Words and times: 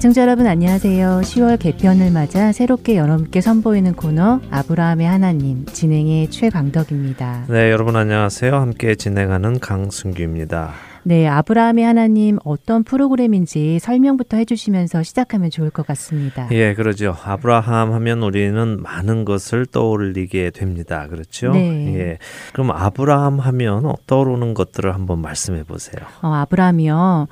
애청자 0.00 0.22
여러분 0.22 0.46
안녕하세요. 0.46 1.20
10월 1.22 1.58
개편을 1.58 2.10
맞아 2.10 2.52
새롭게 2.52 2.96
여러분께 2.96 3.42
선보이는 3.42 3.92
코너 3.92 4.40
아브라함의 4.50 5.06
하나님 5.06 5.66
진행의 5.66 6.30
최광덕입니다. 6.30 7.44
네, 7.50 7.70
여러분 7.70 7.96
안녕하세요. 7.96 8.56
함께 8.56 8.94
진행하는 8.94 9.60
강승규입니다. 9.60 10.72
네, 11.02 11.28
아브라함의 11.28 11.84
하나님 11.84 12.38
어떤 12.44 12.82
프로그램인지 12.82 13.78
설명부터 13.78 14.38
해주시면서 14.38 15.02
시작하면 15.02 15.50
좋을 15.50 15.68
것 15.68 15.86
같습니다. 15.86 16.48
예, 16.50 16.72
그러죠. 16.72 17.14
아브라함 17.22 17.92
하면 17.92 18.22
우리는 18.22 18.82
많은 18.82 19.26
것을 19.26 19.66
떠올리게 19.66 20.50
됩니다. 20.50 21.08
그렇죠? 21.08 21.52
네. 21.52 21.94
예. 21.98 22.18
그럼 22.54 22.70
아브라함 22.70 23.38
하면 23.38 23.92
떠오르는 24.06 24.54
것들을 24.54 24.94
한번 24.94 25.20
말씀해 25.20 25.64
보세요. 25.64 26.06
어, 26.22 26.32
아브라함이요. 26.32 27.28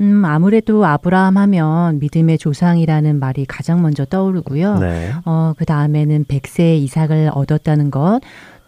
음, 0.00 0.24
아무래도 0.24 0.84
아브라함 0.86 1.36
하면 1.36 1.98
믿음의 1.98 2.38
조상이라는 2.38 3.18
말이 3.18 3.44
가장 3.44 3.82
먼저 3.82 4.04
떠오르고요. 4.04 4.78
네. 4.78 5.12
어, 5.24 5.52
그 5.56 5.64
다음에는 5.64 6.24
백세의 6.26 6.82
이삭을 6.84 7.30
얻었다는 7.34 7.90
것, 7.90 8.20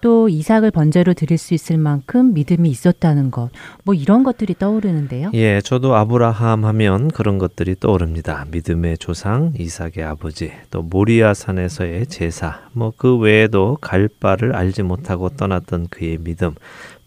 또 0.03 0.29
이삭을 0.29 0.73
번제로 0.73 1.15
드릴 1.15 1.39
수 1.39 1.55
있을 1.55 1.79
만큼 1.79 2.35
믿음이 2.35 2.69
있었다는 2.69 3.31
것, 3.31 3.51
뭐 3.85 3.95
이런 3.95 4.25
것들이 4.25 4.57
떠오르는데요. 4.59 5.31
예, 5.33 5.61
저도 5.63 5.95
아브라함 5.95 6.65
하면 6.65 7.09
그런 7.09 7.39
것들이 7.39 7.77
떠오릅니다. 7.79 8.45
믿음의 8.51 8.99
조상, 8.99 9.53
이삭의 9.57 10.03
아버지, 10.05 10.53
또 10.71 10.83
모리아 10.83 11.35
산에서의 11.35 12.09
제사, 12.09 12.63
뭐 12.73 12.93
그 12.97 13.17
외에도 13.17 13.79
갈 13.81 14.09
바를 14.09 14.55
알지 14.57 14.83
못하고 14.83 15.29
떠났던 15.31 15.87
그의 15.89 16.19
믿음, 16.19 16.55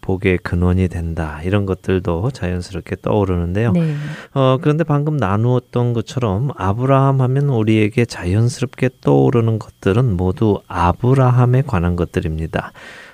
복의 0.06 0.38
근원이 0.38 0.86
된다. 0.86 1.40
이런 1.42 1.66
것들도 1.66 2.30
자연스럽게 2.30 2.96
떠오르는데요. 3.02 3.72
네. 3.72 3.96
어, 4.34 4.56
그런데 4.62 4.84
방금 4.84 5.16
나누었던 5.16 5.94
것처럼 5.94 6.50
아브라함 6.56 7.20
하면 7.20 7.48
우리에게 7.48 8.04
자연스럽게 8.04 8.90
떠오르는 9.00 9.58
것들은 9.58 10.16
모두 10.16 10.60
아브라함에 10.68 11.62
관한 11.66 11.96
것들입니다. 11.96 12.70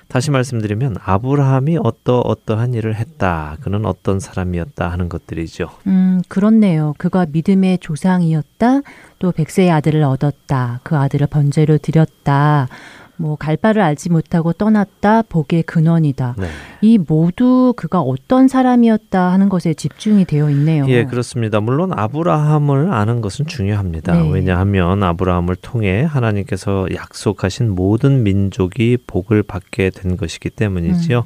다시 0.07 0.29
말씀드리면 0.29 0.97
아브라함이 1.03 1.79
어떠 1.81 2.19
어떠한 2.19 2.75
일을 2.75 2.93
했다. 2.95 3.57
그는 3.61 3.87
어떤 3.87 4.19
사람이었다 4.19 4.87
하는 4.87 5.09
것들이죠. 5.09 5.69
음, 5.87 6.21
그렇네요. 6.27 6.93
그가 6.99 7.25
믿음의 7.31 7.79
조상이었다. 7.79 8.81
또 9.17 9.31
백세의 9.31 9.71
아들을 9.71 10.03
얻었다. 10.03 10.81
그 10.83 10.95
아들을 10.95 11.25
번제로 11.25 11.79
드렸다. 11.79 12.67
뭐 13.15 13.35
갈바를 13.35 13.81
알지 13.81 14.09
못하고 14.09 14.53
떠났다 14.53 15.23
복의 15.23 15.63
근원이다. 15.63 16.35
네. 16.37 16.47
이 16.81 16.97
모두 16.97 17.73
그가 17.77 18.01
어떤 18.01 18.47
사람이었다 18.47 19.31
하는 19.31 19.49
것에 19.49 19.73
집중이 19.73 20.25
되어 20.25 20.49
있네요. 20.49 20.85
예, 20.87 21.05
그렇습니다. 21.05 21.59
물론 21.59 21.91
아브라함을 21.93 22.91
아는 22.91 23.21
것은 23.21 23.45
중요합니다. 23.45 24.13
네. 24.13 24.31
왜냐하면 24.31 25.03
아브라함을 25.03 25.55
통해 25.57 26.03
하나님께서 26.03 26.87
약속하신 26.93 27.69
모든 27.69 28.23
민족이 28.23 28.97
복을 29.05 29.43
받게 29.43 29.91
된 29.91 30.17
것이기 30.17 30.49
때문이지요. 30.49 31.19
음. 31.19 31.23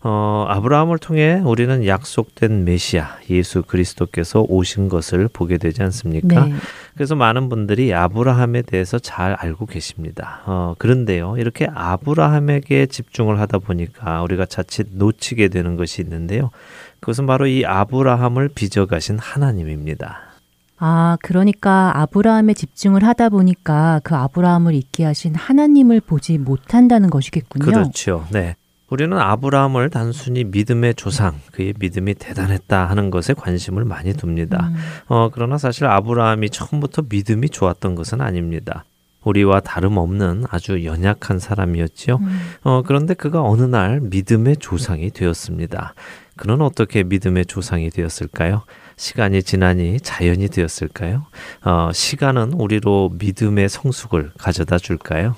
어, 0.00 0.46
아브라함을 0.48 0.98
통해 0.98 1.40
우리는 1.44 1.84
약속된 1.84 2.64
메시아 2.64 3.18
예수 3.30 3.62
그리스도께서 3.62 4.44
오신 4.48 4.88
것을 4.88 5.28
보게 5.32 5.58
되지 5.58 5.82
않습니까? 5.82 6.44
네. 6.44 6.54
그래서 6.98 7.14
많은 7.14 7.48
분들이 7.48 7.94
아브라함에 7.94 8.62
대해서 8.62 8.98
잘 8.98 9.34
알고 9.34 9.66
계십니다. 9.66 10.42
어, 10.46 10.74
그런데요, 10.78 11.36
이렇게 11.36 11.68
아브라함에게 11.72 12.86
집중을 12.86 13.38
하다 13.38 13.60
보니까 13.60 14.20
우리가 14.24 14.46
자칫 14.46 14.88
놓치게 14.90 15.46
되는 15.46 15.76
것이 15.76 16.02
있는데요. 16.02 16.50
그것은 16.98 17.28
바로 17.28 17.46
이 17.46 17.64
아브라함을 17.64 18.48
빚어가신 18.48 19.20
하나님입니다. 19.20 20.22
아, 20.78 21.16
그러니까 21.22 21.92
아브라함에 22.00 22.54
집중을 22.54 23.04
하다 23.04 23.28
보니까 23.28 24.00
그 24.02 24.16
아브라함을 24.16 24.74
있게 24.74 25.04
하신 25.04 25.36
하나님을 25.36 26.00
보지 26.00 26.38
못한다는 26.38 27.10
것이겠군요. 27.10 27.64
그렇죠. 27.64 28.26
네. 28.32 28.56
우리는 28.90 29.18
아브라함을 29.18 29.90
단순히 29.90 30.44
믿음의 30.44 30.94
조상, 30.94 31.38
그의 31.52 31.74
믿음이 31.78 32.14
대단했다 32.14 32.88
하는 32.88 33.10
것에 33.10 33.34
관심을 33.34 33.84
많이 33.84 34.14
둡니다. 34.14 34.68
음, 34.68 34.76
어, 35.08 35.30
그러나 35.32 35.58
사실 35.58 35.86
아브라함이 35.86 36.50
처음부터 36.50 37.02
믿음이 37.08 37.50
좋았던 37.50 37.94
것은 37.94 38.20
아닙니다. 38.20 38.84
우리와 39.24 39.60
다름없는 39.60 40.44
아주 40.48 40.84
연약한 40.84 41.38
사람이었지요. 41.38 42.16
음. 42.16 42.40
어, 42.62 42.82
그런데 42.86 43.14
그가 43.14 43.42
어느 43.42 43.62
날 43.62 44.00
믿음의 44.00 44.56
조상이 44.56 45.10
되었습니다. 45.10 45.94
그는 46.36 46.62
어떻게 46.62 47.02
믿음의 47.02 47.46
조상이 47.46 47.90
되었을까요? 47.90 48.62
시간이 48.96 49.42
지나니 49.42 50.00
자연이 50.00 50.48
되었을까요? 50.48 51.26
어, 51.64 51.90
시간은 51.92 52.54
우리로 52.54 53.10
믿음의 53.18 53.68
성숙을 53.68 54.32
가져다 54.38 54.78
줄까요? 54.78 55.34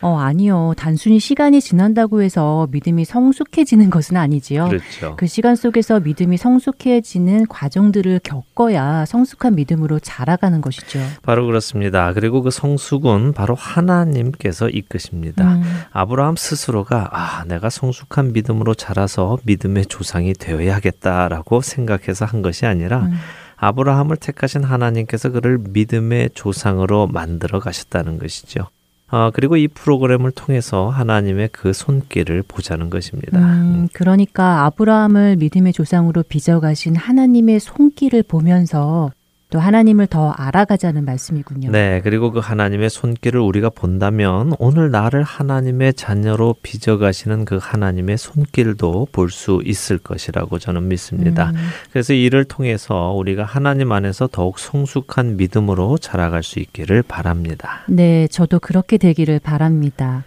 어, 0.00 0.16
아니요. 0.18 0.74
단순히 0.76 1.18
시간이 1.18 1.60
지난다고 1.60 2.22
해서 2.22 2.68
믿음이 2.70 3.04
성숙해지는 3.04 3.90
것은 3.90 4.16
아니지요. 4.16 4.68
그렇죠. 4.68 5.16
그 5.16 5.26
시간 5.26 5.56
속에서 5.56 5.98
믿음이 5.98 6.36
성숙해지는 6.36 7.48
과정들을 7.48 8.20
겪어야 8.22 9.04
성숙한 9.06 9.56
믿음으로 9.56 9.98
자라가는 9.98 10.60
것이죠. 10.60 11.00
바로 11.22 11.46
그렇습니다. 11.46 12.12
그리고 12.12 12.42
그 12.42 12.50
성숙은 12.50 13.32
바로 13.32 13.56
하나님께서 13.56 14.68
이끄십니다. 14.68 15.54
음, 15.54 15.62
아브라함 15.90 16.36
스스로가 16.36 17.08
아, 17.12 17.44
내가 17.48 17.68
성숙한 17.68 18.32
믿음으로 18.32 18.74
자라서 18.74 19.38
믿음의 19.42 19.86
조상이 19.86 20.32
되어야겠다라고 20.32 21.60
생각해서 21.60 22.24
한 22.24 22.42
것이 22.42 22.66
아니라 22.66 23.06
음. 23.06 23.14
아브라함을 23.56 24.16
택하신 24.18 24.62
하나님께서 24.62 25.30
그를 25.30 25.58
믿음의 25.58 26.30
조상으로 26.34 27.08
만들어 27.08 27.58
가셨다는 27.58 28.20
것이죠. 28.20 28.68
아, 29.10 29.30
그리고 29.32 29.56
이 29.56 29.68
프로그램을 29.68 30.32
통해서 30.32 30.90
하나님의 30.90 31.48
그 31.52 31.72
손길을 31.72 32.42
보자는 32.46 32.90
것입니다. 32.90 33.38
음, 33.38 33.88
그러니까 33.92 34.66
아브라함을 34.66 35.36
믿음의 35.36 35.72
조상으로 35.72 36.22
빚어가신 36.24 36.94
하나님의 36.96 37.60
손길을 37.60 38.22
보면서 38.22 39.10
또 39.50 39.58
하나님을 39.58 40.06
더 40.08 40.30
알아가자는 40.30 41.04
말씀이군요. 41.06 41.70
네, 41.70 42.00
그리고 42.04 42.30
그 42.30 42.38
하나님의 42.38 42.90
손길을 42.90 43.40
우리가 43.40 43.70
본다면 43.70 44.52
오늘 44.58 44.90
나를 44.90 45.22
하나님의 45.22 45.94
자녀로 45.94 46.56
빚어가시는 46.62 47.44
그 47.46 47.58
하나님의 47.60 48.18
손길도 48.18 49.08
볼 49.12 49.28
수 49.30 49.60
있을 49.64 49.98
것이라고 49.98 50.58
저는 50.58 50.88
믿습니다. 50.88 51.50
음, 51.50 51.56
그래서 51.92 52.12
이를 52.14 52.44
통해서 52.44 53.12
우리가 53.12 53.44
하나님 53.44 53.92
안에서 53.92 54.26
더욱 54.30 54.58
성숙한 54.58 55.36
믿음으로 55.36 55.98
자라갈 55.98 56.42
수 56.42 56.58
있기를 56.58 57.02
바랍니다. 57.02 57.82
네, 57.88 58.26
저도 58.28 58.58
그렇게 58.58 58.96
되기를 58.98 59.38
바랍니다. 59.38 60.24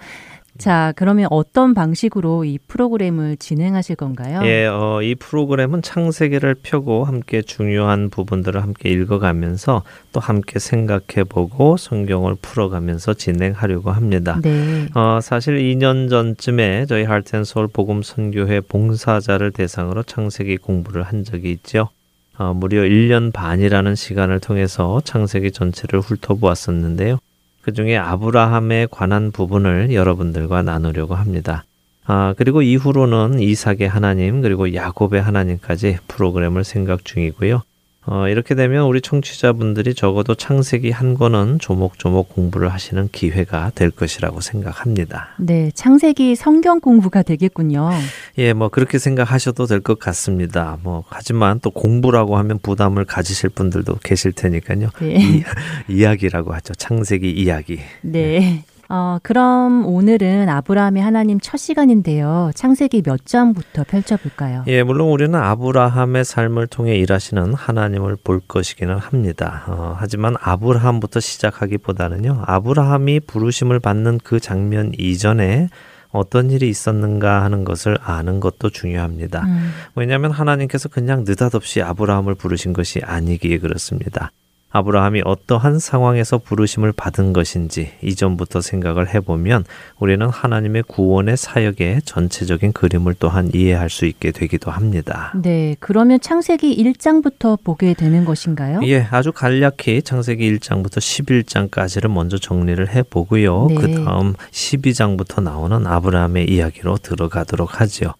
자, 0.61 0.93
그러면 0.95 1.27
어떤 1.31 1.73
방식으로 1.73 2.45
이 2.45 2.59
프로그램을 2.67 3.37
진행하실 3.37 3.95
건가요? 3.95 4.41
예, 4.43 4.67
어, 4.67 5.01
이 5.01 5.15
프로그램은 5.15 5.81
창세기를 5.81 6.55
펴고 6.61 7.03
함께 7.03 7.41
중요한 7.41 8.11
부분들을 8.11 8.61
함께 8.61 8.89
읽어가면서 8.89 9.81
또 10.13 10.19
함께 10.19 10.59
생각해보고 10.59 11.77
성경을 11.77 12.35
풀어가면서 12.41 13.15
진행하려고 13.15 13.89
합니다. 13.91 14.39
네. 14.43 14.87
어, 14.93 15.19
사실 15.21 15.57
2년 15.57 16.09
전쯤에 16.09 16.85
저희 16.85 17.05
하트앤서울 17.05 17.67
복음 17.67 18.03
선교회 18.03 18.61
봉사자를 18.61 19.51
대상으로 19.51 20.03
창세기 20.03 20.57
공부를 20.57 21.01
한 21.01 21.23
적이 21.23 21.51
있죠. 21.53 21.89
어, 22.37 22.53
무려 22.53 22.83
1년 22.83 23.33
반이라는 23.33 23.95
시간을 23.95 24.39
통해서 24.39 25.01
창세기 25.03 25.51
전체를 25.51 25.99
훑어보았었는데요. 26.01 27.17
그 27.61 27.73
중에 27.73 27.97
아브라함에 27.97 28.87
관한 28.89 29.31
부분을 29.31 29.93
여러분들과 29.93 30.61
나누려고 30.61 31.15
합니다. 31.15 31.63
아, 32.05 32.33
그리고 32.37 32.61
이후로는 32.61 33.39
이삭의 33.39 33.87
하나님, 33.87 34.41
그리고 34.41 34.73
야곱의 34.73 35.21
하나님까지 35.21 35.99
프로그램을 36.07 36.63
생각 36.63 37.05
중이고요. 37.05 37.61
어, 38.07 38.27
이렇게 38.27 38.55
되면 38.55 38.85
우리 38.85 38.99
청취자분들이 38.99 39.93
적어도 39.93 40.33
창세기 40.33 40.89
한 40.89 41.13
권은 41.13 41.59
조목조목 41.59 42.29
공부를 42.29 42.69
하시는 42.73 43.07
기회가 43.11 43.71
될 43.75 43.91
것이라고 43.91 44.41
생각합니다. 44.41 45.29
네, 45.37 45.69
창세기 45.75 46.35
성경 46.35 46.79
공부가 46.79 47.21
되겠군요. 47.21 47.91
예, 48.39 48.53
뭐 48.53 48.69
그렇게 48.69 48.97
생각하셔도 48.97 49.65
될 49.67 49.81
것 49.81 49.99
같습니다. 49.99 50.77
뭐 50.83 51.03
하지만 51.09 51.59
또 51.59 51.69
공부라고 51.71 52.37
하면 52.37 52.59
부담을 52.61 53.05
가지실 53.05 53.49
분들도 53.49 53.97
계실 54.03 54.31
테니까요. 54.31 54.89
네. 54.99 55.15
이, 55.19 55.43
이야기라고 55.89 56.53
하죠. 56.53 56.73
창세기 56.75 57.29
이야기. 57.31 57.79
네. 58.01 58.63
어, 58.93 59.19
그럼 59.23 59.85
오늘은 59.85 60.49
아브라함의 60.49 61.01
하나님 61.01 61.39
첫 61.39 61.55
시간인데요. 61.55 62.51
창세기 62.55 63.03
몇 63.03 63.25
장부터 63.25 63.85
펼쳐볼까요? 63.85 64.65
예, 64.67 64.83
물론 64.83 65.07
우리는 65.07 65.33
아브라함의 65.33 66.25
삶을 66.25 66.67
통해 66.67 66.97
일하시는 66.97 67.53
하나님을 67.53 68.17
볼 68.21 68.41
것이기는 68.45 68.97
합니다. 68.97 69.63
어, 69.67 69.95
하지만 69.97 70.35
아브라함부터 70.41 71.21
시작하기보다는요, 71.21 72.43
아브라함이 72.45 73.21
부르심을 73.21 73.79
받는 73.79 74.19
그 74.25 74.41
장면 74.41 74.91
이전에 74.97 75.69
어떤 76.09 76.51
일이 76.51 76.67
있었는가 76.67 77.43
하는 77.43 77.63
것을 77.63 77.97
아는 78.03 78.41
것도 78.41 78.71
중요합니다. 78.71 79.43
음, 79.45 79.71
왜냐하면 79.95 80.31
하나님께서 80.31 80.89
그냥 80.89 81.23
느닷없이 81.25 81.81
아브라함을 81.81 82.35
부르신 82.35 82.73
것이 82.73 82.99
아니기에 83.01 83.59
그렇습니다. 83.59 84.33
아브라함이 84.71 85.21
어떠한 85.25 85.79
상황에서 85.79 86.37
부르심을 86.37 86.93
받은 86.93 87.33
것인지 87.33 87.91
이전부터 88.01 88.61
생각을 88.61 89.13
해보면 89.13 89.65
우리는 89.99 90.27
하나님의 90.27 90.83
구원의 90.83 91.37
사역의 91.37 92.01
전체적인 92.03 92.73
그림을 92.73 93.15
또한 93.19 93.49
이해할 93.53 93.89
수 93.89 94.05
있게 94.05 94.31
되기도 94.31 94.71
합니다. 94.71 95.33
네, 95.41 95.75
그러면 95.79 96.19
창세기 96.19 96.83
1장부터 96.83 97.61
보게 97.63 97.93
되는 97.93 98.25
것인가요? 98.25 98.81
예, 98.83 99.07
아주 99.11 99.31
간략히 99.31 100.01
창세기 100.03 100.57
1장부터 100.57 100.97
11장까지를 100.97 102.07
먼저 102.07 102.37
정리를 102.37 102.87
해보고요. 102.89 103.67
네. 103.69 103.75
그 103.75 104.03
다음 104.03 104.33
12장부터 104.51 105.43
나오는 105.43 105.85
아브라함의 105.85 106.49
이야기로 106.49 106.97
들어가도록 106.97 107.81
하지요. 107.81 108.13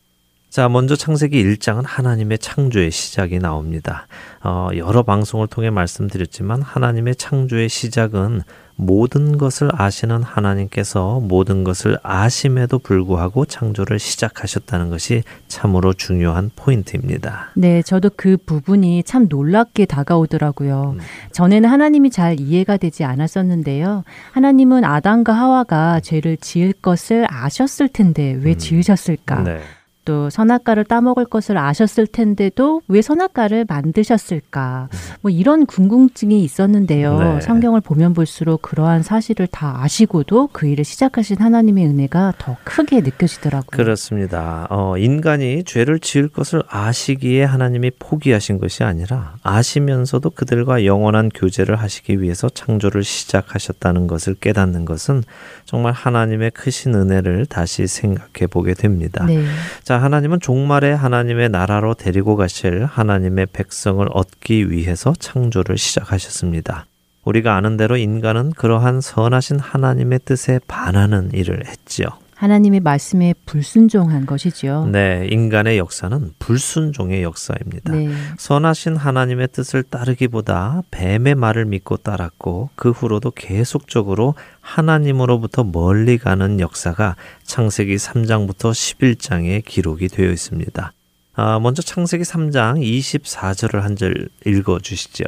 자, 0.52 0.68
먼저 0.68 0.98
창세기 0.98 1.42
1장은 1.42 1.84
하나님의 1.86 2.38
창조의 2.38 2.92
시작이 2.92 3.40
나옵니다. 3.40 4.08
어, 4.44 4.68
여러 4.76 5.02
방송을 5.02 5.48
통해 5.48 5.70
말씀드렸지만 5.70 6.62
하나님의 6.62 7.16
창조의 7.16 7.70
시작은 7.70 8.42
모든 8.76 9.38
것을 9.38 9.70
아시는 9.72 10.24
하나님께서 10.24 11.22
모든 11.22 11.64
것을 11.64 11.98
아심에도 12.04 12.80
불구하고 12.80 13.46
창조를 13.46 13.98
시작하셨다는 13.98 14.90
것이 14.90 15.24
참으로 15.48 15.94
중요한 15.94 16.52
포인트입니다. 16.54 17.52
네, 17.56 17.82
저도 17.82 18.10
그 18.18 18.36
부분이 18.36 19.04
참 19.04 19.28
놀랍게 19.30 19.86
다가오더라고요. 19.86 20.96
음. 20.98 21.00
전에는 21.32 21.70
하나님이 21.70 22.10
잘 22.10 22.42
이해가 22.42 22.76
되지 22.76 23.06
않았었는데요. 23.06 24.04
하나님은 24.34 24.84
아담과 24.84 25.32
하와가 25.32 26.02
죄를 26.02 26.36
지을 26.36 26.74
것을 26.74 27.26
아셨을 27.30 27.88
텐데 27.88 28.38
왜 28.42 28.52
음. 28.52 28.58
지으셨을까? 28.58 29.44
네. 29.44 29.62
또 30.06 30.30
선악과를 30.30 30.86
따먹을 30.86 31.26
것을 31.26 31.58
아셨을 31.58 32.08
텐데도 32.08 32.82
왜 32.88 33.02
선악과를 33.02 33.66
만드셨을까? 33.68 34.90
뭐 35.22 35.32
이런 35.32 35.66
궁금증이 35.66 36.44
있었는데요. 36.44 37.20
네. 37.20 37.42
성경을 37.42 37.82
보면 37.82 38.14
볼수록 38.14 38.62
그러한 38.62 39.04
사실을 39.04 39.48
다 39.48 39.82
아시고도 39.84 40.50
그 40.52 40.68
일을 40.68 40.84
시작하신 40.84 41.38
하나님의 41.40 41.86
은혜가 41.88 42.34
더 42.38 42.58
크게 42.64 43.02
느껴지더라고요. 43.02 43.78
그렇습니다. 43.78 44.68
어, 44.70 44.98
인간이 44.98 45.64
죄를 45.64 46.00
지을 46.00 46.30
것을 46.30 46.64
아시기에 46.68 47.44
하나님이 47.44 47.92
포기하신 48.00 48.60
것이 48.60 48.84
아니라 48.84 49.36
아시면서도 49.44 50.32
그들과 50.32 50.86
영원한 50.86 51.30
교제를 51.30 51.76
하시기 51.76 52.22
위해서 52.22 52.50
창조를 52.50 53.04
시작하셨다는 53.04 54.08
것을 54.08 54.36
깨닫는 54.36 54.86
것은 54.86 55.24
정말 55.66 55.94
하나님의 55.94 56.52
크신 56.52 56.96
은혜를 56.96 57.46
다시 57.46 57.88
생각해 57.88 58.48
보게 58.50 58.74
됩니다. 58.74 59.26
네. 59.26 59.44
자, 59.92 59.98
하나님은 59.98 60.40
종말에 60.40 60.94
하나님의 60.94 61.50
나라로 61.50 61.96
데리고 61.96 62.38
가실 62.38 62.86
하나님의 62.86 63.48
백성을 63.52 64.08
얻기 64.10 64.72
위해서 64.72 65.12
창조를 65.20 65.78
시작하셨습니다. 65.78 66.86
우리가 67.26 67.58
아는 67.58 67.76
대로 67.76 67.98
인간은 67.98 68.52
그러한 68.52 69.02
선하신 69.02 69.60
하나님의 69.60 70.20
뜻에 70.24 70.62
반하는 70.66 71.32
일을 71.34 71.68
했지요. 71.68 72.08
하나님의 72.42 72.80
말씀에 72.80 73.36
불순종한 73.46 74.26
것이지요. 74.26 74.88
네, 74.88 75.28
인간의 75.30 75.78
역사는 75.78 76.32
불순종의 76.40 77.22
역사입니다. 77.22 77.94
네. 77.94 78.10
선하신 78.40 78.96
하나님의 78.96 79.50
뜻을 79.52 79.84
따르기보다 79.84 80.82
뱀의 80.90 81.36
말을 81.36 81.66
믿고 81.66 81.98
따랐고 81.98 82.72
그 82.76 82.90
후로도 82.90 83.30
계속적으로 83.32 84.34
하나님으로부터 84.60 85.64
멀리 85.64 86.18
가는 86.18 86.60
역사가 86.60 87.16
창세기 87.44 87.98
3장부터 87.98 88.72
11장에 88.72 89.64
기록이 89.64 90.08
되어 90.08 90.32
있습니다. 90.32 90.94
아, 91.34 91.60
먼저 91.60 91.84
창세기 91.84 92.24
3장 92.24 92.82
24절을 92.82 93.82
한 93.82 93.96
절 93.96 94.30
읽어 94.48 94.80
주시죠. 94.80 95.26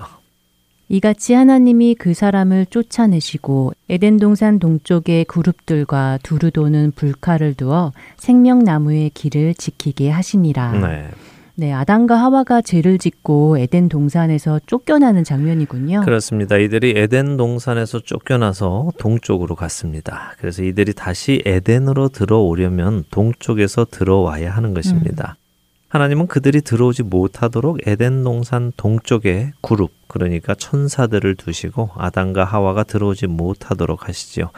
이같이 0.89 1.33
하나님이 1.33 1.95
그 1.95 2.13
사람을 2.13 2.67
쫓아내시고 2.67 3.73
에덴 3.89 4.17
동산 4.17 4.59
동쪽의 4.59 5.25
그룹들과 5.25 6.19
두루 6.23 6.51
도는 6.51 6.91
불칼을 6.95 7.53
두어 7.55 7.93
생명나무의 8.17 9.11
길을 9.11 9.55
지키게 9.55 10.09
하시니라. 10.09 10.71
네. 10.73 11.07
네, 11.55 11.71
아담과 11.71 12.15
하와가 12.15 12.61
죄를 12.61 12.97
짓고 12.97 13.59
에덴 13.59 13.87
동산에서 13.87 14.59
쫓겨나는 14.65 15.23
장면이군요. 15.23 16.01
그렇습니다. 16.01 16.57
이들이 16.57 16.93
에덴 16.95 17.37
동산에서 17.37 17.99
쫓겨나서 17.99 18.91
동쪽으로 18.97 19.55
갔습니다. 19.55 20.33
그래서 20.39 20.63
이들이 20.63 20.93
다시 20.93 21.43
에덴으로 21.45 22.09
들어오려면 22.09 23.03
동쪽에서 23.11 23.85
들어와야 23.85 24.49
하는 24.49 24.73
것입니다. 24.73 25.37
하나님은 25.89 26.25
그들이 26.25 26.61
들어오지 26.61 27.03
못하도록 27.03 27.87
에덴 27.87 28.23
동산 28.23 28.71
동쪽에 28.75 29.51
그룹, 29.61 29.91
그러니까 30.13 30.53
천사들을 30.53 31.35
두시고 31.35 31.89
아담과 31.97 32.43
하와가 32.45 32.83
들어오지 32.83 33.25
못하도록 33.25 34.07
하시지요. 34.07 34.51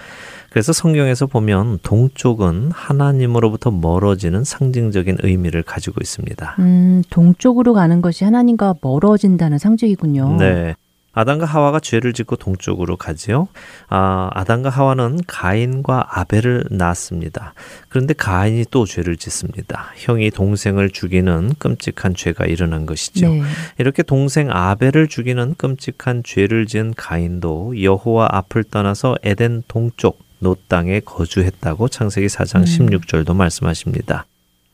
그래서 0.50 0.74
성경에서 0.74 1.28
보면 1.28 1.80
동쪽은 1.82 2.72
하나님으로부터 2.74 3.72
멀어지는 3.72 4.44
상징적인 4.44 5.20
의미를 5.24 5.64
가지고 5.64 6.02
있습니다. 6.02 6.58
음, 6.60 7.04
동쪽으로 7.10 7.74
가는 7.74 8.02
것이 8.02 8.26
하나님과 8.26 8.76
멀어진다는 8.82 9.58
상징이군요. 9.58 10.36
네. 10.40 10.76
아담과 11.16 11.46
하와가 11.46 11.80
죄를 11.80 12.14
짓고 12.14 12.36
동쪽으로 12.36 12.98
가지요. 12.98 13.48
아, 13.88 14.30
아담과 14.34 14.70
하와는 14.70 15.22
가인과 15.26 16.10
아벨을 16.12 16.66
낳았습니다. 16.70 17.54
그런데 17.90 18.14
가인이 18.14 18.66
또 18.70 18.86
죄를 18.86 19.16
짓습니다. 19.16 19.92
형이 19.96 20.30
동생을 20.32 20.90
죽이는 20.90 21.56
끔찍한 21.58 22.14
죄가 22.16 22.46
일어난 22.46 22.86
것이죠. 22.86 23.30
네. 23.30 23.42
이렇게 23.80 24.04
동생 24.04 24.52
아벨을 24.52 25.08
죽이는 25.08 25.56
끔찍한 25.58 26.24
죄를 26.24 26.68
지은 26.68 26.94
가인도 26.96 27.82
여호와 27.82 28.28
앞을 28.32 28.66
떠나서 28.66 29.16
에덴 29.24 29.64
동쪽 29.68 30.20
노 30.40 30.58
땅에 30.68 31.00
거주했다고 31.00 31.88
창세기 31.88 32.28
4장 32.28 32.58
음. 32.58 32.66
16절도 32.66 33.34
말씀하십니다. 33.34 34.26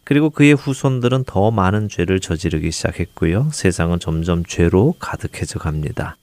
그리고 0.03 0.31
그의 0.31 0.53
후손들은 0.53 1.25
더 1.25 1.51
많은 1.51 1.87
죄를 1.87 2.19
저지르기 2.19 2.71
시작했고요. 2.71 3.49
세상은 3.53 3.99
점점 3.99 4.43
죄로 4.43 4.95
가득해져 4.99 5.59
갑니다. 5.59 6.17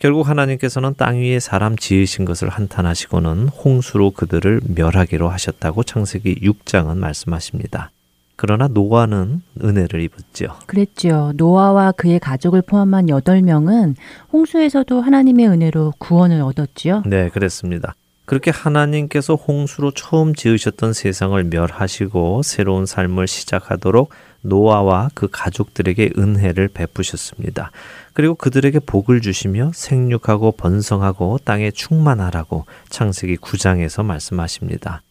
결국 0.00 0.26
하나님께서는 0.30 0.94
땅 0.96 1.18
위에 1.18 1.38
사람 1.40 1.76
지으신 1.76 2.24
것을 2.24 2.48
한탄하시고는 2.48 3.48
홍수로 3.48 4.12
그들을 4.12 4.62
멸하기로 4.74 5.28
하셨다고 5.28 5.82
창세기 5.82 6.36
6장은 6.36 6.96
말씀하십니다. 6.96 7.90
그러나 8.34 8.66
노아는 8.68 9.42
은혜를 9.62 10.00
입었죠. 10.00 10.56
그랬죠. 10.64 11.34
노아와 11.36 11.92
그의 11.92 12.18
가족을 12.18 12.62
포함한 12.62 13.08
8명은 13.08 13.94
홍수에서도 14.32 15.02
하나님의 15.02 15.48
은혜로 15.48 15.92
구원을 15.98 16.40
얻었지요. 16.40 17.02
네, 17.04 17.28
그랬습니다. 17.28 17.94
그렇게 18.30 18.52
하나님께서 18.52 19.34
홍수로 19.34 19.90
처음 19.90 20.36
지으셨던 20.36 20.92
세상을 20.92 21.42
멸하시고 21.42 22.42
새로운 22.44 22.86
삶을 22.86 23.26
시작하도록 23.26 24.08
노아와 24.42 25.10
그 25.16 25.26
가족들에게 25.28 26.12
은혜를 26.16 26.68
베푸셨습니다. 26.68 27.72
그리고 28.12 28.36
그들에게 28.36 28.78
복을 28.86 29.20
주시며 29.20 29.72
생육하고 29.74 30.52
번성하고 30.52 31.40
땅에 31.42 31.72
충만하라고 31.72 32.66
창세기 32.88 33.38
9장에서 33.38 34.04
말씀하십니다. 34.04 35.02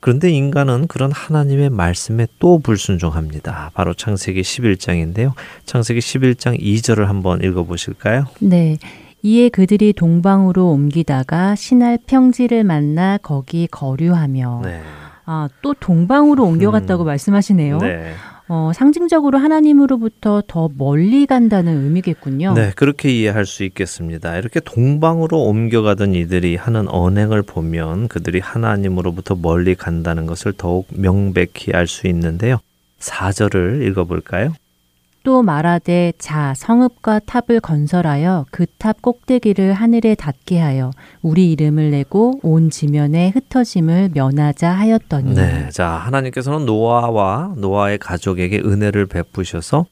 그런데 0.00 0.30
인간은 0.30 0.86
그런 0.86 1.12
하나님의 1.12 1.68
말씀에 1.68 2.26
또 2.38 2.58
불순종합니다. 2.58 3.72
바로 3.74 3.92
창세기 3.92 4.40
11장인데요. 4.40 5.34
창세기 5.66 6.00
11장 6.00 6.58
2절을 6.58 7.04
한번 7.04 7.42
읽어 7.42 7.64
보실까요? 7.64 8.28
네. 8.40 8.78
이에 9.22 9.48
그들이 9.48 9.92
동방으로 9.92 10.70
옮기다가 10.70 11.54
신할 11.54 11.98
평지를 12.06 12.64
만나 12.64 13.18
거기 13.22 13.68
거류하며 13.68 14.62
네. 14.64 14.80
아, 15.24 15.48
또 15.62 15.74
동방으로 15.74 16.44
옮겨갔다고 16.44 17.04
음. 17.04 17.06
말씀하시네요. 17.06 17.78
네. 17.78 18.12
어, 18.48 18.72
상징적으로 18.74 19.38
하나님으로부터 19.38 20.42
더 20.46 20.68
멀리 20.76 21.26
간다는 21.26 21.84
의미겠군요. 21.84 22.54
네, 22.54 22.72
그렇게 22.74 23.10
이해할 23.10 23.46
수 23.46 23.62
있겠습니다. 23.64 24.36
이렇게 24.36 24.60
동방으로 24.60 25.40
옮겨가던 25.44 26.14
이들이 26.14 26.56
하는 26.56 26.88
언행을 26.88 27.42
보면 27.42 28.08
그들이 28.08 28.40
하나님으로부터 28.40 29.36
멀리 29.40 29.74
간다는 29.76 30.26
것을 30.26 30.52
더욱 30.52 30.88
명백히 30.90 31.72
알 31.72 31.86
수 31.86 32.08
있는데요. 32.08 32.58
4절을 32.98 33.86
읽어볼까요? 33.86 34.52
또 35.24 35.42
말하되 35.42 36.12
자 36.18 36.52
성읍과 36.56 37.20
탑을 37.26 37.60
건설하여 37.60 38.46
그 38.50 38.66
탑 38.82 39.00
꼭대기를 39.00 39.74
하늘에 39.74 40.16
닿게 40.16 40.58
하여 40.58 40.90
우리 41.22 41.52
이름을 41.52 41.92
내고 41.92 42.40
온 42.42 42.68
지면에 42.68 43.30
흩어짐을 43.30 44.10
면하자 44.12 44.68
하였더니 44.70 45.34
네, 45.34 45.68
자 45.70 45.86
하나님께서는 45.88 46.66
노아와 46.66 47.54
노아의 47.56 47.98
가족에게 47.98 48.58
은혜를 48.58 49.06
베푸셔서 49.06 49.86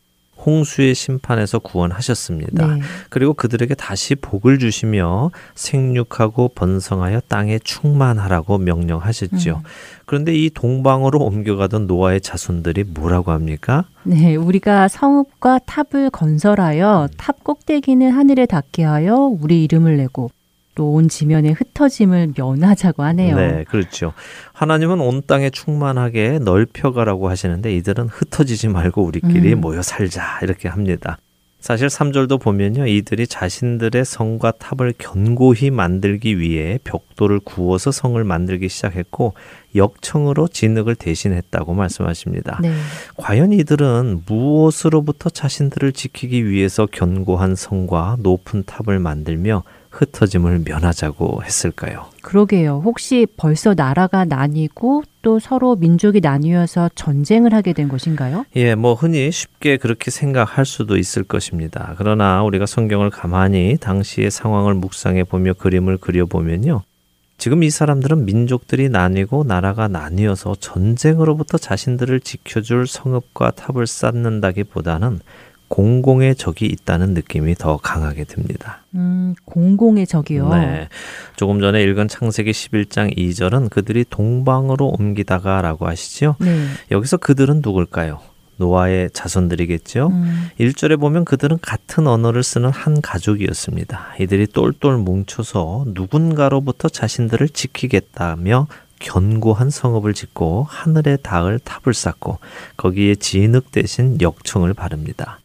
홍수의 0.44 0.94
심판에서 0.94 1.58
구원하셨습니다. 1.58 2.66
네. 2.66 2.80
그리고 3.08 3.34
그들에게 3.34 3.74
다시 3.74 4.14
복을 4.14 4.58
주시며 4.58 5.30
생육하고 5.54 6.48
번성하여 6.54 7.20
땅에 7.28 7.58
충만하라고 7.58 8.58
명령하셨죠. 8.58 9.50
음. 9.50 9.62
그런데 10.06 10.34
이 10.34 10.50
동방으로 10.50 11.20
옮겨가던 11.20 11.86
노아의 11.86 12.20
자손들이 12.20 12.84
뭐라고 12.84 13.32
합니까? 13.32 13.84
네, 14.02 14.34
우리가 14.34 14.88
성읍과 14.88 15.60
탑을 15.66 16.10
건설하여 16.10 17.08
탑 17.16 17.44
꼭대기는 17.44 18.10
하늘에 18.10 18.46
닿게 18.46 18.82
하여 18.82 19.14
우리 19.14 19.62
이름을 19.64 19.96
내고 19.98 20.30
또 20.80 20.90
온 20.90 21.08
지면에 21.10 21.50
흩어짐을 21.50 22.32
면하자고 22.38 23.02
하네요. 23.02 23.36
네, 23.36 23.64
그렇죠. 23.68 24.14
하나님은 24.54 24.98
온 25.00 25.20
땅에 25.26 25.50
충만하게 25.50 26.38
넓혀가라고 26.38 27.28
하시는데 27.28 27.76
이들은 27.76 28.08
흩어지지 28.08 28.68
말고 28.68 29.02
우리끼리 29.02 29.52
음. 29.52 29.60
모여 29.60 29.82
살자 29.82 30.40
이렇게 30.42 30.68
합니다. 30.68 31.18
사실 31.60 31.88
3절도 31.88 32.40
보면요. 32.40 32.86
이들이 32.86 33.26
자신들의 33.26 34.06
성과 34.06 34.50
탑을 34.52 34.94
견고히 34.96 35.70
만들기 35.70 36.38
위해 36.40 36.78
벽돌을 36.84 37.40
구워서 37.40 37.92
성을 37.92 38.22
만들기 38.24 38.70
시작했고 38.70 39.34
역청으로 39.76 40.48
진흙을 40.48 40.94
대신했다고 40.94 41.74
말씀하십니다. 41.74 42.58
네. 42.62 42.72
과연 43.18 43.52
이들은 43.52 44.22
무엇으로부터 44.24 45.28
자신들을 45.28 45.92
지키기 45.92 46.48
위해서 46.48 46.86
견고한 46.86 47.54
성과 47.54 48.16
높은 48.20 48.64
탑을 48.64 48.98
만들며 48.98 49.62
흩어짐을 49.90 50.62
면하자고 50.64 51.42
했을까요? 51.44 52.06
그러게요. 52.22 52.82
혹시 52.84 53.26
벌써 53.36 53.74
나라가 53.74 54.24
나뉘고 54.24 55.02
또 55.22 55.38
서로 55.38 55.76
민족이 55.76 56.20
나뉘어서 56.20 56.90
전쟁을 56.94 57.52
하게 57.52 57.72
된 57.72 57.88
것인가요? 57.88 58.44
예, 58.56 58.74
뭐 58.74 58.94
흔히 58.94 59.30
쉽게 59.30 59.76
그렇게 59.76 60.10
생각할 60.10 60.64
수도 60.64 60.96
있을 60.96 61.24
것입니다. 61.24 61.94
그러나 61.98 62.42
우리가 62.42 62.66
성경을 62.66 63.10
가만히 63.10 63.76
당시의 63.78 64.30
상황을 64.30 64.74
묵상해 64.74 65.24
보며 65.24 65.52
그림을 65.54 65.98
그려 65.98 66.26
보면요. 66.26 66.82
지금 67.40 67.62
이 67.62 67.70
사람들은 67.70 68.26
민족들이 68.26 68.90
나뉘고 68.90 69.44
나라가 69.44 69.88
나뉘어서 69.88 70.56
전쟁으로부터 70.60 71.56
자신들을 71.56 72.20
지켜줄 72.20 72.86
성읍과 72.86 73.52
탑을 73.52 73.86
쌓는다기보다는 73.86 75.20
공공의 75.70 76.34
적이 76.34 76.66
있다는 76.66 77.14
느낌이 77.14 77.54
더 77.54 77.76
강하게 77.76 78.24
듭니다. 78.24 78.82
음, 78.96 79.34
공공의 79.44 80.06
적이요? 80.06 80.48
네. 80.50 80.88
조금 81.36 81.60
전에 81.60 81.80
읽은 81.84 82.08
창세기 82.08 82.50
11장 82.50 83.16
2절은 83.16 83.70
그들이 83.70 84.04
동방으로 84.10 84.88
옮기다가 84.88 85.62
라고 85.62 85.86
하시죠? 85.86 86.34
네. 86.40 86.66
여기서 86.90 87.18
그들은 87.18 87.62
누굴까요? 87.64 88.20
노아의 88.56 89.10
자손들이겠죠. 89.12 90.08
음. 90.08 90.50
1절에 90.58 90.98
보면 90.98 91.24
그들은 91.24 91.58
같은 91.62 92.08
언어를 92.08 92.42
쓰는 92.42 92.68
한 92.70 93.00
가족이었습니다. 93.00 94.16
이들이 94.20 94.48
똘똘 94.48 94.98
뭉쳐서 94.98 95.84
누군가로부터 95.86 96.88
자신들을 96.88 97.48
지키겠다며 97.48 98.66
견고한 98.98 99.70
성읍을 99.70 100.14
짓고 100.14 100.66
하늘에 100.68 101.16
닿을 101.16 101.58
탑을 101.60 101.94
쌓고 101.94 102.38
거기에 102.76 103.14
진흙 103.14 103.70
대신 103.70 104.20
역청을 104.20 104.74
바릅니다. 104.74 105.38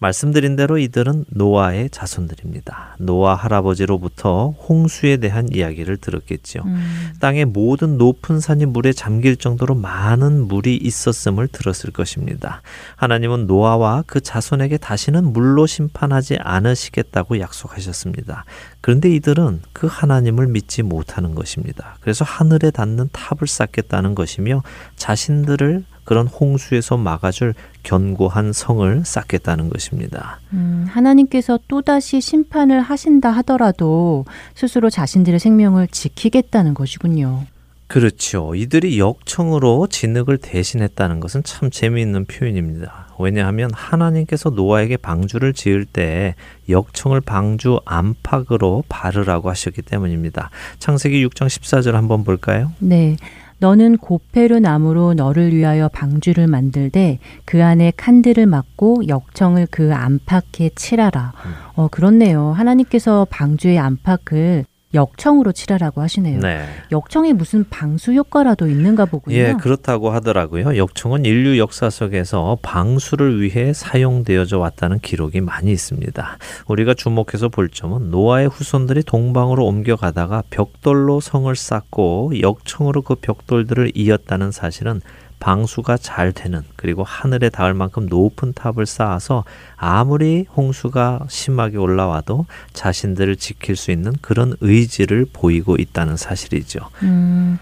말씀드린 0.00 0.56
대로 0.56 0.78
이들은 0.78 1.26
노아의 1.28 1.90
자손들입니다. 1.90 2.96
노아 2.98 3.34
할아버지로부터 3.34 4.54
홍수에 4.66 5.18
대한 5.18 5.48
이야기를 5.52 5.98
들었겠죠. 5.98 6.62
음. 6.64 7.12
땅의 7.20 7.44
모든 7.44 7.98
높은 7.98 8.40
산이 8.40 8.64
물에 8.66 8.92
잠길 8.94 9.36
정도로 9.36 9.74
많은 9.74 10.48
물이 10.48 10.76
있었음을 10.76 11.48
들었을 11.48 11.92
것입니다. 11.92 12.62
하나님은 12.96 13.46
노아와 13.46 14.04
그 14.06 14.22
자손에게 14.22 14.78
다시는 14.78 15.32
물로 15.32 15.66
심판하지 15.66 16.38
않으시겠다고 16.40 17.38
약속하셨습니다. 17.38 18.46
그런데 18.80 19.10
이들은 19.14 19.60
그 19.74 19.86
하나님을 19.86 20.46
믿지 20.46 20.82
못하는 20.82 21.34
것입니다. 21.34 21.96
그래서 22.00 22.24
하늘에 22.24 22.70
닿는 22.70 23.10
탑을 23.12 23.46
쌓겠다는 23.46 24.14
것이며 24.14 24.62
자신들을 24.96 25.84
그런 26.04 26.26
홍수에서 26.26 26.96
막아줄 26.96 27.54
견고한 27.82 28.52
성을 28.52 29.02
쌓겠다는 29.04 29.70
것입니다. 29.70 30.40
음, 30.52 30.86
하나님께서 30.88 31.58
또다시 31.68 32.20
심판을 32.20 32.80
하신다 32.80 33.30
하더라도 33.30 34.24
스스로 34.54 34.90
자신들의 34.90 35.38
생명을 35.38 35.88
지키겠다는 35.88 36.74
것이군요. 36.74 37.46
그렇죠. 37.90 38.54
이들이 38.54 39.00
역청으로 39.00 39.88
진흙을 39.88 40.38
대신했다는 40.38 41.18
것은 41.18 41.42
참 41.42 41.70
재미있는 41.70 42.24
표현입니다. 42.24 43.08
왜냐하면 43.18 43.70
하나님께서 43.74 44.50
노아에게 44.50 44.96
방주를 44.96 45.54
지을 45.54 45.86
때 45.86 46.36
역청을 46.68 47.20
방주 47.20 47.80
안팎으로 47.84 48.84
바르라고 48.88 49.50
하셨기 49.50 49.82
때문입니다. 49.82 50.50
창세기 50.78 51.26
6장 51.26 51.46
14절 51.48 51.92
한번 51.92 52.22
볼까요? 52.22 52.70
네. 52.78 53.16
너는 53.60 53.98
고페르 53.98 54.54
나무로 54.58 55.14
너를 55.14 55.54
위하여 55.54 55.88
방주를 55.88 56.46
만들되 56.46 57.18
그 57.44 57.62
안에 57.62 57.92
칸들을 57.96 58.46
막고 58.46 59.06
역청을 59.06 59.68
그 59.70 59.94
안팎에 59.94 60.70
칠하라. 60.74 61.32
음. 61.44 61.50
어 61.76 61.88
그렇네요. 61.88 62.52
하나님께서 62.52 63.26
방주의 63.30 63.78
안팎을 63.78 64.64
역청으로 64.92 65.52
칠하라고 65.52 66.00
하시네요. 66.00 66.40
네. 66.40 66.66
역청이 66.90 67.32
무슨 67.32 67.64
방수 67.68 68.12
효과라도 68.12 68.68
있는가 68.68 69.04
보군요. 69.04 69.36
예, 69.36 69.54
그렇다고 69.60 70.10
하더라고요. 70.10 70.76
역청은 70.76 71.24
인류 71.24 71.58
역사 71.58 71.90
속에서 71.90 72.58
방수를 72.62 73.40
위해 73.40 73.72
사용되어져 73.72 74.58
왔다는 74.58 74.98
기록이 74.98 75.40
많이 75.40 75.70
있습니다. 75.70 76.38
우리가 76.66 76.94
주목해서 76.94 77.48
볼 77.48 77.68
점은 77.68 78.10
노아의 78.10 78.48
후손들이 78.48 79.02
동방으로 79.04 79.64
옮겨가다가 79.64 80.42
벽돌로 80.50 81.20
성을 81.20 81.54
쌓고 81.54 82.40
역청으로 82.40 83.02
그 83.02 83.14
벽돌들을 83.14 83.92
이었다는 83.94 84.50
사실은 84.50 85.00
방수가 85.40 85.96
잘 85.96 86.32
되는 86.32 86.62
그리고 86.76 87.02
하늘에 87.02 87.48
닿을 87.48 87.74
만큼 87.74 88.06
높은 88.06 88.52
탑을 88.52 88.86
쌓아서 88.86 89.44
아무리 89.76 90.46
홍수가 90.54 91.26
심하게 91.28 91.78
올라와도 91.78 92.46
자신들을 92.72 93.36
지킬 93.36 93.74
수 93.74 93.90
있는 93.90 94.12
그런 94.20 94.54
의지를 94.60 95.26
보이고 95.32 95.76
있다는 95.76 96.16
사실이죠. 96.16 96.80
음. 97.02 97.58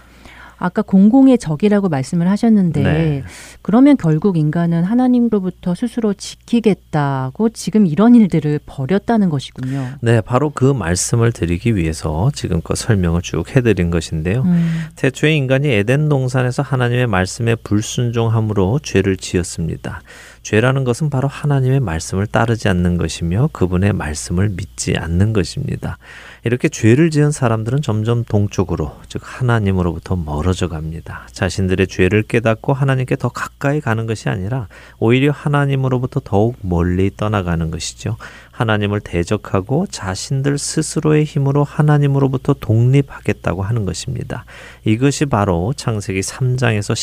아까 0.59 0.81
공공의 0.81 1.37
적이라고 1.37 1.89
말씀을 1.89 2.29
하셨는데 2.29 2.83
네. 2.83 3.23
그러면 3.61 3.97
결국 3.97 4.37
인간은 4.37 4.83
하나님으로부터 4.83 5.73
스스로 5.73 6.13
지키겠다고 6.13 7.49
지금 7.49 7.87
이런 7.87 8.13
일들을 8.13 8.59
벌였다는 8.65 9.29
것이군요. 9.29 9.95
네, 10.01 10.21
바로 10.21 10.51
그 10.51 10.65
말씀을 10.65 11.31
드리기 11.31 11.75
위해서 11.75 12.29
지금껏 12.33 12.75
설명을 12.75 13.21
쭉 13.21 13.55
해드린 13.55 13.89
것인데요. 13.89 14.43
음. 14.43 14.81
태초에 14.97 15.33
인간이 15.33 15.69
에덴 15.69 16.09
동산에서 16.09 16.61
하나님의 16.61 17.07
말씀에 17.07 17.55
불순종함으로 17.55 18.79
죄를 18.79 19.15
지었습니다. 19.17 20.01
죄라는 20.41 20.83
것은 20.83 21.09
바로 21.09 21.27
하나님의 21.27 21.79
말씀을 21.79 22.27
따르지 22.27 22.69
않는 22.69 22.97
것이며 22.97 23.49
그분의 23.51 23.93
말씀을 23.93 24.49
믿지 24.49 24.95
않는 24.97 25.33
것입니다. 25.33 25.97
이렇게 26.43 26.69
죄를 26.69 27.09
지은 27.09 27.31
사람들은 27.31 27.81
점점 27.81 28.23
동쪽으로, 28.23 28.95
즉 29.09 29.21
하나님으로부터 29.23 30.15
멀어져 30.15 30.69
갑니다. 30.69 31.27
자신들의 31.31 31.87
죄를 31.87 32.23
깨닫고 32.23 32.73
하나님께 32.73 33.17
더 33.17 33.29
가까이 33.29 33.81
가는 33.81 34.05
것이 34.07 34.29
아니라 34.29 34.67
오히려 34.99 35.31
하나님으로부터 35.31 36.21
더욱 36.23 36.55
멀리 36.61 37.11
떠나가는 37.15 37.69
것이죠. 37.69 38.15
하나님을 38.59 38.99
대적하고 38.99 39.87
자신들 39.87 40.57
스스로의 40.57 41.23
힘으로 41.23 41.63
하나님으로부터 41.63 42.53
독립하겠다고 42.53 43.63
하는 43.63 43.85
것입니다. 43.85 44.43
이것이 44.83 45.25
바로 45.25 45.71
창세기 45.73 46.19
3장에서 46.19 46.93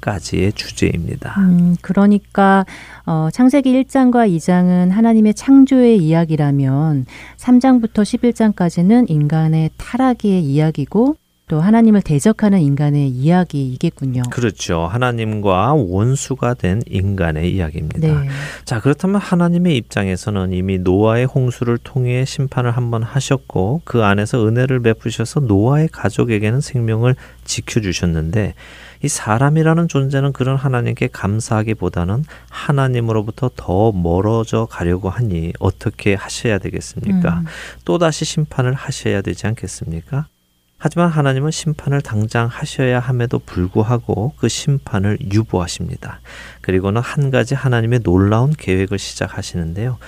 11장까지의 0.00 0.56
주제입니다. 0.56 1.34
음, 1.38 1.76
그러니까 1.82 2.64
어, 3.04 3.28
창세기 3.30 3.84
1장과 3.84 4.26
2장은 4.36 4.90
하나님의 4.90 5.34
창조의 5.34 5.98
이야기라면 5.98 7.04
3장부터 7.36 8.02
11장까지는 8.02 9.10
인간의 9.10 9.70
타락의 9.76 10.42
이야기고 10.42 11.16
또 11.48 11.60
하나님을 11.60 12.02
대적하는 12.02 12.60
인간의 12.60 13.08
이야기이겠군요. 13.08 14.24
그렇죠. 14.32 14.86
하나님과 14.86 15.74
원수가 15.74 16.54
된 16.54 16.82
인간의 16.88 17.54
이야기입니다. 17.54 18.00
네. 18.00 18.28
자, 18.64 18.80
그렇다면 18.80 19.20
하나님의 19.20 19.76
입장에서는 19.76 20.52
이미 20.52 20.78
노아의 20.78 21.26
홍수를 21.26 21.78
통해 21.78 22.24
심판을 22.24 22.72
한번 22.72 23.04
하셨고 23.04 23.82
그 23.84 24.02
안에서 24.02 24.44
은혜를 24.44 24.80
베푸셔서 24.80 25.40
노아의 25.40 25.88
가족에게는 25.92 26.60
생명을 26.60 27.14
지켜 27.44 27.80
주셨는데 27.80 28.54
이 29.04 29.08
사람이라는 29.08 29.86
존재는 29.86 30.32
그런 30.32 30.56
하나님께 30.56 31.10
감사하기보다는 31.12 32.24
하나님으로부터 32.50 33.52
더 33.54 33.92
멀어져 33.92 34.66
가려고 34.68 35.10
하니 35.10 35.52
어떻게 35.60 36.14
하셔야 36.14 36.58
되겠습니까? 36.58 37.38
음. 37.38 37.44
또다시 37.84 38.24
심판을 38.24 38.74
하셔야 38.74 39.22
되지 39.22 39.46
않겠습니까? 39.46 40.26
하지만 40.78 41.08
하나님은 41.08 41.50
심판을 41.50 42.02
당장 42.02 42.46
하셔야 42.46 43.00
함에도 43.00 43.38
불구하고 43.38 44.34
그 44.36 44.48
심판을 44.48 45.18
유보하십니다. 45.32 46.20
그리고는 46.60 47.00
한 47.00 47.30
가지 47.30 47.54
하나님의 47.54 48.00
놀라운 48.00 48.52
계획을 48.52 48.98
시작하시는데요. 48.98 49.98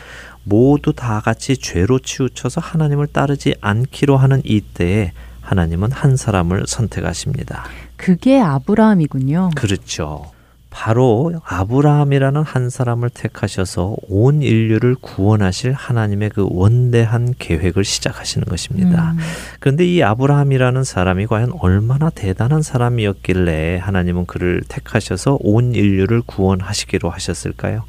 모두 0.45 0.93
다 0.93 1.21
같이 1.21 1.57
죄로 1.57 1.99
치우쳐서 1.99 2.61
하나님을 2.61 3.07
따르지 3.07 3.55
않기로 3.61 4.17
하는 4.17 4.43
이때에 4.45 5.13
하나님은 5.41 5.93
한 5.93 6.17
사람을 6.17 6.65
선택하십니다. 6.67 7.65
그게 7.97 8.39
아브라함이군요. 8.39 9.51
그렇죠. 9.57 10.31
바로 10.71 11.33
아브라함이라는 11.45 12.43
한 12.43 12.71
사람을 12.71 13.11
택하셔서 13.11 13.97
온 14.09 14.43
인류를 14.43 14.97
구원하실 15.01 15.73
하나님의 15.73 16.31
그 16.31 16.47
원대한 16.51 17.35
계획을 17.39 17.85
시작하시는 17.85 18.45
것입니다. 18.47 19.13
음. 19.13 19.19
그런데 19.61 19.87
이 19.87 20.03
아브라함이라는 20.03 20.85
사람이 20.85 21.27
과연 21.27 21.53
얼마나 21.61 22.11
대단한 22.11 22.63
사람이었길래 22.63 23.79
하나님은 23.79 24.27
그를 24.27 24.63
택하셔서 24.69 25.39
온 25.41 25.75
인류를 25.75 26.23
구원하시기로 26.23 27.09
하셨을까요? 27.09 27.85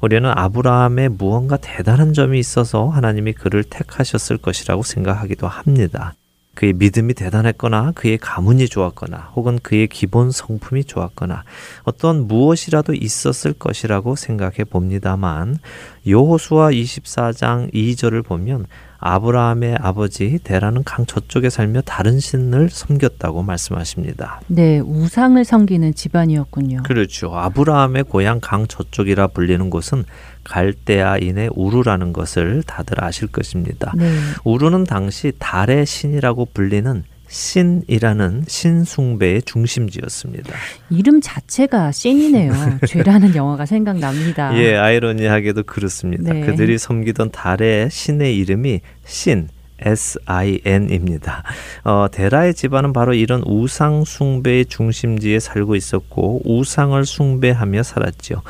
우리는 0.00 0.30
아브라함의 0.34 1.10
무언가 1.10 1.56
대단한 1.56 2.12
점이 2.12 2.38
있어서 2.38 2.88
하나님이 2.88 3.32
그를 3.32 3.64
택하셨을 3.64 4.38
것이라고 4.38 4.82
생각하기도 4.82 5.46
합니다. 5.46 6.14
그의 6.54 6.72
믿음이 6.72 7.14
대단했거나 7.14 7.92
그의 7.94 8.18
가문이 8.18 8.68
좋았거나 8.68 9.32
혹은 9.34 9.58
그의 9.62 9.88
기본 9.88 10.30
성품이 10.30 10.84
좋았거나 10.84 11.44
어떤 11.82 12.26
무엇이라도 12.26 12.94
있었을 12.94 13.52
것이라고 13.52 14.16
생각해 14.16 14.64
봅니다만 14.64 15.58
여호수아 16.06 16.70
24장 16.70 17.72
2절을 17.72 18.24
보면 18.24 18.66
아브라함의 19.06 19.76
아버지 19.80 20.38
데라는 20.42 20.82
강 20.82 21.04
저쪽에 21.04 21.50
살며 21.50 21.82
다른 21.82 22.18
신을 22.18 22.70
섬겼다고 22.70 23.42
말씀하십니다. 23.42 24.40
네, 24.46 24.80
우상을 24.80 25.44
섬기는 25.44 25.94
집안이었군요. 25.94 26.84
그렇죠. 26.84 27.36
아브라함의 27.36 28.04
고향 28.04 28.40
강 28.40 28.66
저쪽이라 28.66 29.26
불리는 29.28 29.68
곳은 29.68 30.04
갈대아인의 30.44 31.50
우루라는 31.54 32.14
것을 32.14 32.62
다들 32.62 33.04
아실 33.04 33.28
것입니다. 33.28 33.92
네. 33.94 34.10
우루는 34.42 34.84
당시 34.84 35.32
달의 35.38 35.84
신이라고 35.84 36.48
불리는 36.54 37.04
신이라는 37.34 38.44
신숭배의 38.46 39.42
중심지였습니다. 39.42 40.54
이름 40.88 41.20
자체가 41.20 41.90
신이네요. 41.90 42.52
죄라는 42.86 43.34
영화가 43.34 43.66
생각납니다. 43.66 44.56
예, 44.56 44.76
아이러니하게도 44.76 45.64
그렇습니다. 45.64 46.32
네. 46.32 46.46
그들이 46.46 46.78
섬기던 46.78 47.32
달의 47.32 47.90
신의 47.90 48.36
이름이 48.38 48.80
신, 49.04 49.48
S-I-N입니다. 49.80 51.42
어, 51.82 52.06
데라의 52.10 52.54
집안은 52.54 52.92
바로 52.92 53.12
이런 53.12 53.42
우상 53.44 54.04
숭배의 54.04 54.66
중심지에 54.66 55.40
살고 55.40 55.74
있었고 55.74 56.42
우상을 56.44 57.04
숭배하며 57.04 57.82
살았죠. 57.82 58.42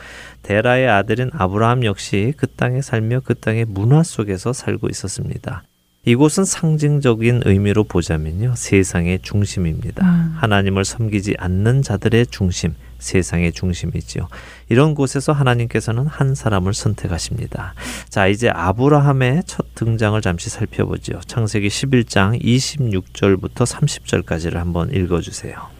데라의 0.42 0.90
아들인 0.90 1.30
아브라함 1.32 1.86
역시 1.86 2.34
그 2.36 2.46
땅에 2.46 2.82
살며 2.82 3.20
그 3.24 3.34
땅의 3.34 3.64
문화 3.64 4.02
속에서 4.02 4.52
살고 4.52 4.88
있었습니다. 4.90 5.64
이곳은 6.04 6.44
상징적인 6.44 7.42
의미로 7.46 7.84
보자면요. 7.84 8.54
세상의 8.56 9.20
중심입니다. 9.22 10.04
음. 10.04 10.34
하나님을 10.36 10.84
섬기지 10.84 11.36
않는 11.38 11.82
자들의 11.82 12.26
중심, 12.26 12.74
세상의 12.98 13.52
중심이지요. 13.52 14.28
이런 14.68 14.94
곳에서 14.94 15.32
하나님께서는 15.32 16.06
한 16.06 16.34
사람을 16.34 16.74
선택하십니다. 16.74 17.74
자, 18.10 18.26
이제 18.26 18.50
아브라함의 18.50 19.44
첫 19.46 19.74
등장을 19.74 20.20
잠시 20.20 20.50
살펴보죠. 20.50 21.20
창세기 21.26 21.68
11장 21.68 22.42
26절부터 22.42 23.64
30절까지를 23.66 24.54
한번 24.54 24.92
읽어 24.92 25.20
주세요. 25.20 25.74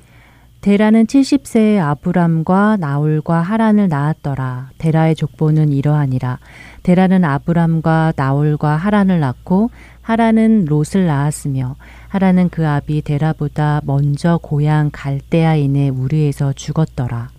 데라는 0.63 1.05
70세의 1.05 1.79
아브람과 1.79 2.79
나홀과 2.81 3.43
하란을 3.43 3.91
낳았더라. 3.91 4.71
데라의 4.79 5.15
족보는 5.15 5.71
이러하니라. 5.71 6.39
데라는 6.83 7.23
아브람과 7.23 8.15
나홀과 8.17 8.77
하란을 8.77 9.21
낳고 9.21 9.71
하란은 10.05 10.67
롯을 10.67 11.07
낳았으며 11.07 11.77
하란은 12.09 12.51
그 12.51 12.69
아비 12.69 13.01
데라보다 13.01 13.81
먼저 13.85 14.39
고향 14.43 14.91
갈대아인의 14.93 15.89
우리에서 15.91 16.53
죽었더라. 16.53 17.31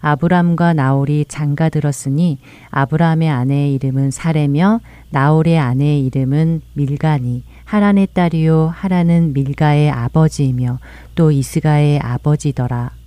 아브람과 0.00 0.72
나홀이 0.72 1.26
장가 1.28 1.68
들었으니 1.68 2.38
아브람의 2.70 3.28
아내의 3.28 3.74
이름은 3.74 4.10
사레며 4.10 4.80
나홀의 5.10 5.58
아내의 5.58 6.06
이름은 6.06 6.62
밀가니 6.72 7.42
하란의 7.64 8.08
딸이요 8.14 8.72
하란은 8.74 9.34
밀가의 9.34 9.90
아버지이며 9.90 10.78
또 11.14 11.30
이스가의 11.30 12.00
아버지더라. 12.00 13.03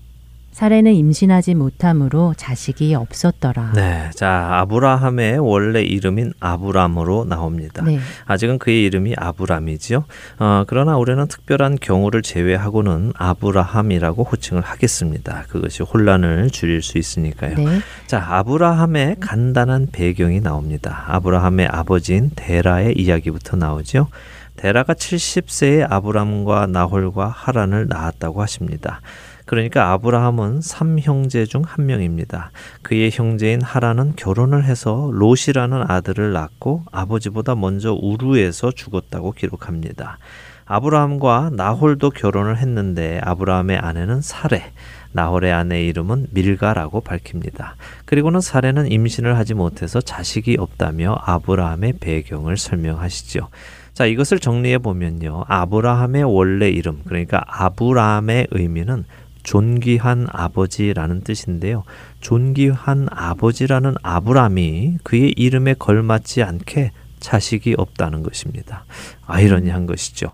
사례는 0.58 0.96
임신하지 0.96 1.54
못함으로 1.54 2.34
자식이 2.36 2.96
없었더라. 2.96 3.74
네, 3.76 4.10
자 4.16 4.50
아브라함의 4.54 5.38
원래 5.38 5.84
이름인 5.84 6.34
아브람으로 6.40 7.26
나옵니다. 7.26 7.84
네. 7.86 8.00
아직은 8.26 8.58
그의 8.58 8.86
이름이 8.86 9.14
아브람이지요. 9.18 10.06
어, 10.40 10.64
그러나 10.66 10.98
우리는 10.98 11.28
특별한 11.28 11.78
경우를 11.80 12.24
제외하고는 12.24 13.14
아브라함이라고 13.16 14.24
호칭을 14.24 14.64
하겠습니다. 14.64 15.44
그것이 15.48 15.84
혼란을 15.84 16.50
줄일 16.50 16.82
수 16.82 16.98
있으니까요. 16.98 17.54
네. 17.58 17.80
자 18.08 18.26
아브라함의 18.28 19.18
간단한 19.20 19.90
배경이 19.92 20.42
나옵니다. 20.42 21.04
아브라함의 21.06 21.68
아버지인 21.68 22.32
데라의 22.36 22.98
이야기부터 22.98 23.58
나오죠. 23.58 24.08
데라가 24.56 24.96
70세의 24.96 25.86
아브람과 25.88 26.66
나홀과 26.66 27.28
하란을 27.28 27.90
낳았다고 27.90 28.42
하십니다. 28.42 29.02
그러니까 29.48 29.92
아브라함은 29.94 30.62
삼형제 30.62 31.46
중 31.46 31.64
한 31.66 31.86
명입니다. 31.86 32.52
그의 32.82 33.10
형제인 33.12 33.62
하란은 33.62 34.14
결혼을 34.16 34.64
해서 34.64 35.10
롯이라는 35.14 35.90
아들을 35.90 36.32
낳고 36.34 36.84
아버지보다 36.92 37.56
먼저 37.56 37.94
우루에서 37.94 38.72
죽었다고 38.72 39.32
기록합니다. 39.32 40.20
아브라함과 40.66 41.52
나홀도 41.54 42.12
결혼을 42.12 42.58
했는데 42.58 43.20
아브라함의 43.24 43.78
아내는 43.78 44.22
사레, 44.22 44.72
나홀의 45.14 45.52
아내 45.52 45.86
이름은 45.86 46.28
밀가라고 46.32 47.02
밝힙니다. 47.02 47.76
그리고는 48.06 48.42
사레는 48.42 48.92
임신을 48.92 49.38
하지 49.38 49.54
못해서 49.54 50.02
자식이 50.02 50.58
없다며 50.60 51.18
아브라함의 51.22 51.94
배경을 52.00 52.58
설명하시죠. 52.58 53.48
자, 53.94 54.06
이것을 54.06 54.40
정리해 54.40 54.78
보면요. 54.78 55.46
아브라함의 55.48 56.24
원래 56.24 56.70
이름, 56.70 57.02
그러니까 57.06 57.44
아브라함의 57.48 58.48
의미는 58.52 59.06
존귀한 59.48 60.28
아버지라는 60.30 61.22
뜻인데요. 61.22 61.86
존귀한 62.20 63.08
아버지라는 63.10 63.96
아브라함이 64.04 64.98
그의 65.04 65.34
이름에 65.38 65.74
걸맞지 65.74 66.44
않게 66.44 66.92
자식이 67.22 67.76
없다는 67.78 68.24
것입니다. 68.24 68.84
아이러니한 69.26 69.86
것이죠. 69.86 70.34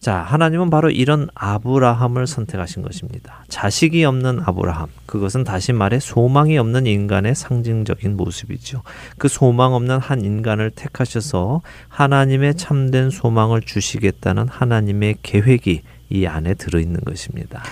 자, 0.00 0.16
하나님은 0.16 0.70
바로 0.70 0.90
이런 0.90 1.28
아브라함을 1.34 2.26
선택하신 2.26 2.80
것입니다. 2.80 3.44
자식이 3.48 4.02
없는 4.02 4.40
아브라함. 4.46 4.88
그것은 5.04 5.44
다시 5.44 5.74
말해 5.74 6.00
소망이 6.00 6.56
없는 6.56 6.86
인간의 6.86 7.34
상징적인 7.34 8.16
모습이죠. 8.16 8.82
그 9.18 9.28
소망 9.28 9.74
없는 9.74 9.98
한 9.98 10.24
인간을 10.24 10.70
택하셔서 10.70 11.60
하나님의 11.88 12.54
참된 12.54 13.10
소망을 13.10 13.60
주시겠다는 13.60 14.48
하나님의 14.48 15.16
계획이 15.22 15.82
이 16.08 16.26
안에 16.26 16.54
들어있는 16.54 17.00
것입니다. 17.04 17.62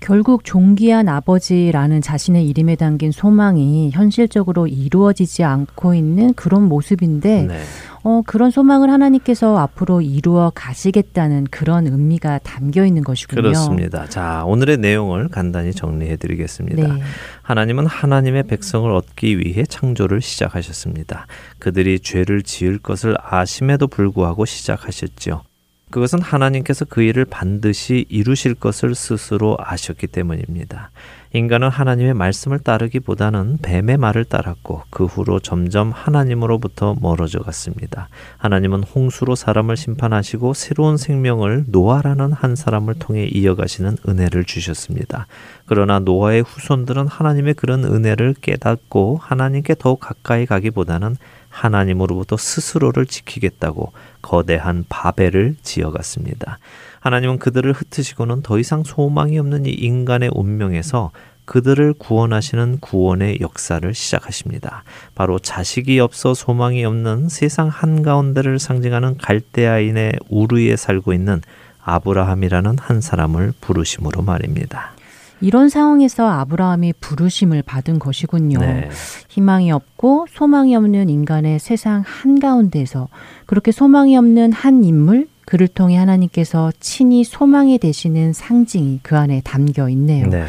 결국 0.00 0.44
존귀한 0.44 1.08
아버지라는 1.08 2.00
자신의 2.00 2.46
이름에 2.48 2.76
담긴 2.76 3.12
소망이 3.12 3.90
현실적으로 3.92 4.66
이루어지지 4.66 5.44
않고 5.44 5.94
있는 5.94 6.34
그런 6.34 6.62
모습인데 6.62 7.42
네. 7.42 7.60
어, 8.04 8.22
그런 8.24 8.50
소망을 8.50 8.90
하나님께서 8.90 9.58
앞으로 9.58 10.00
이루어 10.00 10.50
가시겠다는 10.54 11.48
그런 11.50 11.86
의미가 11.86 12.38
담겨 12.38 12.86
있는 12.86 13.02
것이군요. 13.02 13.42
그렇습니다. 13.42 14.08
자, 14.08 14.44
오늘의 14.46 14.78
내용을 14.78 15.28
간단히 15.28 15.72
정리해 15.72 16.16
드리겠습니다. 16.16 16.94
네. 16.94 17.02
하나님은 17.42 17.86
하나님의 17.86 18.44
백성을 18.44 18.90
얻기 18.90 19.40
위해 19.40 19.64
창조를 19.64 20.20
시작하셨습니다. 20.20 21.26
그들이 21.58 22.00
죄를 22.00 22.42
지을 22.42 22.78
것을 22.78 23.16
아심에도 23.22 23.88
불구하고 23.88 24.44
시작하셨지요. 24.44 25.42
그것은 25.90 26.20
하나님께서 26.20 26.84
그 26.84 27.02
일을 27.02 27.24
반드시 27.24 28.04
이루실 28.08 28.54
것을 28.54 28.94
스스로 28.94 29.56
아셨기 29.58 30.06
때문입니다. 30.06 30.90
인간은 31.34 31.68
하나님의 31.68 32.14
말씀을 32.14 32.58
따르기보다는 32.58 33.58
뱀의 33.60 33.98
말을 33.98 34.24
따랐고 34.24 34.84
그 34.88 35.04
후로 35.04 35.40
점점 35.40 35.90
하나님으로부터 35.90 36.96
멀어져 37.00 37.40
갔습니다. 37.40 38.08
하나님은 38.38 38.82
홍수로 38.82 39.34
사람을 39.34 39.76
심판하시고 39.76 40.54
새로운 40.54 40.96
생명을 40.96 41.64
노아라는 41.68 42.32
한 42.32 42.56
사람을 42.56 42.94
통해 42.98 43.26
이어가시는 43.26 43.98
은혜를 44.08 44.44
주셨습니다. 44.44 45.26
그러나 45.66 45.98
노아의 45.98 46.42
후손들은 46.42 47.06
하나님의 47.08 47.54
그런 47.54 47.84
은혜를 47.84 48.34
깨닫고 48.40 49.18
하나님께 49.20 49.74
더욱 49.78 50.00
가까이 50.00 50.46
가기보다는 50.46 51.16
하나님으로부터 51.50 52.36
스스로를 52.36 53.06
지키겠다고 53.06 53.92
거대한 54.22 54.84
바벨을 54.88 55.56
지어갔습니다. 55.62 56.58
하나님은 57.00 57.38
그들을 57.38 57.72
흩으시고는 57.72 58.42
더 58.42 58.58
이상 58.58 58.84
소망이 58.84 59.38
없는 59.38 59.66
이 59.66 59.70
인간의 59.70 60.30
운명에서 60.34 61.10
그들을 61.44 61.94
구원하시는 61.94 62.78
구원의 62.80 63.38
역사를 63.40 63.94
시작하십니다. 63.94 64.84
바로 65.14 65.38
자식이 65.38 65.98
없어 65.98 66.34
소망이 66.34 66.84
없는 66.84 67.30
세상 67.30 67.68
한가운데를 67.68 68.58
상징하는 68.58 69.16
갈대아인의 69.16 70.18
우르에 70.28 70.76
살고 70.76 71.14
있는 71.14 71.40
아브라함이라는 71.82 72.76
한 72.78 73.00
사람을 73.00 73.54
부르심으로 73.62 74.22
말입니다. 74.22 74.92
이런 75.40 75.68
상황에서 75.68 76.28
아브라함이 76.28 76.94
부르심을 77.00 77.62
받은 77.62 77.98
것이군요. 77.98 78.58
네. 78.58 78.88
희망이 79.28 79.70
없고 79.70 80.26
소망이 80.30 80.74
없는 80.74 81.08
인간의 81.08 81.58
세상 81.58 82.02
한가운데서 82.04 83.08
그렇게 83.46 83.72
소망이 83.72 84.16
없는 84.16 84.52
한 84.52 84.84
인물, 84.84 85.28
그를 85.44 85.66
통해 85.66 85.96
하나님께서 85.96 86.72
친히 86.78 87.24
소망이 87.24 87.78
되시는 87.78 88.32
상징이 88.34 89.00
그 89.02 89.16
안에 89.16 89.40
담겨 89.44 89.88
있네요. 89.88 90.28
네. 90.28 90.44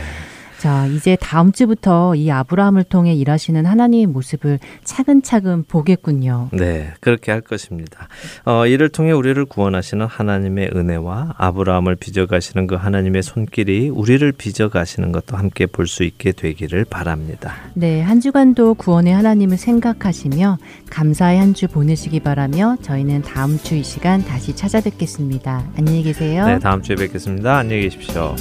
자, 0.59 0.85
이제 0.87 1.17
다음 1.19 1.51
주부터 1.51 2.15
이 2.15 2.29
아브라함을 2.31 2.83
통해 2.83 3.13
일하시는 3.13 3.65
하나님의 3.65 4.07
모습을 4.07 4.59
차근차근 4.83 5.63
보겠군요. 5.67 6.49
네, 6.51 6.91
그렇게 6.99 7.31
할 7.31 7.41
것입니다. 7.41 8.07
어, 8.45 8.65
이를 8.65 8.89
통해 8.89 9.11
우리를 9.11 9.43
구원하시는 9.45 10.05
하나님의 10.05 10.71
은혜와 10.75 11.35
아브라함을 11.37 11.95
빚어가시는 11.95 12.67
그 12.67 12.75
하나님의 12.75 13.23
손길이 13.23 13.89
우리를 13.89 14.31
빚어가시는 14.33 15.11
것도 15.11 15.37
함께 15.37 15.65
볼 15.65 15.87
수 15.87 16.03
있게 16.03 16.31
되기를 16.33 16.85
바랍니다. 16.85 17.55
네, 17.73 18.01
한 18.01 18.19
주간도 18.21 18.75
구원의 18.75 19.13
하나님을 19.13 19.57
생각하시며 19.57 20.57
감사의 20.89 21.39
한 21.39 21.53
주 21.53 21.67
보내시기 21.67 22.19
바라며 22.19 22.75
저희는 22.83 23.23
다음 23.23 23.57
주 23.57 23.75
이 23.75 23.83
시간 23.83 24.23
다시 24.23 24.55
찾아뵙겠습니다. 24.55 25.63
안녕히 25.77 26.03
계세요. 26.03 26.45
네, 26.45 26.59
다음 26.59 26.81
주에 26.81 26.95
뵙겠습니다. 26.95 27.57
안녕히 27.57 27.83
계십시오. 27.83 28.35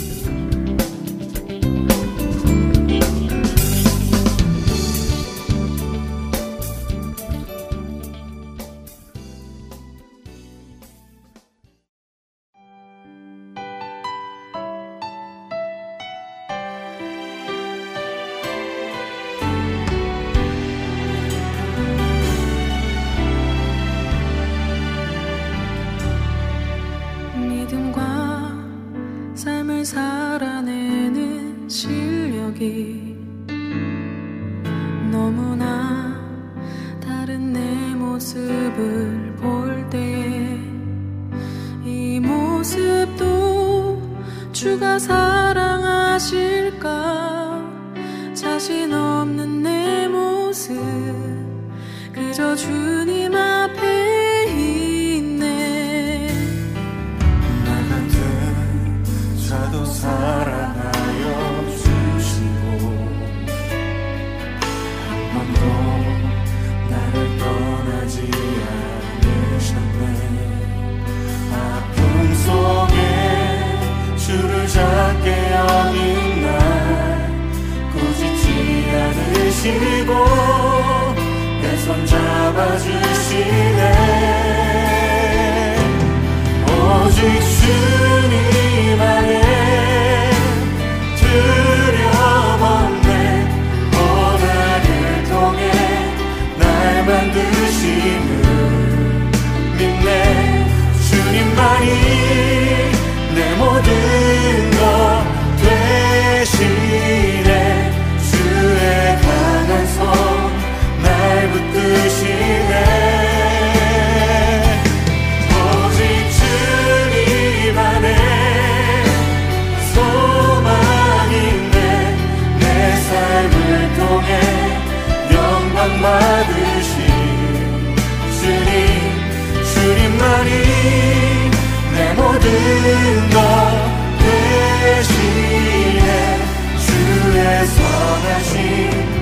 주 138.48 139.17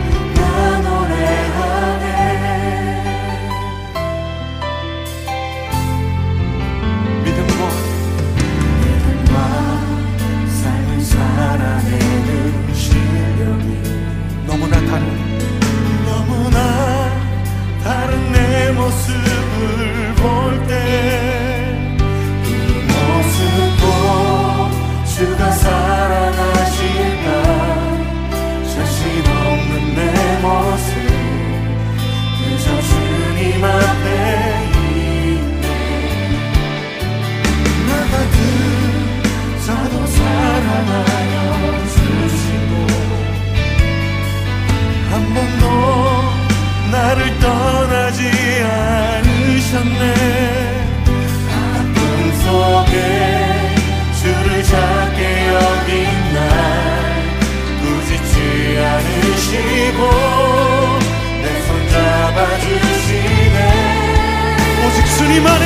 님 65.36 65.46
안에 65.46 65.65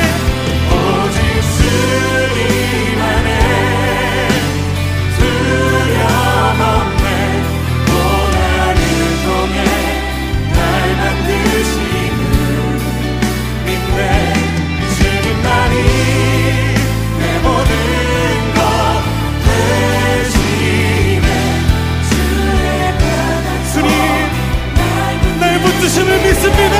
있습니다 26.31 26.77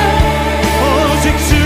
오직 1.12 1.36
주 1.38 1.61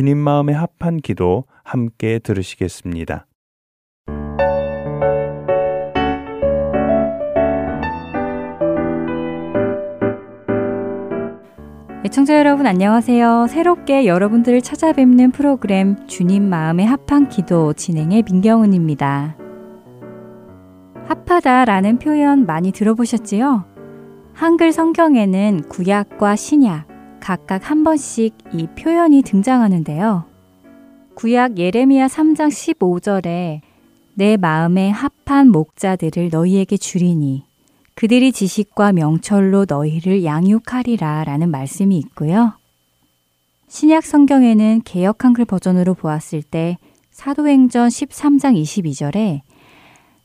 주님 0.00 0.16
마음에 0.16 0.54
합한 0.54 1.02
기도 1.02 1.44
함께 1.62 2.18
들으시겠습니다. 2.20 3.26
애청자 12.06 12.38
여러분 12.38 12.66
안녕하세요. 12.66 13.46
새롭게 13.50 14.06
여러분들을 14.06 14.62
찾아뵙는 14.62 15.32
프로그램 15.32 15.96
주님 16.06 16.48
마음에 16.48 16.86
합한 16.86 17.28
기도 17.28 17.74
진행의 17.74 18.22
민경은입니다. 18.22 19.36
합하다라는 21.08 21.98
표현 21.98 22.46
많이 22.46 22.72
들어보셨지요? 22.72 23.66
한글 24.32 24.72
성경에는 24.72 25.64
구약과 25.68 26.36
신약 26.36 26.89
각각 27.20 27.70
한 27.70 27.84
번씩 27.84 28.34
이 28.52 28.66
표현이 28.76 29.22
등장하는데요. 29.22 30.24
구약 31.14 31.58
예레미야 31.58 32.06
3장 32.06 32.48
15절에 32.48 33.60
내 34.14 34.36
마음에 34.36 34.90
합한 34.90 35.48
목자들을 35.50 36.30
너희에게 36.30 36.76
주리니 36.76 37.44
그들이 37.94 38.32
지식과 38.32 38.92
명철로 38.92 39.66
너희를 39.68 40.24
양육하리라 40.24 41.24
라는 41.24 41.50
말씀이 41.50 41.98
있고요. 41.98 42.54
신약 43.68 44.04
성경에는 44.04 44.82
개역 44.84 45.24
한글 45.24 45.44
버전으로 45.44 45.94
보았을 45.94 46.42
때 46.42 46.78
사도행전 47.10 47.88
13장 47.88 48.60
22절에 48.60 49.42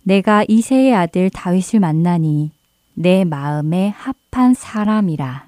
내가 0.03 0.45
이세의 0.47 0.95
아들 0.95 1.29
다윗을 1.29 1.79
만나니 1.79 2.51
내 2.93 3.25
마음에 3.25 3.89
합한 3.89 4.53
사람이라 4.53 5.44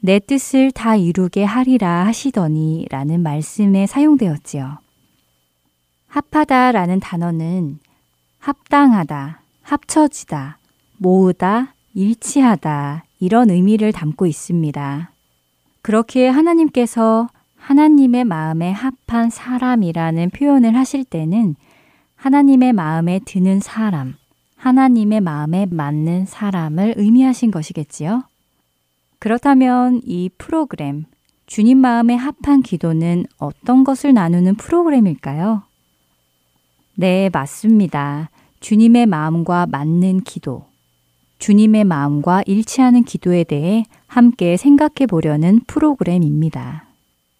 내 0.00 0.18
뜻을 0.20 0.70
다 0.70 0.96
이루게 0.96 1.44
하리라 1.44 2.06
하시더니 2.06 2.86
라는 2.90 3.22
말씀에 3.22 3.86
사용되었지요. 3.86 4.78
합하다 6.06 6.72
라는 6.72 7.00
단어는 7.00 7.78
합당하다, 8.38 9.42
합쳐지다, 9.62 10.58
모으다, 10.98 11.74
일치하다 11.94 13.04
이런 13.20 13.50
의미를 13.50 13.92
담고 13.92 14.26
있습니다. 14.26 15.10
그렇기에 15.82 16.28
하나님께서 16.28 17.28
하나님의 17.56 18.24
마음에 18.24 18.70
합한 18.72 19.30
사람이라는 19.30 20.30
표현을 20.30 20.76
하실 20.76 21.04
때는 21.04 21.56
하나님의 22.14 22.72
마음에 22.72 23.20
드는 23.24 23.60
사람, 23.60 24.14
하나님의 24.56 25.20
마음에 25.20 25.66
맞는 25.66 26.26
사람을 26.26 26.94
의미하신 26.96 27.50
것이겠지요. 27.50 28.24
그렇다면 29.18 30.00
이 30.04 30.30
프로그램, 30.38 31.04
주님 31.46 31.78
마음에 31.78 32.14
합한 32.14 32.62
기도는 32.62 33.24
어떤 33.38 33.82
것을 33.82 34.14
나누는 34.14 34.54
프로그램일까요? 34.54 35.62
네, 36.94 37.30
맞습니다. 37.32 38.30
주님의 38.60 39.06
마음과 39.06 39.66
맞는 39.66 40.20
기도, 40.20 40.66
주님의 41.38 41.84
마음과 41.84 42.42
일치하는 42.46 43.04
기도에 43.04 43.44
대해 43.44 43.84
함께 44.06 44.56
생각해 44.56 45.06
보려는 45.08 45.60
프로그램입니다. 45.66 46.84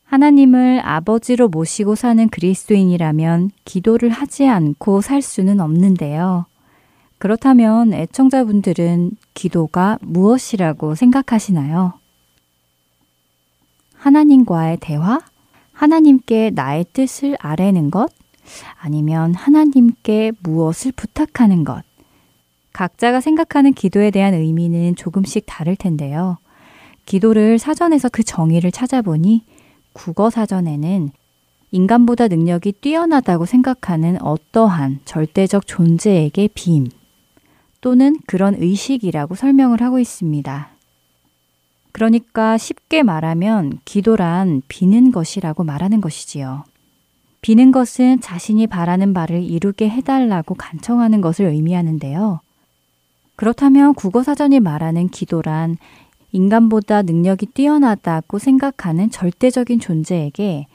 하나님을 0.05 0.81
아버지로 0.85 1.49
모시고 1.49 1.95
사는 1.95 2.29
그리스도인이라면 2.29 3.51
기도를 3.65 4.09
하지 4.09 4.47
않고 4.47 5.01
살 5.01 5.21
수는 5.21 5.61
없는데요. 5.61 6.47
그렇다면 7.19 7.93
애청자분들은 7.93 9.11
기도가 9.35 9.99
무엇이라고 10.01 10.95
생각하시나요? 10.95 11.95
하나님과의 13.95 14.79
대화? 14.81 15.21
하나님께 15.73 16.51
나의 16.55 16.87
뜻을 16.93 17.37
아뢰는 17.41 17.91
것? 17.91 18.11
아니면 18.79 19.35
하나님께 19.35 20.33
무엇을 20.41 20.93
부탁하는 20.93 21.65
것? 21.65 21.83
각자가 22.73 23.21
생각하는 23.21 23.73
기도에 23.73 24.13
대한 24.13 24.35
의미는 24.35 24.95
조금씩 24.95 25.45
다를 25.47 25.75
텐데요. 25.75 26.39
기도를 27.07 27.59
사전에서 27.59 28.09
그 28.11 28.23
정의를 28.23 28.71
찾아보니 28.71 29.45
국어 29.93 30.31
사전에는 30.31 31.11
인간보다 31.73 32.29
능력이 32.29 32.73
뛰어나다고 32.73 33.47
생각하는 33.47 34.23
어떠한 34.23 35.01
절대적 35.05 35.67
존재에게 35.67 36.49
빔 36.55 36.91
또는 37.81 38.17
그런 38.27 38.55
의식이라고 38.55 39.35
설명을 39.35 39.83
하고 39.83 39.99
있습니다. 39.99 40.69
그러니까 41.93 42.59
쉽게 42.59 43.03
말하면 43.03 43.79
기도란 43.85 44.63
비는 44.69 45.11
것이라고 45.11 45.65
말하는 45.65 46.01
것이지요. 46.01 46.65
비는 47.41 47.71
것은 47.73 48.21
자신이 48.21 48.67
바라는 48.67 49.15
바를 49.15 49.43
이루게 49.43 49.89
해달라고 49.89 50.55
간청하는 50.55 51.21
것을 51.21 51.47
의미하는데요. 51.47 52.41
그렇다면 53.37 53.95
국어사전이 53.95 54.61
말하는 54.61 55.09
기도란 55.09 55.77
인간보다 56.33 57.03
능력이 57.03 57.47
뛰어나다고 57.47 58.39
생각하는 58.39 59.11
절대적인 59.11 59.81
존재에게 59.81 60.67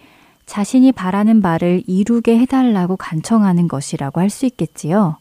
자신이 0.46 0.92
바라는 0.92 1.42
바를 1.42 1.84
이루게 1.86 2.38
해달라고 2.40 2.98
간청하는 2.98 3.68
것이라고 3.68 4.20
할 4.20 4.30
수 4.30 4.46
있겠지요. 4.46 5.18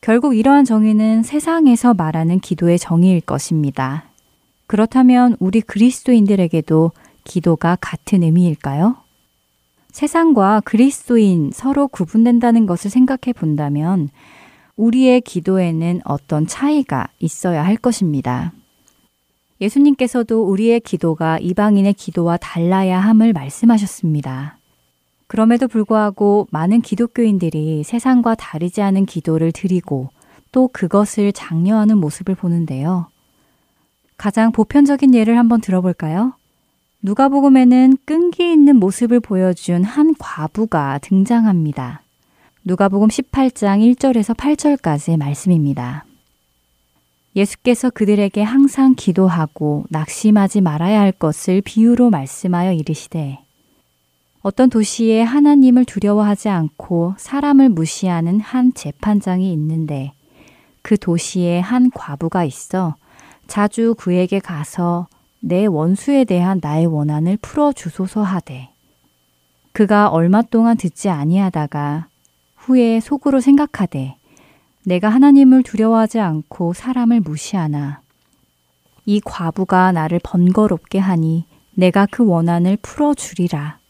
결국 0.00 0.36
이러한 0.36 0.64
정의는 0.64 1.22
세상에서 1.22 1.94
말하는 1.94 2.38
기도의 2.38 2.78
정의일 2.78 3.20
것입니다. 3.20 4.04
그렇다면 4.66 5.36
우리 5.40 5.60
그리스도인들에게도 5.60 6.92
기도가 7.24 7.76
같은 7.80 8.22
의미일까요? 8.22 8.96
세상과 9.90 10.62
그리스도인 10.64 11.50
서로 11.52 11.88
구분된다는 11.88 12.66
것을 12.66 12.90
생각해 12.90 13.32
본다면 13.34 14.10
우리의 14.76 15.22
기도에는 15.22 16.02
어떤 16.04 16.46
차이가 16.46 17.08
있어야 17.18 17.64
할 17.64 17.76
것입니다. 17.76 18.52
예수님께서도 19.60 20.42
우리의 20.44 20.80
기도가 20.80 21.38
이방인의 21.38 21.94
기도와 21.94 22.36
달라야 22.36 23.00
함을 23.00 23.32
말씀하셨습니다. 23.32 24.55
그럼에도 25.26 25.68
불구하고 25.68 26.46
많은 26.50 26.80
기독교인들이 26.80 27.82
세상과 27.84 28.36
다르지 28.36 28.80
않은 28.82 29.06
기도를 29.06 29.52
드리고 29.52 30.10
또 30.52 30.68
그것을 30.68 31.32
장려하는 31.32 31.98
모습을 31.98 32.34
보는데요. 32.34 33.08
가장 34.16 34.52
보편적인 34.52 35.14
예를 35.14 35.38
한번 35.38 35.60
들어볼까요? 35.60 36.34
누가복음에는 37.02 37.98
끈기 38.04 38.50
있는 38.50 38.76
모습을 38.76 39.20
보여준 39.20 39.84
한 39.84 40.14
과부가 40.18 40.98
등장합니다. 40.98 42.02
누가복음 42.64 43.08
18장 43.08 43.94
1절에서 43.94 44.34
8절까지의 44.36 45.18
말씀입니다. 45.18 46.04
예수께서 47.36 47.90
그들에게 47.90 48.42
항상 48.42 48.94
기도하고 48.96 49.84
낙심하지 49.90 50.62
말아야 50.62 51.00
할 51.00 51.12
것을 51.12 51.60
비유로 51.60 52.10
말씀하여 52.10 52.72
이르시되 52.72 53.45
어떤 54.46 54.70
도시에 54.70 55.22
하나님을 55.22 55.84
두려워하지 55.84 56.50
않고 56.50 57.14
사람을 57.18 57.68
무시하는 57.68 58.38
한 58.38 58.72
재판장이 58.72 59.52
있는데 59.52 60.12
그 60.82 60.96
도시에 60.96 61.58
한 61.58 61.90
과부가 61.90 62.44
있어 62.44 62.94
자주 63.48 63.96
그에게 63.98 64.38
가서 64.38 65.08
내 65.40 65.66
원수에 65.66 66.22
대한 66.22 66.60
나의 66.62 66.86
원한을 66.86 67.38
풀어 67.42 67.72
주소서 67.72 68.22
하되 68.22 68.68
그가 69.72 70.10
얼마 70.10 70.42
동안 70.42 70.76
듣지 70.76 71.08
아니하다가 71.08 72.06
후에 72.54 73.00
속으로 73.00 73.40
생각하되 73.40 74.14
내가 74.84 75.08
하나님을 75.08 75.64
두려워하지 75.64 76.20
않고 76.20 76.72
사람을 76.72 77.18
무시하나 77.18 78.00
이 79.06 79.20
과부가 79.24 79.90
나를 79.90 80.20
번거롭게 80.22 81.00
하니 81.00 81.46
내가 81.74 82.06
그 82.08 82.24
원한을 82.24 82.78
풀어 82.80 83.12
주리라 83.12 83.80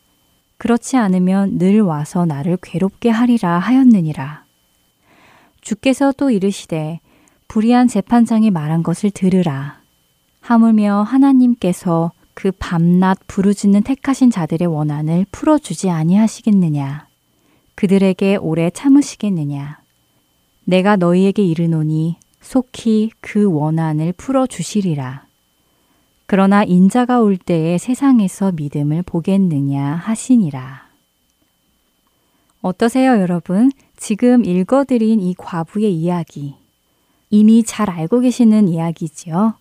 그렇지 0.59 0.97
않으면 0.97 1.59
늘 1.59 1.81
와서 1.81 2.25
나를 2.25 2.59
괴롭게 2.63 3.11
하리라 3.11 3.59
하였느니라. 3.59 4.45
주께서 5.61 6.13
또 6.17 6.31
이르시되 6.31 7.01
불의한 7.49 7.89
재판장이 7.89 8.51
말한 8.51 8.83
것을 8.83 9.11
들으라. 9.11 9.81
하물며 10.41 11.03
하나님께서 11.03 12.13
그 12.35 12.53
밤낮 12.53 13.19
부르짖는 13.27 13.83
택하신 13.83 14.31
자들의 14.31 14.69
원한을 14.69 15.27
풀어주지 15.33 15.91
아니하시겠느냐? 15.91 17.09
그들에게 17.75 18.37
오래 18.37 18.71
참으시겠느냐? 18.71 19.79
내가 20.65 20.97
너희에게 20.97 21.43
이르노니 21.43 22.17
속히 22.41 23.11
그 23.21 23.51
원한을 23.51 24.13
풀어주시리라. 24.13 25.26
그러나 26.27 26.65
인자가 26.65 27.21
올 27.21 27.37
때에 27.37 27.79
세상에서 27.79 28.53
믿음을 28.53 29.03
보겠느냐 29.03 29.95
하시니라. 29.95 30.87
어떠세요, 32.63 33.21
여러분? 33.21 33.71
지금 33.97 34.45
읽어드린 34.45 35.21
이 35.21 35.35
과부의 35.35 35.95
이야기. 35.95 36.57
이미 37.31 37.63
잘 37.63 37.89
알고 37.91 38.21
계시는 38.21 38.69
이야기지요? 38.69 39.55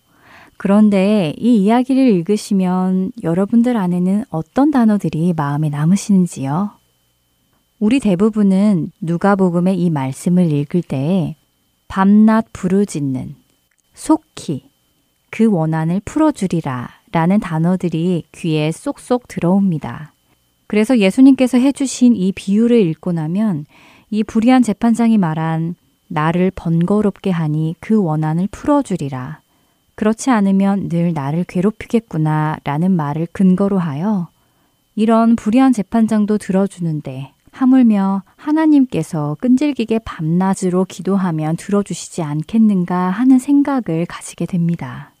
그런데 0.56 1.34
이 1.38 1.56
이야기를 1.58 2.02
읽으시면 2.14 3.12
여러분들 3.22 3.76
안에는 3.76 4.24
어떤 4.30 4.70
단어들이 4.70 5.34
마음에 5.34 5.68
남으시는지요? 5.68 6.70
우리 7.78 8.00
대부분은 8.00 8.90
누가복음의 9.00 9.78
이 9.78 9.90
말씀을 9.90 10.50
읽을 10.50 10.82
때 10.82 11.36
밤낮 11.88 12.46
부르짖는 12.52 13.36
속히 13.94 14.64
그 15.36 15.44
원한을 15.44 16.00
풀어주리라 16.06 16.88
라는 17.12 17.40
단어들이 17.40 18.24
귀에 18.32 18.72
쏙쏙 18.72 19.28
들어옵니다. 19.28 20.14
그래서 20.66 20.98
예수님께서 20.98 21.58
해주신 21.58 22.16
이 22.16 22.32
비유를 22.32 22.80
읽고 22.88 23.12
나면 23.12 23.66
이 24.08 24.24
불의한 24.24 24.62
재판장이 24.62 25.18
말한 25.18 25.74
나를 26.08 26.50
번거롭게 26.54 27.30
하니 27.30 27.74
그 27.80 28.02
원한을 28.02 28.48
풀어주리라. 28.50 29.40
그렇지 29.94 30.30
않으면 30.30 30.88
늘 30.88 31.12
나를 31.12 31.44
괴롭히겠구나 31.44 32.56
라는 32.64 32.92
말을 32.92 33.26
근거로 33.30 33.76
하여 33.78 34.28
이런 34.94 35.36
불의한 35.36 35.74
재판장도 35.74 36.38
들어주는데 36.38 37.34
하물며 37.52 38.22
하나님께서 38.36 39.36
끈질기게 39.42 39.98
밤낮으로 39.98 40.86
기도하면 40.86 41.58
들어주시지 41.58 42.22
않겠는가 42.22 43.10
하는 43.10 43.38
생각을 43.38 44.06
가지게 44.08 44.46
됩니다. 44.46 45.12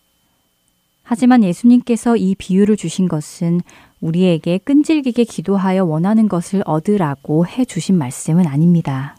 하지만 1.08 1.44
예수님께서 1.44 2.16
이 2.16 2.34
비유를 2.34 2.76
주신 2.76 3.06
것은 3.06 3.60
우리에게 4.00 4.58
끈질기게 4.58 5.22
기도하여 5.22 5.84
원하는 5.84 6.28
것을 6.28 6.64
얻으라고 6.66 7.46
해 7.46 7.64
주신 7.64 7.96
말씀은 7.96 8.44
아닙니다. 8.48 9.16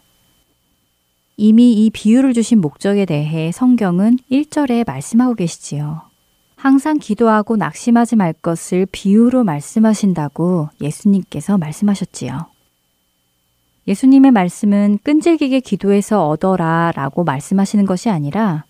이미 1.38 1.72
이 1.72 1.88
비유를 1.88 2.34
주신 2.34 2.60
목적에 2.60 3.06
대해 3.06 3.50
성경은 3.52 4.18
1절에 4.30 4.86
말씀하고 4.86 5.34
계시지요. 5.34 6.02
항상 6.56 6.98
기도하고 6.98 7.56
낙심하지 7.56 8.16
말 8.16 8.34
것을 8.34 8.86
비유로 8.92 9.44
말씀하신다고 9.44 10.68
예수님께서 10.82 11.56
말씀하셨지요. 11.56 12.48
예수님의 13.86 14.32
말씀은 14.32 14.98
끈질기게 15.02 15.60
기도해서 15.60 16.28
얻어라 16.28 16.92
라고 16.94 17.24
말씀하시는 17.24 17.86
것이 17.86 18.10
아니라 18.10 18.66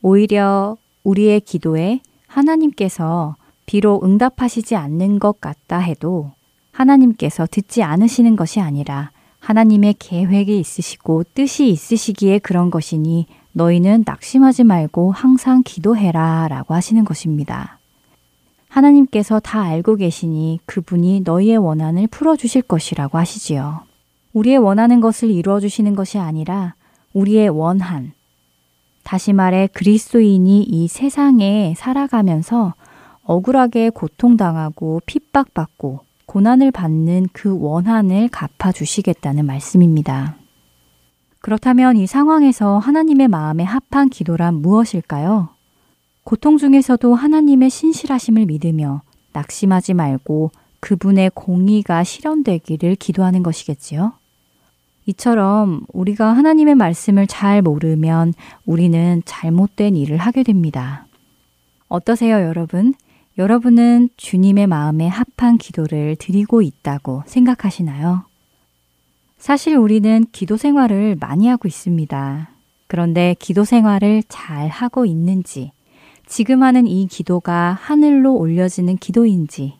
오히려 0.00 0.78
우리의 1.02 1.42
기도에 1.42 2.00
하나님께서 2.34 3.36
비록 3.64 4.04
응답하시지 4.04 4.74
않는 4.74 5.20
것 5.20 5.40
같다 5.40 5.78
해도 5.78 6.32
하나님께서 6.72 7.46
듣지 7.48 7.82
않으시는 7.84 8.34
것이 8.34 8.60
아니라 8.60 9.12
하나님의 9.38 9.94
계획이 9.98 10.58
있으시고 10.58 11.24
뜻이 11.34 11.68
있으시기에 11.68 12.40
그런 12.40 12.70
것이니 12.70 13.26
너희는 13.52 14.02
낙심하지 14.04 14.64
말고 14.64 15.12
항상 15.12 15.62
기도해라 15.64 16.48
라고 16.48 16.74
하시는 16.74 17.04
것입니다. 17.04 17.78
하나님께서 18.68 19.38
다 19.38 19.62
알고 19.62 19.94
계시니 19.96 20.58
그분이 20.66 21.20
너희의 21.20 21.58
원한을 21.58 22.08
풀어주실 22.08 22.62
것이라고 22.62 23.16
하시지요. 23.16 23.82
우리의 24.32 24.58
원하는 24.58 25.00
것을 25.00 25.30
이루어 25.30 25.60
주시는 25.60 25.94
것이 25.94 26.18
아니라 26.18 26.74
우리의 27.12 27.48
원한. 27.50 28.12
다시 29.04 29.32
말해 29.32 29.68
그리스도인이 29.72 30.62
이 30.62 30.88
세상에 30.88 31.74
살아가면서 31.76 32.74
억울하게 33.22 33.90
고통당하고 33.90 35.00
핍박받고 35.06 36.00
고난을 36.26 36.70
받는 36.70 37.28
그 37.32 37.56
원한을 37.58 38.28
갚아주시겠다는 38.28 39.46
말씀입니다. 39.46 40.36
그렇다면 41.40 41.96
이 41.98 42.06
상황에서 42.06 42.78
하나님의 42.78 43.28
마음에 43.28 43.62
합한 43.62 44.08
기도란 44.08 44.54
무엇일까요? 44.54 45.50
고통 46.24 46.56
중에서도 46.56 47.14
하나님의 47.14 47.68
신실하심을 47.68 48.46
믿으며 48.46 49.02
낙심하지 49.34 49.92
말고 49.92 50.50
그분의 50.80 51.32
공의가 51.34 52.02
실현되기를 52.02 52.96
기도하는 52.96 53.42
것이겠지요? 53.42 54.14
이처럼 55.06 55.82
우리가 55.92 56.28
하나님의 56.32 56.74
말씀을 56.74 57.26
잘 57.26 57.62
모르면 57.62 58.32
우리는 58.64 59.22
잘못된 59.24 59.96
일을 59.96 60.16
하게 60.16 60.42
됩니다. 60.42 61.06
어떠세요, 61.88 62.36
여러분? 62.36 62.94
여러분은 63.36 64.10
주님의 64.16 64.66
마음에 64.66 65.08
합한 65.08 65.58
기도를 65.58 66.16
드리고 66.16 66.62
있다고 66.62 67.24
생각하시나요? 67.26 68.24
사실 69.38 69.76
우리는 69.76 70.24
기도 70.32 70.56
생활을 70.56 71.16
많이 71.20 71.48
하고 71.48 71.68
있습니다. 71.68 72.48
그런데 72.86 73.34
기도 73.38 73.64
생활을 73.64 74.22
잘 74.28 74.68
하고 74.68 75.04
있는지, 75.04 75.72
지금 76.26 76.62
하는 76.62 76.86
이 76.86 77.06
기도가 77.06 77.76
하늘로 77.78 78.34
올려지는 78.36 78.96
기도인지, 78.96 79.74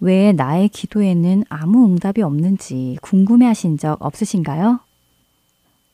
왜 0.00 0.32
나의 0.32 0.68
기도에는 0.68 1.44
아무 1.48 1.84
응답이 1.86 2.22
없는지 2.22 2.98
궁금해 3.02 3.46
하신 3.46 3.78
적 3.78 3.96
없으신가요? 4.00 4.80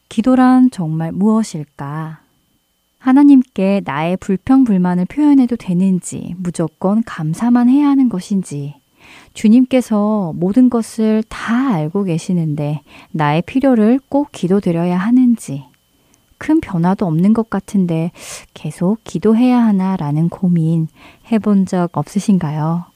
기도란 0.09 0.71
정말 0.71 1.13
무엇일까? 1.13 2.21
하나님께 2.99 3.83
나의 3.85 4.17
불평불만을 4.19 5.07
표현해도 5.07 5.57
되는지 5.57 6.35
무조건 6.39 7.03
감사만 7.05 7.69
해야 7.69 7.89
하는 7.89 8.09
것인지 8.09 8.75
주님께서 9.35 10.33
모든 10.37 10.71
것을 10.71 11.23
다 11.29 11.75
알고 11.75 12.05
계시는데 12.05 12.83
나의 13.11 13.43
필요를 13.43 14.01
꼭 14.09 14.31
기도드려야 14.33 14.97
하는지 14.97 15.65
큰 16.39 16.61
변화도 16.61 17.07
없는 17.07 17.33
것 17.33 17.51
같은데 17.51 18.11
계속 18.55 18.99
기도해야 19.05 19.59
하나라는 19.59 20.29
고민 20.29 20.89
해본 21.31 21.67
적 21.67 21.97
없으신가요? 21.97 22.94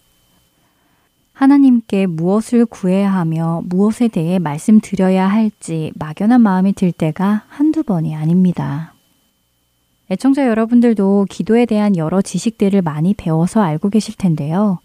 하나님께 1.38 2.06
무엇을 2.06 2.66
구해야 2.66 3.12
하며 3.12 3.62
무엇에 3.66 4.08
대해 4.08 4.40
말씀드려야 4.40 5.28
할지 5.28 5.92
막연한 5.94 6.40
마음이 6.40 6.72
들 6.72 6.90
때가 6.90 7.44
한두 7.46 7.84
번이 7.84 8.16
아닙니다. 8.16 8.92
애청자 10.10 10.48
여러분들도 10.48 11.26
기도에 11.30 11.64
대한 11.64 11.96
여러 11.96 12.22
지식들을 12.22 12.82
많이 12.82 13.14
배워서 13.14 13.60
알고 13.60 13.90
계실 13.90 14.16
텐데요. 14.16 14.80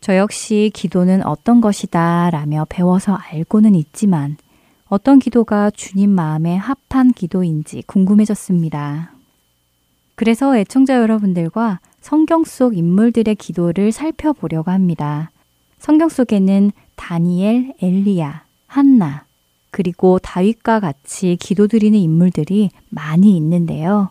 저 0.00 0.16
역시 0.16 0.70
기도는 0.72 1.26
어떤 1.26 1.60
것이다 1.60 2.30
라며 2.30 2.64
배워서 2.70 3.12
알고는 3.12 3.74
있지만 3.74 4.38
어떤 4.86 5.18
기도가 5.18 5.68
주님 5.68 6.08
마음에 6.08 6.56
합한 6.56 7.12
기도인지 7.12 7.82
궁금해졌습니다. 7.86 9.12
그래서 10.14 10.56
애청자 10.56 10.96
여러분들과 10.96 11.80
성경 12.00 12.44
속 12.44 12.74
인물들의 12.74 13.34
기도를 13.34 13.92
살펴보려고 13.92 14.70
합니다. 14.70 15.30
성경 15.84 16.08
속에는 16.08 16.72
다니엘, 16.96 17.74
엘리야, 17.82 18.44
한나, 18.66 19.26
그리고 19.70 20.18
다윗과 20.18 20.80
같이 20.80 21.36
기도드리는 21.38 21.98
인물들이 21.98 22.70
많이 22.88 23.36
있는데요. 23.36 24.08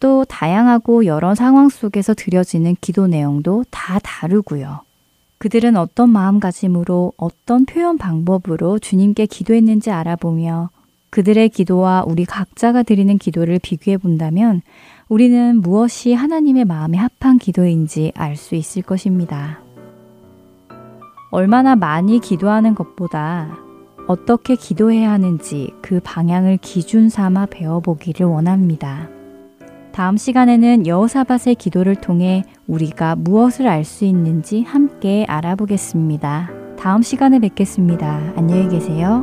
또 0.00 0.24
다양하고 0.24 1.04
여러 1.04 1.34
상황 1.34 1.68
속에서 1.68 2.14
드려지는 2.14 2.76
기도 2.80 3.08
내용도 3.08 3.62
다 3.70 3.98
다르고요. 3.98 4.80
그들은 5.36 5.76
어떤 5.76 6.08
마음가짐으로 6.08 7.12
어떤 7.18 7.66
표현 7.66 7.98
방법으로 7.98 8.78
주님께 8.78 9.26
기도했는지 9.26 9.90
알아보며 9.90 10.70
그들의 11.10 11.50
기도와 11.50 12.04
우리 12.06 12.24
각자가 12.24 12.82
드리는 12.82 13.18
기도를 13.18 13.58
비교해 13.62 13.98
본다면 13.98 14.62
우리는 15.10 15.60
무엇이 15.60 16.14
하나님의 16.14 16.64
마음에 16.64 16.96
합한 16.96 17.36
기도인지 17.36 18.12
알 18.14 18.36
수 18.36 18.54
있을 18.54 18.80
것입니다. 18.80 19.65
얼마나 21.36 21.76
많이 21.76 22.18
기도하는 22.18 22.74
것보다 22.74 23.58
어떻게 24.06 24.54
기도해야 24.56 25.10
하는지 25.10 25.70
그 25.82 26.00
방향을 26.02 26.56
기준 26.62 27.10
삼아 27.10 27.48
배워보기를 27.50 28.24
원합니다. 28.24 29.10
다음 29.92 30.16
시간에는 30.16 30.86
여호사밧의 30.86 31.56
기도를 31.56 31.94
통해 31.94 32.42
우리가 32.66 33.16
무엇을 33.16 33.68
알 33.68 33.84
수 33.84 34.06
있는지 34.06 34.62
함께 34.62 35.26
알아보겠습니다. 35.28 36.48
다음 36.78 37.02
시간에 37.02 37.38
뵙겠습니다. 37.38 38.32
안녕히 38.34 38.70
계세요. 38.70 39.22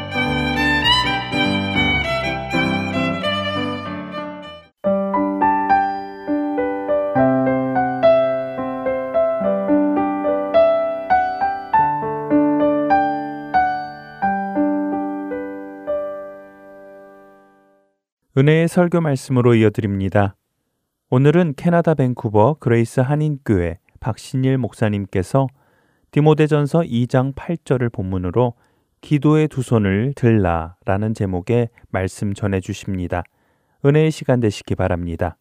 은혜의 18.41 18.67
설교 18.69 19.01
말씀으로 19.01 19.53
이어드립니다. 19.53 20.35
오늘은 21.11 21.53
캐나다 21.57 21.93
밴쿠버 21.93 22.55
그레이스 22.59 22.99
한인교회 22.99 23.77
박신일 23.99 24.57
목사님께서 24.57 25.45
디모데전서 26.09 26.79
2장 26.79 27.35
8절을 27.35 27.91
본문으로 27.91 28.55
기도의 29.01 29.47
두 29.47 29.61
손을 29.61 30.13
들라라는 30.15 31.13
제목의 31.13 31.69
말씀 31.89 32.33
전해 32.33 32.61
주십니다. 32.61 33.21
은혜의 33.85 34.09
시간 34.09 34.39
되시기 34.39 34.73
바랍니다. 34.73 35.37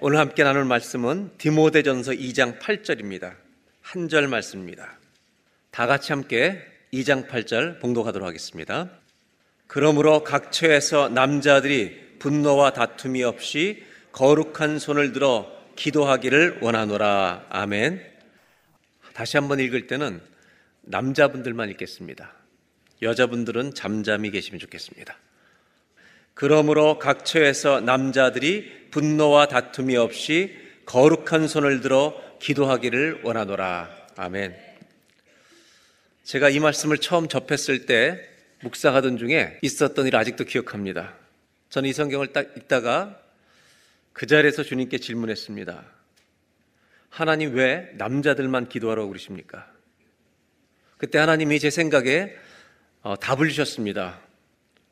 오늘 0.00 0.20
함께 0.20 0.44
나눌 0.44 0.64
말씀은 0.66 1.32
디모데전서 1.38 2.12
2장 2.12 2.60
8절입니다. 2.60 3.32
한 3.82 4.08
절 4.08 4.28
말씀입니다. 4.28 4.86
다 5.72 5.88
같이 5.88 6.12
함께 6.12 6.77
2장 6.92 7.28
8절 7.28 7.80
봉독하도록 7.80 8.26
하겠습니다. 8.26 8.90
그러므로 9.66 10.24
각 10.24 10.50
처에서 10.52 11.08
남자들이 11.08 12.18
분노와 12.18 12.72
다툼이 12.72 13.22
없이 13.22 13.84
거룩한 14.12 14.78
손을 14.78 15.12
들어 15.12 15.50
기도하기를 15.76 16.58
원하노라. 16.60 17.46
아멘. 17.50 18.02
다시 19.12 19.36
한번 19.36 19.60
읽을 19.60 19.86
때는 19.86 20.20
남자분들만 20.82 21.68
읽겠습니다. 21.70 22.32
여자분들은 23.02 23.74
잠잠히 23.74 24.30
계시면 24.30 24.58
좋겠습니다. 24.58 25.16
그러므로 26.34 26.98
각 26.98 27.24
처에서 27.24 27.80
남자들이 27.80 28.90
분노와 28.90 29.48
다툼이 29.48 29.96
없이 29.96 30.56
거룩한 30.86 31.48
손을 31.48 31.80
들어 31.80 32.14
기도하기를 32.40 33.22
원하노라. 33.24 33.90
아멘. 34.16 34.67
제가 36.28 36.50
이 36.50 36.60
말씀을 36.60 36.98
처음 36.98 37.26
접했을 37.26 37.86
때 37.86 38.20
묵상하던 38.60 39.16
중에 39.16 39.58
있었던 39.62 40.06
일을 40.06 40.18
아직도 40.18 40.44
기억합니다. 40.44 41.14
저는 41.70 41.88
이 41.88 41.94
성경을 41.94 42.34
딱 42.34 42.54
읽다가 42.54 43.18
그 44.12 44.26
자리에서 44.26 44.62
주님께 44.62 44.98
질문했습니다. 44.98 45.86
하나님 47.08 47.54
왜 47.54 47.90
남자들만 47.94 48.68
기도하라고 48.68 49.08
그러십니까? 49.08 49.72
그때 50.98 51.16
하나님이 51.16 51.60
제 51.60 51.70
생각에 51.70 52.36
어, 53.00 53.16
답을 53.16 53.48
주셨습니다. 53.48 54.20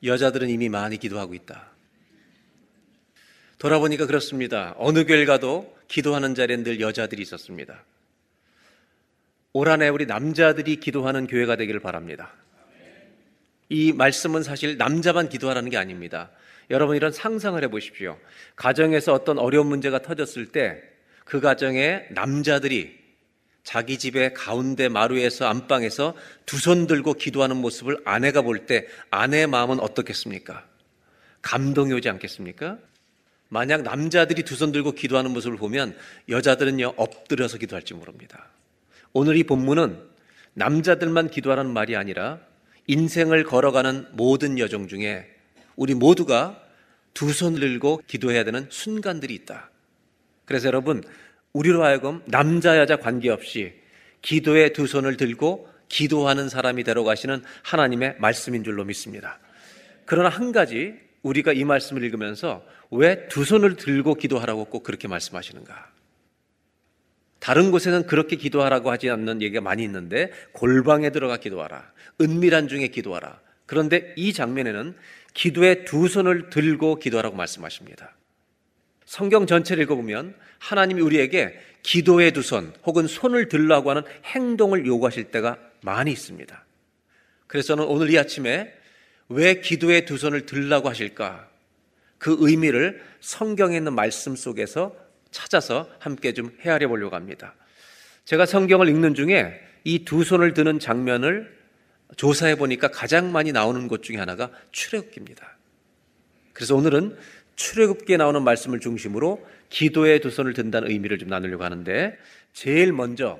여자들은 0.04 0.48
이미 0.48 0.70
많이 0.70 0.96
기도하고 0.96 1.34
있다. 1.34 1.70
돌아보니까 3.58 4.06
그렇습니다. 4.06 4.74
어느 4.78 5.04
교회 5.04 5.26
가도 5.26 5.76
기도하는 5.88 6.34
자리엔 6.34 6.62
늘 6.62 6.80
여자들이 6.80 7.20
있었습니다. 7.20 7.84
올 9.56 9.70
한해 9.70 9.88
우리 9.88 10.04
남자들이 10.04 10.76
기도하는 10.76 11.26
교회가 11.26 11.56
되기를 11.56 11.80
바랍니다. 11.80 12.32
이 13.70 13.92
말씀은 13.92 14.42
사실 14.42 14.76
남자만 14.76 15.30
기도하라는 15.30 15.70
게 15.70 15.78
아닙니다. 15.78 16.30
여러분 16.68 16.94
이런 16.94 17.10
상상을 17.10 17.62
해 17.62 17.68
보십시오. 17.68 18.18
가정에서 18.54 19.14
어떤 19.14 19.38
어려운 19.38 19.66
문제가 19.68 20.00
터졌을 20.02 20.46
때 20.46 20.82
그 21.24 21.40
가정에 21.40 22.04
남자들이 22.10 22.96
자기 23.64 23.98
집의 23.98 24.32
가운데 24.34 24.88
마루에서 24.88 25.46
안방에서 25.48 26.14
두 26.46 26.58
손 26.58 26.86
들고 26.86 27.14
기도하는 27.14 27.56
모습을 27.56 27.98
아내가 28.04 28.42
볼 28.42 28.66
때 28.66 28.86
아내의 29.10 29.46
마음은 29.48 29.80
어떻겠습니까? 29.80 30.64
감동이 31.42 31.92
오지 31.94 32.08
않겠습니까? 32.10 32.78
만약 33.48 33.82
남자들이 33.82 34.42
두 34.44 34.54
손 34.54 34.70
들고 34.70 34.92
기도하는 34.92 35.32
모습을 35.32 35.56
보면 35.56 35.96
여자들은요 36.28 36.92
엎드려서 36.96 37.58
기도할지 37.58 37.94
모릅니다. 37.94 38.46
오늘 39.18 39.38
이 39.38 39.44
본문은 39.44 39.98
남자들만 40.52 41.30
기도하라는 41.30 41.72
말이 41.72 41.96
아니라 41.96 42.38
인생을 42.86 43.44
걸어가는 43.44 44.08
모든 44.12 44.58
여정 44.58 44.88
중에 44.88 45.26
우리 45.74 45.94
모두가 45.94 46.62
두 47.14 47.32
손을 47.32 47.60
들고 47.60 48.02
기도해야 48.06 48.44
되는 48.44 48.66
순간들이 48.68 49.34
있다. 49.34 49.70
그래서 50.44 50.66
여러분, 50.66 51.02
우리로 51.54 51.82
하여금 51.82 52.20
남자, 52.26 52.76
여자 52.76 52.96
관계없이 52.96 53.72
기도의 54.20 54.74
두 54.74 54.86
손을 54.86 55.16
들고 55.16 55.66
기도하는 55.88 56.50
사람이 56.50 56.84
되러 56.84 57.02
가시는 57.02 57.42
하나님의 57.62 58.16
말씀인 58.18 58.64
줄로 58.64 58.84
믿습니다. 58.84 59.38
그러나 60.04 60.28
한 60.28 60.52
가지 60.52 60.92
우리가 61.22 61.54
이 61.54 61.64
말씀을 61.64 62.04
읽으면서 62.04 62.62
왜 62.90 63.28
두 63.28 63.46
손을 63.46 63.76
들고 63.76 64.16
기도하라고 64.16 64.66
꼭 64.66 64.82
그렇게 64.82 65.08
말씀하시는가? 65.08 65.96
다른 67.46 67.70
곳에는 67.70 68.08
그렇게 68.08 68.34
기도하라고 68.34 68.90
하지 68.90 69.08
않는 69.08 69.40
얘기가 69.40 69.60
많이 69.60 69.84
있는데 69.84 70.32
골방에 70.50 71.10
들어가 71.10 71.36
기도하라. 71.36 71.92
은밀한 72.20 72.66
중에 72.66 72.88
기도하라. 72.88 73.38
그런데 73.66 74.12
이 74.16 74.32
장면에는 74.32 74.96
기도의 75.32 75.84
두 75.84 76.08
손을 76.08 76.50
들고 76.50 76.96
기도하라고 76.98 77.36
말씀하십니다. 77.36 78.16
성경 79.04 79.46
전체를 79.46 79.84
읽어보면 79.84 80.34
하나님이 80.58 81.00
우리에게 81.02 81.56
기도의 81.84 82.32
두 82.32 82.42
손 82.42 82.72
혹은 82.84 83.06
손을 83.06 83.46
들라고 83.46 83.90
하는 83.90 84.02
행동을 84.24 84.84
요구하실 84.84 85.30
때가 85.30 85.56
많이 85.82 86.10
있습니다. 86.10 86.64
그래서 87.46 87.76
저는 87.76 87.84
오늘 87.84 88.10
이 88.10 88.18
아침에 88.18 88.74
왜 89.28 89.60
기도의 89.60 90.04
두 90.04 90.18
손을 90.18 90.46
들라고 90.46 90.88
하실까? 90.88 91.48
그 92.18 92.36
의미를 92.40 93.04
성경에 93.20 93.76
있는 93.76 93.92
말씀 93.94 94.34
속에서 94.34 95.05
찾아서 95.36 95.88
함께 95.98 96.32
좀 96.32 96.50
헤아려 96.62 96.88
보려고 96.88 97.14
합니다. 97.14 97.54
제가 98.24 98.46
성경을 98.46 98.88
읽는 98.88 99.14
중에 99.14 99.60
이 99.84 100.04
두 100.04 100.24
손을 100.24 100.54
드는 100.54 100.78
장면을 100.78 101.54
조사해 102.16 102.56
보니까 102.56 102.88
가장 102.88 103.32
많이 103.32 103.52
나오는 103.52 103.86
것 103.86 104.02
중에 104.02 104.16
하나가 104.16 104.50
출애굽기입니다. 104.72 105.56
그래서 106.52 106.74
오늘은 106.74 107.16
출애굽기에 107.56 108.16
나오는 108.16 108.42
말씀을 108.42 108.80
중심으로 108.80 109.46
기도의 109.68 110.20
두 110.20 110.30
손을 110.30 110.54
든다는 110.54 110.90
의미를 110.90 111.18
좀 111.18 111.28
나누려고 111.28 111.64
하는데 111.64 112.16
제일 112.52 112.92
먼저 112.92 113.38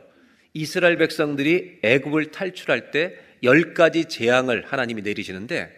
이스라엘 0.53 0.97
백성들이 0.99 1.81
애굽을 1.83 2.31
탈출할 2.31 2.91
때 2.91 3.27
열 3.43 3.75
가지 3.75 4.07
재앙을 4.07 4.65
하나님이 4.67 5.03
내리시는데 5.03 5.71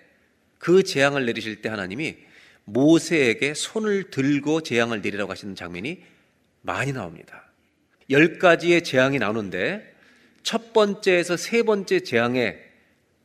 그 0.59 0.83
재앙을 0.83 1.27
내리실 1.27 1.61
때 1.61 1.69
하나님이 1.69 2.17
모세에게 2.73 3.55
손을 3.55 4.11
들고 4.11 4.63
재앙을 4.63 5.01
내리라고 5.01 5.31
하시는 5.31 5.55
장면이 5.55 6.03
많이 6.63 6.93
나옵니다. 6.93 7.45
열 8.11 8.39
가지의 8.39 8.85
재앙이 8.85 9.19
나오는데 9.19 9.95
첫 10.43 10.73
번째에서 10.73 11.37
세 11.37 11.63
번째 11.63 12.01
재앙에 12.01 12.59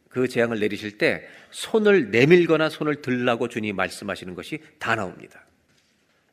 그 0.10 0.28
재앙을 0.28 0.60
내리실 0.60 0.98
때 0.98 1.28
손을 1.52 2.12
내밀거나 2.12 2.70
손을 2.70 3.02
들라고 3.02 3.48
주님이 3.48 3.74
말씀하시는 3.74 4.36
것이 4.36 4.60
다 4.80 4.96
나옵니다. 4.96 5.46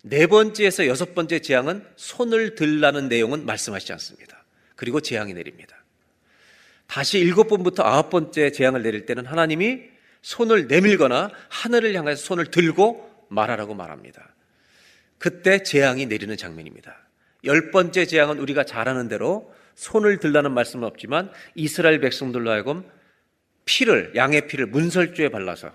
네 0.03 0.27
번째에서 0.27 0.87
여섯 0.87 1.15
번째 1.15 1.41
재앙은 1.41 1.85
손을 1.97 2.55
들라는 2.55 3.09
내용은 3.09 3.45
말씀하시지 3.45 3.93
않습니다. 3.93 4.45
그리고 4.77 5.01
재앙이 5.01 5.35
내립니다. 5.35 5.77
다시 6.87 7.19
일곱 7.19 7.49
번부터 7.49 7.83
아홉 7.85 8.11
번째 8.11 8.51
재앙을 8.51 8.83
내릴 8.83 9.07
때는 9.07 9.27
하나님이 9.27 9.90
손을 10.23 10.67
내밀거나 10.67 11.31
하늘을 11.49 11.95
향해서 11.95 12.23
손을 12.23 12.47
들고 12.47 13.27
말하라고 13.29 13.75
말합니다. 13.75 14.35
그때 15.19 15.63
재앙이 15.63 16.07
내리는 16.07 16.37
장면입니다. 16.37 16.97
열 17.45 17.71
번째 17.71 18.07
재앙은 18.07 18.39
우리가 18.39 18.65
잘 18.65 18.89
아는 18.89 19.09
대로 19.09 19.55
손을 19.75 20.19
들라는 20.19 20.53
말씀은 20.53 20.87
없지만 20.87 21.31
이스라엘 21.55 22.01
백성들로 22.01 22.51
하여금 22.51 22.85
피를 23.65 24.13
양의 24.15 24.47
피를 24.47 24.67
문설주에 24.67 25.29
발라서 25.29 25.73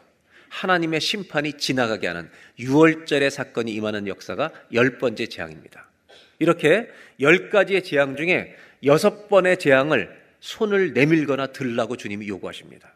하나님의 0.49 1.01
심판이 1.01 1.53
지나가게 1.53 2.07
하는 2.07 2.29
유월절의 2.59 3.31
사건이 3.31 3.73
임하는 3.73 4.07
역사가 4.07 4.51
열 4.73 4.97
번째 4.97 5.27
재앙입니다. 5.27 5.89
이렇게 6.39 6.89
열 7.19 7.49
가지의 7.49 7.83
재앙 7.83 8.15
중에 8.15 8.55
여섯 8.83 9.27
번의 9.27 9.57
재앙을 9.57 10.23
손을 10.39 10.93
내밀거나 10.93 11.47
들라고 11.47 11.97
주님이 11.97 12.27
요구하십니다. 12.27 12.94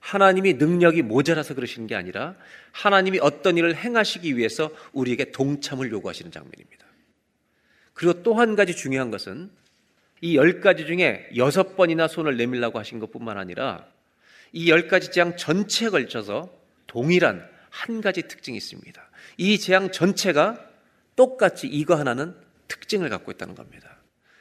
하나님이 0.00 0.54
능력이 0.54 1.02
모자라서 1.02 1.54
그러시는 1.54 1.86
게 1.86 1.94
아니라 1.94 2.34
하나님이 2.72 3.18
어떤 3.20 3.56
일을 3.56 3.76
행하시기 3.76 4.36
위해서 4.36 4.70
우리에게 4.92 5.30
동참을 5.32 5.90
요구하시는 5.92 6.32
장면입니다. 6.32 6.86
그리고 7.94 8.22
또 8.22 8.34
한 8.34 8.56
가지 8.56 8.74
중요한 8.74 9.10
것은 9.10 9.50
이 10.22 10.34
열 10.36 10.60
가지 10.60 10.86
중에 10.86 11.28
여섯 11.36 11.76
번이나 11.76 12.08
손을 12.08 12.36
내밀라고 12.36 12.78
하신 12.78 12.98
것 12.98 13.10
뿐만 13.10 13.38
아니라 13.38 13.86
이 14.52 14.68
열 14.68 14.88
가지 14.88 15.10
재앙 15.10 15.36
전체에 15.36 15.90
걸쳐서 15.90 16.50
동일한 16.86 17.48
한 17.70 18.00
가지 18.00 18.22
특징이 18.22 18.56
있습니다. 18.56 19.10
이 19.36 19.58
재앙 19.58 19.92
전체가 19.92 20.58
똑같이 21.14 21.66
이거 21.68 21.94
하나는 21.94 22.34
특징을 22.68 23.08
갖고 23.10 23.30
있다는 23.30 23.54
겁니다. 23.54 23.96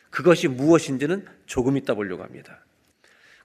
그것이 0.09 0.47
무엇인지는 0.47 1.27
조금 1.45 1.77
이따 1.77 1.93
보려고 1.93 2.23
합니다. 2.23 2.63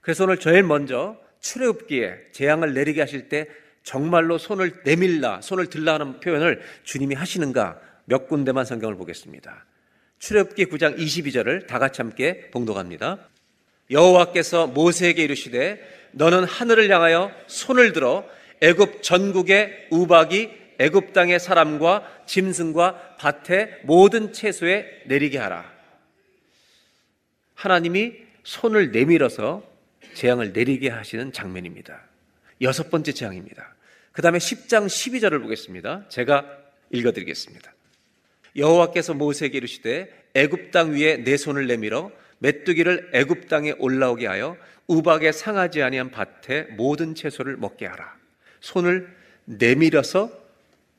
그래서 0.00 0.24
오늘 0.24 0.38
제일 0.38 0.62
먼저 0.62 1.18
출애굽기에 1.44 2.30
재앙을 2.32 2.72
내리게 2.72 3.00
하실 3.00 3.28
때 3.28 3.46
정말로 3.82 4.38
손을 4.38 4.80
내밀라, 4.84 5.42
손을 5.42 5.66
들라 5.66 5.94
하는 5.94 6.18
표현을 6.20 6.62
주님이 6.84 7.14
하시는가 7.14 7.78
몇 8.06 8.28
군데만 8.28 8.64
성경을 8.64 8.96
보겠습니다. 8.96 9.66
출애굽기 10.18 10.66
9장 10.66 10.96
22절을 10.98 11.66
다 11.66 11.78
같이 11.78 12.00
함께 12.00 12.50
봉독합니다. 12.50 13.18
여호와께서 13.90 14.68
모세에게 14.68 15.22
이르시되 15.22 16.08
너는 16.12 16.44
하늘을 16.44 16.90
향하여 16.90 17.30
손을 17.46 17.92
들어 17.92 18.24
애굽 18.62 19.02
전국의 19.02 19.88
우박이 19.90 20.50
애굽 20.78 21.12
땅의 21.12 21.40
사람과 21.40 22.10
짐승과 22.24 23.16
밭의 23.18 23.80
모든 23.82 24.32
채소에 24.32 25.02
내리게 25.06 25.36
하라. 25.36 25.70
하나님이 27.54 28.14
손을 28.44 28.92
내밀어서 28.92 29.73
재앙을 30.14 30.52
내리게 30.52 30.90
하시는 30.90 31.32
장면입니다. 31.32 32.02
여섯 32.60 32.90
번째 32.90 33.12
재앙입니다. 33.12 33.74
그 34.12 34.22
다음에 34.22 34.38
10장 34.38 34.86
12절을 34.86 35.42
보겠습니다. 35.42 36.08
제가 36.08 36.46
읽어드리겠습니다. 36.90 37.72
여호와께서 38.56 39.14
모세에게 39.14 39.58
이르시되 39.58 40.28
애굽 40.34 40.70
땅 40.70 40.92
위에 40.92 41.18
내 41.18 41.36
손을 41.36 41.66
내밀어 41.66 42.12
메뚜기를 42.38 43.10
애굽 43.12 43.48
땅에 43.48 43.72
올라오게 43.78 44.26
하여 44.26 44.56
우박에 44.86 45.32
상하지 45.32 45.82
아니한 45.82 46.10
밭에 46.10 46.64
모든 46.76 47.14
채소를 47.14 47.56
먹게 47.56 47.86
하라. 47.86 48.16
손을 48.60 49.14
내밀어서 49.46 50.30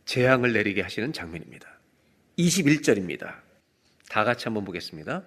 재앙을 0.06 0.54
내리게 0.54 0.82
하시는 0.82 1.14
장면입니다. 1.14 1.68
21절입니다. 2.38 3.36
다 4.10 4.24
같이 4.24 4.46
한번 4.46 4.66
보겠습니다. 4.66 5.24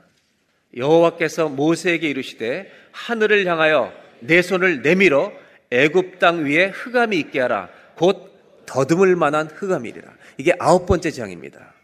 여호와께서 0.76 1.48
모세에게 1.48 2.08
이르시되 2.08 2.70
하늘을 2.92 3.46
향하여 3.46 3.92
내 4.20 4.42
손을 4.42 4.82
내밀어 4.82 5.32
애굽 5.70 6.18
땅 6.18 6.44
위에 6.44 6.68
흑암이 6.68 7.18
있게 7.18 7.40
하라. 7.40 7.68
곧 7.94 8.64
더듬을 8.66 9.16
만한 9.16 9.48
흑암이리라. 9.48 10.12
이게 10.36 10.52
아홉 10.58 10.86
번째 10.86 11.10
재앙입니다. 11.10 11.74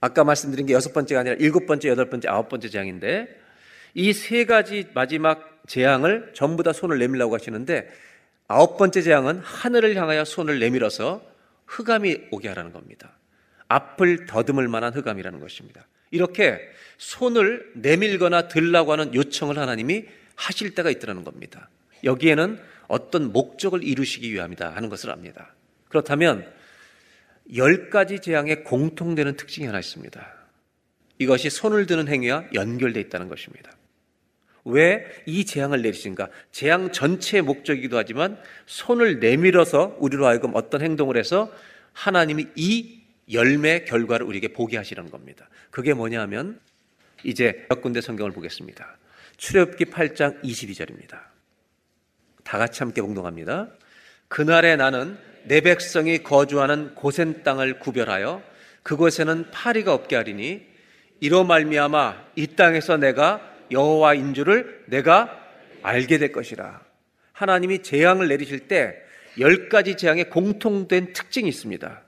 아까 0.00 0.24
말씀드린 0.24 0.66
게 0.66 0.72
여섯 0.72 0.92
번째가 0.92 1.20
아니라 1.20 1.36
일곱 1.38 1.66
번째, 1.66 1.88
여덟 1.88 2.08
번째, 2.08 2.28
아홉 2.28 2.48
번째 2.48 2.68
재앙인데 2.68 3.28
이 3.94 4.12
세 4.12 4.44
가지 4.44 4.86
마지막 4.94 5.62
재앙을 5.66 6.32
전부 6.34 6.62
다 6.62 6.72
손을 6.72 6.98
내밀라고 6.98 7.34
하시는데 7.34 7.88
아홉 8.48 8.78
번째 8.78 9.02
재앙은 9.02 9.40
하늘을 9.40 9.94
향하여 9.96 10.24
손을 10.24 10.58
내밀어서 10.58 11.22
흑암이 11.66 12.28
오게 12.30 12.48
하라는 12.48 12.72
겁니다. 12.72 13.12
앞을 13.68 14.26
더듬을 14.26 14.68
만한 14.68 14.92
흑암이라는 14.92 15.38
것입니다. 15.38 15.86
이렇게 16.10 16.60
손을 16.98 17.70
내밀거나 17.74 18.48
들라고 18.48 18.92
하는 18.92 19.14
요청을 19.14 19.58
하나님이 19.58 20.04
하실 20.34 20.74
때가 20.74 20.90
있더라는 20.90 21.24
겁니다. 21.24 21.68
여기에는 22.04 22.60
어떤 22.88 23.32
목적을 23.32 23.84
이루시기 23.84 24.32
위함이다 24.32 24.74
하는 24.74 24.88
것을 24.88 25.10
압니다. 25.10 25.54
그렇다면 25.88 26.50
열 27.54 27.90
가지 27.90 28.20
재앙에 28.20 28.56
공통되는 28.56 29.36
특징이 29.36 29.66
하나 29.66 29.78
있습니다. 29.78 30.34
이것이 31.18 31.50
손을 31.50 31.86
드는 31.86 32.08
행위와 32.08 32.44
연결되어 32.54 33.00
있다는 33.02 33.28
것입니다. 33.28 33.72
왜 34.64 35.04
이 35.26 35.44
재앙을 35.44 35.82
내리신가? 35.82 36.28
재앙 36.52 36.92
전체의 36.92 37.42
목적이기도 37.42 37.96
하지만 37.96 38.38
손을 38.66 39.20
내밀어서 39.20 39.96
우리로 39.98 40.26
하여금 40.26 40.52
어떤 40.54 40.82
행동을 40.82 41.16
해서 41.16 41.52
하나님이 41.92 42.48
이 42.56 43.00
열매 43.32 43.84
결과를 43.84 44.26
우리에게 44.26 44.48
보게 44.48 44.76
하시는 44.76 45.10
겁니다. 45.10 45.48
그게 45.70 45.94
뭐냐 45.94 46.20
하면 46.22 46.60
이제 47.22 47.66
몇 47.68 47.80
군데 47.80 48.00
성경을 48.00 48.32
보겠습니다. 48.32 48.96
출애굽기 49.36 49.86
8장 49.86 50.42
22절입니다. 50.42 51.20
다 52.44 52.58
같이 52.58 52.80
함께 52.80 53.02
봉독합니다. 53.02 53.68
그날에 54.28 54.76
나는 54.76 55.18
내 55.44 55.60
백성이 55.60 56.22
거주하는 56.22 56.94
고센 56.94 57.42
땅을 57.42 57.78
구별하여 57.78 58.42
그곳에는 58.82 59.50
파리가 59.50 59.94
없게 59.94 60.16
하리니 60.16 60.66
이로 61.20 61.44
말미암아 61.44 62.32
이 62.36 62.46
땅에서 62.48 62.96
내가 62.96 63.40
여호와인 63.70 64.34
줄을 64.34 64.84
내가 64.86 65.38
알게 65.82 66.18
될 66.18 66.32
것이라. 66.32 66.82
하나님이 67.32 67.82
재앙을 67.82 68.28
내리실 68.28 68.68
때 68.68 69.10
열 69.38 69.68
가지 69.68 69.96
재앙에 69.96 70.24
공통된 70.24 71.12
특징이 71.12 71.48
있습니다. 71.48 72.02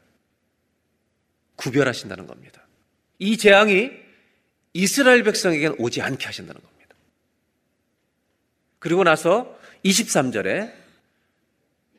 구별하신다는 1.56 2.26
겁니다. 2.26 2.61
이 3.22 3.36
재앙이 3.36 3.92
이스라엘 4.72 5.22
백성에게는 5.22 5.76
오지 5.78 6.02
않게 6.02 6.26
하신다는 6.26 6.60
겁니다. 6.60 6.96
그리고 8.80 9.04
나서 9.04 9.56
23절에 9.84 10.74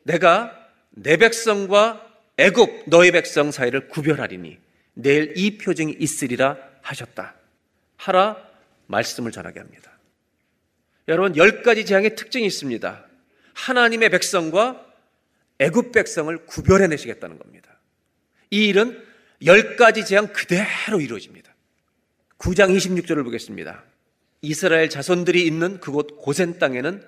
내가 0.02 0.68
내 0.90 1.16
백성과 1.16 2.06
애굽 2.36 2.84
너희 2.88 3.10
백성 3.10 3.50
사이를 3.52 3.88
구별하리니 3.88 4.58
내일 4.92 5.32
이 5.38 5.56
표징이 5.56 5.96
있으리라 5.98 6.58
하셨다. 6.82 7.34
하라 7.96 8.36
말씀을 8.86 9.32
전하게 9.32 9.60
합니다. 9.60 9.92
여러분 11.08 11.38
열 11.38 11.62
가지 11.62 11.86
재앙의 11.86 12.16
특징이 12.16 12.44
있습니다. 12.44 13.02
하나님의 13.54 14.10
백성과 14.10 14.84
애굽 15.58 15.92
백성을 15.92 16.36
구별해 16.44 16.86
내시겠다는 16.86 17.38
겁니다. 17.38 17.78
이 18.50 18.66
일은 18.66 19.13
열 19.44 19.76
가지 19.76 20.04
재앙 20.04 20.28
그대로 20.28 21.00
이루어집니다. 21.00 21.54
9장 22.38 22.74
26절을 22.76 23.24
보겠습니다. 23.24 23.84
이스라엘 24.42 24.90
자손들이 24.90 25.46
있는 25.46 25.80
그곳 25.80 26.18
고센 26.18 26.58
땅에는 26.58 27.02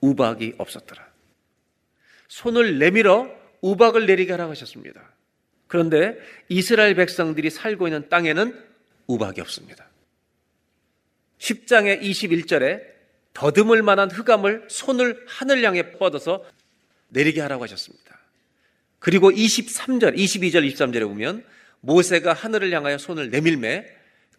우박이 0.00 0.54
없었더라. 0.58 1.08
손을 2.28 2.78
내밀어 2.78 3.28
우박을 3.60 4.06
내리게 4.06 4.32
하라고 4.32 4.50
하셨습니다. 4.52 5.00
그런데 5.66 6.18
이스라엘 6.48 6.94
백성들이 6.94 7.50
살고 7.50 7.86
있는 7.86 8.08
땅에는 8.08 8.58
우박이 9.06 9.40
없습니다. 9.40 9.88
10장의 11.38 12.02
21절에 12.02 12.82
더듬을 13.34 13.82
만한 13.82 14.10
흑암을 14.10 14.66
손을 14.68 15.24
하늘 15.28 15.62
향해 15.62 15.92
뻗어서 15.92 16.44
내리게 17.08 17.40
하라고 17.40 17.62
하셨습니다. 17.64 18.18
그리고 18.98 19.30
23절, 19.30 20.16
22절, 20.16 20.68
23절에 20.72 21.02
보면 21.02 21.44
모세가 21.80 22.32
하늘을 22.32 22.72
향하여 22.72 22.98
손을 22.98 23.30
내밀매 23.30 23.86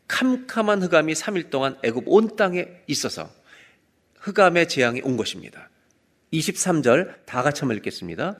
캄캄한 0.07 0.83
흑암이 0.83 1.13
3일 1.13 1.49
동안 1.49 1.77
애굽 1.83 2.03
온 2.07 2.35
땅에 2.35 2.67
있어서 2.87 3.29
흑암의 4.19 4.67
재앙이 4.67 5.01
온 5.01 5.17
것입니다. 5.17 5.69
23절 6.33 7.25
다 7.25 7.41
같이 7.41 7.61
한번 7.61 7.77
읽겠습니다. 7.77 8.39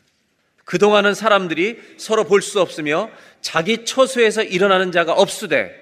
그동안은 0.66 1.14
사람들이 1.14 1.80
서로 1.98 2.26
볼 2.26 2.42
수 2.42 2.62
없으며 2.62 3.10
자기 3.42 3.84
처소에서 3.86 4.44
일어나는 4.44 4.92
자가 4.92 5.14
없으되 5.14 5.76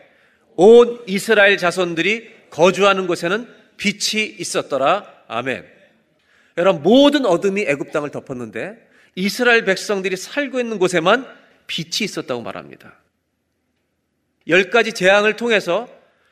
온 0.56 1.02
이스라엘 1.08 1.58
자손들이 1.58 2.30
거주하는 2.50 3.08
곳에는 3.08 3.48
빛이 3.78 4.26
있었더라. 4.40 5.06
아멘. 5.28 5.66
여러분 6.58 6.82
모든 6.84 7.26
어둠이 7.26 7.64
애굽 7.64 7.92
땅을 7.92 8.12
덮었는데 8.12 8.90
이스라엘 9.16 9.66
백성들이 9.66 10.18
살고 10.18 10.60
있는 10.60 10.80
곳에만 10.80 11.26
빛이 11.68 12.00
있었다고 12.02 12.42
말합니다. 12.42 12.96
열 14.50 14.70
가지 14.70 14.94
재앙을 14.94 15.36
통해서 15.36 15.88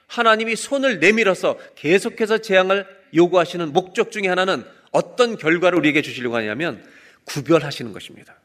하나님이 0.07 0.55
손을 0.55 0.99
내밀어서 0.99 1.57
계속해서 1.76 2.39
재앙을 2.39 2.86
요구하시는 3.13 3.74
목적 3.74 4.11
중에 4.11 4.28
하나는 4.28 4.65
어떤 4.91 5.38
결과를 5.38 5.78
우리에게 5.80 6.01
주시려고 6.01 6.36
하냐면 6.36 6.84
구별하시는 7.26 7.93
것입니다. 7.93 8.36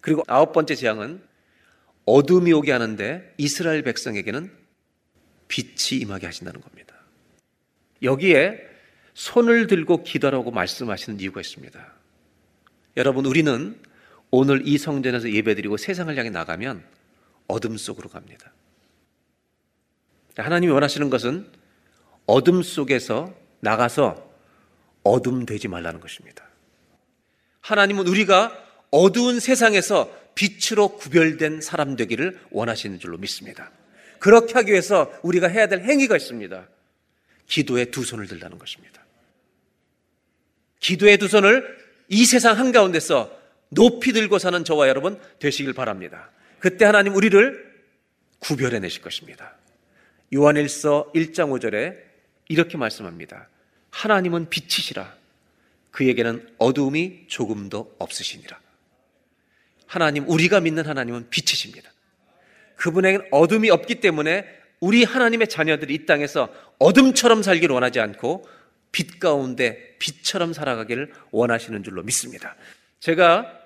그리고 0.00 0.22
아홉 0.26 0.52
번째 0.52 0.74
재앙은 0.74 1.20
어둠이 2.04 2.52
오게 2.52 2.72
하는데 2.72 3.34
이스라엘 3.36 3.82
백성에게는 3.82 4.50
빛이 5.48 6.00
임하게 6.00 6.26
하신다는 6.26 6.60
겁니다. 6.60 6.94
여기에 8.02 8.60
손을 9.14 9.66
들고 9.66 10.04
기도하라고 10.04 10.50
말씀하시는 10.50 11.20
이유가 11.20 11.40
있습니다. 11.40 11.94
여러분, 12.96 13.26
우리는 13.26 13.78
오늘 14.30 14.66
이 14.66 14.78
성전에서 14.78 15.32
예배드리고 15.32 15.76
세상을 15.76 16.14
향해 16.16 16.30
나가면 16.30 16.84
어둠 17.48 17.76
속으로 17.76 18.08
갑니다. 18.08 18.52
하나님이 20.42 20.72
원하시는 20.72 21.10
것은 21.10 21.50
어둠 22.26 22.62
속에서 22.62 23.34
나가서 23.60 24.30
어둠 25.02 25.46
되지 25.46 25.68
말라는 25.68 26.00
것입니다. 26.00 26.44
하나님은 27.60 28.06
우리가 28.06 28.56
어두운 28.90 29.40
세상에서 29.40 30.10
빛으로 30.34 30.96
구별된 30.96 31.60
사람 31.60 31.96
되기를 31.96 32.38
원하시는 32.50 32.98
줄로 32.98 33.16
믿습니다. 33.18 33.70
그렇게 34.18 34.54
하기 34.54 34.72
위해서 34.72 35.10
우리가 35.22 35.48
해야 35.48 35.66
될 35.66 35.80
행위가 35.80 36.16
있습니다. 36.16 36.68
기도에 37.46 37.86
두 37.86 38.04
손을 38.04 38.26
들라는 38.26 38.58
것입니다. 38.58 39.04
기도의 40.80 41.18
두 41.18 41.28
손을 41.28 41.76
이 42.08 42.24
세상 42.24 42.58
한가운데서 42.58 43.36
높이 43.70 44.12
들고 44.12 44.38
사는 44.38 44.64
저와 44.64 44.88
여러분 44.88 45.20
되시길 45.38 45.72
바랍니다. 45.72 46.30
그때 46.58 46.84
하나님 46.84 47.14
우리를 47.14 47.66
구별해 48.38 48.78
내실 48.78 49.02
것입니다. 49.02 49.56
요한일서 50.34 51.12
1장 51.14 51.50
5절에 51.50 51.96
이렇게 52.48 52.76
말씀합니다. 52.76 53.48
하나님은 53.90 54.48
빛이시라. 54.48 55.14
그에게는 55.90 56.54
어두움이 56.58 57.24
조금도 57.28 57.96
없으시니라. 57.98 58.60
하나님, 59.86 60.28
우리가 60.28 60.60
믿는 60.60 60.84
하나님은 60.84 61.30
빛이십니다. 61.30 61.90
그분에게는 62.76 63.28
어둠이 63.30 63.70
없기 63.70 63.96
때문에 63.96 64.44
우리 64.80 65.04
하나님의 65.04 65.48
자녀들이 65.48 65.94
이 65.94 66.06
땅에서 66.06 66.52
어둠처럼 66.78 67.42
살기를 67.42 67.72
원하지 67.72 68.00
않고 68.00 68.46
빛 68.92 69.18
가운데 69.18 69.96
빛처럼 69.98 70.52
살아가기를 70.52 71.12
원하시는 71.30 71.82
줄로 71.82 72.02
믿습니다. 72.02 72.56
제가 73.00 73.60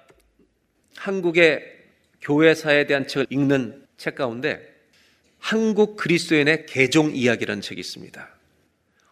한국의 0.96 1.78
교회사에 2.20 2.86
대한 2.86 3.06
책을 3.06 3.26
읽는 3.30 3.86
책 3.96 4.14
가운데 4.14 4.69
한국 5.40 5.96
그리스도인의 5.96 6.66
개종 6.66 7.14
이야기라는 7.14 7.62
책이 7.62 7.80
있습니다. 7.80 8.28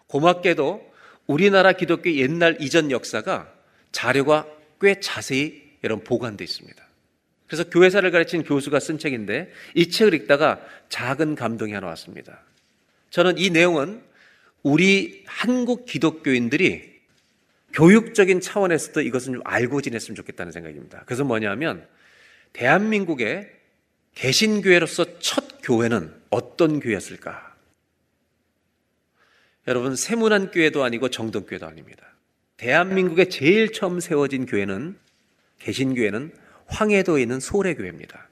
고맙게도 0.07 0.89
우리나라 1.27 1.73
기독교 1.73 2.13
옛날 2.13 2.57
이전 2.61 2.91
역사가 2.91 3.53
자료가 3.93 4.47
꽤 4.81 5.01
자세히 5.01 5.63
여러분 5.83 6.05
보관되어 6.05 6.45
있습니다. 6.45 6.87
그래서 7.47 7.65
교회사를 7.65 8.11
가르친 8.11 8.45
교수가 8.45 8.79
쓴 8.79 8.99
책인데 8.99 9.51
이 9.75 9.91
책을 9.91 10.15
읽다가 10.15 10.61
작은 10.91 11.35
감동이 11.35 11.73
하나 11.73 11.87
왔습니다. 11.89 12.41
저는 13.11 13.39
이 13.39 13.51
내용은 13.51 14.03
우리 14.63 15.25
한국 15.27 15.87
기독교인들이 15.87 16.99
교육적인 17.73 18.41
차원에서도 18.41 19.01
이것은 19.01 19.35
좀 19.35 19.43
알고 19.45 19.81
지냈으면 19.81 20.15
좋겠다는 20.17 20.53
생각입니다. 20.53 21.03
그래서 21.07 21.25
뭐냐면 21.25 21.87
대한민국의 22.53 23.51
개신교회로서 24.15 25.19
첫 25.21 25.45
교회는 25.63 26.13
어떤 26.31 26.81
교회였을까? 26.81 27.57
여러분 29.67 29.97
세문안 29.97 30.51
교회도 30.51 30.83
아니고 30.83 31.11
정동 31.11 31.45
교회도 31.45 31.67
아닙니다. 31.67 32.07
대한민국에 32.57 33.29
제일 33.29 33.73
처음 33.73 34.01
세워진 34.01 34.47
교회는 34.47 34.99
개신교회는 35.59 36.33
황해도에 36.67 37.23
있는 37.23 37.41
소래교회입니다. 37.41 38.29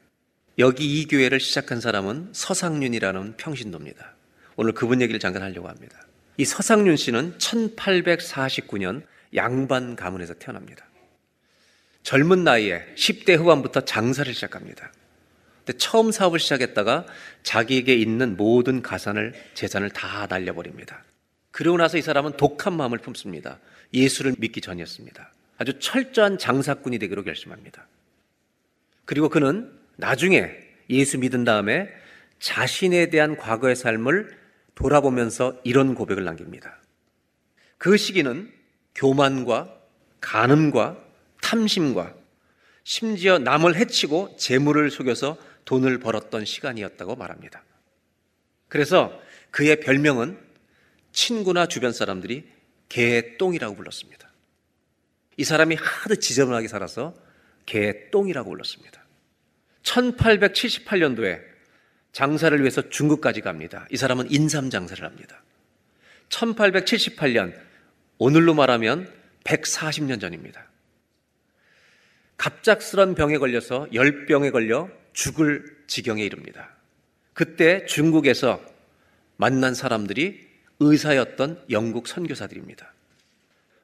여기 0.59 1.01
이 1.01 1.07
교회를 1.07 1.39
시작한 1.39 1.81
사람은 1.81 2.31
서상윤이라는 2.33 3.37
평신도입니다. 3.37 4.15
오늘 4.57 4.73
그분 4.73 5.03
얘기를 5.03 5.21
잠깐 5.21 5.43
하려고 5.43 5.69
합니다. 5.69 5.99
이 6.39 6.45
서상윤 6.45 6.97
씨는 6.97 7.37
1849년 7.39 9.03
양반 9.35 9.97
가문에서 9.97 10.35
태어납니다. 10.35 10.87
젊은 12.03 12.45
나이에 12.45 12.83
10대 12.95 13.37
후반부터 13.37 13.83
장사를 13.83 14.33
시작합니다. 14.33 14.93
근데 15.67 15.79
처음 15.79 16.13
사업을 16.13 16.39
시작했다가 16.39 17.07
자기에게 17.43 17.97
있는 17.97 18.37
모든 18.37 18.83
가산을 18.83 19.35
재산을 19.55 19.91
다 19.91 20.27
날려버립니다. 20.31 21.03
그러고 21.51 21.77
나서 21.77 21.99
이 21.99 22.03
사람은 22.03 22.37
독한 22.37 22.77
마음을 22.77 22.99
품습니다. 22.99 23.59
예수를 23.93 24.37
믿기 24.39 24.61
전이었습니다. 24.61 25.33
아주 25.59 25.79
철저한 25.81 26.39
장사꾼이 26.39 27.01
되기로 27.01 27.25
결심합니다. 27.25 27.89
그리고 29.05 29.29
그는 29.29 29.73
나중에 29.97 30.53
예수 30.89 31.19
믿은 31.19 31.45
다음에 31.45 31.89
자신에 32.39 33.11
대한 33.11 33.37
과거의 33.37 33.75
삶을 33.75 34.37
돌아보면서 34.77 35.59
이런 35.65 35.95
고백을 35.95 36.23
남깁니다. 36.25 36.79
그 37.79 37.97
시기는 37.97 38.53
교만과 38.95 39.75
간음과 40.21 40.99
탐심과 41.41 42.15
심지어 42.85 43.39
남을 43.39 43.75
해치고 43.75 44.37
재물을 44.37 44.91
속여서 44.91 45.37
돈을 45.67 45.99
벌었던 45.99 46.47
시간이었다고 46.47 47.17
말합니다. 47.17 47.63
그래서 48.69 49.21
그의 49.51 49.81
별명은 49.81 50.39
친구나 51.13 51.67
주변 51.67 51.93
사람들이 51.93 52.51
개똥이라고 52.89 53.75
불렀습니다. 53.77 54.31
이 55.37 55.45
사람이 55.45 55.77
하도 55.77 56.15
지저분하게 56.17 56.69
살아서 56.69 57.15
개똥이라고 57.67 58.49
불렀습니다. 58.49 59.05
1878년도에 59.83 61.43
장사를 62.13 62.59
위해서 62.59 62.89
중국까지 62.89 63.41
갑니다. 63.41 63.87
이 63.91 63.97
사람은 63.97 64.31
인삼 64.31 64.71
장사를 64.71 65.05
합니다. 65.05 65.43
1878년, 66.29 67.55
오늘로 68.19 68.55
말하면 68.55 69.13
140년 69.45 70.21
전입니다. 70.21 70.71
갑작스런 72.37 73.15
병에 73.15 73.39
걸려서 73.39 73.87
열병에 73.93 74.51
걸려 74.51 74.89
죽을 75.17 75.65
지경에 75.87 76.23
이릅니다. 76.23 76.69
그때 77.33 77.87
중국에서 77.87 78.63
만난 79.39 79.75
사람들이 79.75 80.47
의사였던 80.79 81.65
영국 81.71 82.07
선교사들입니다. 82.07 82.93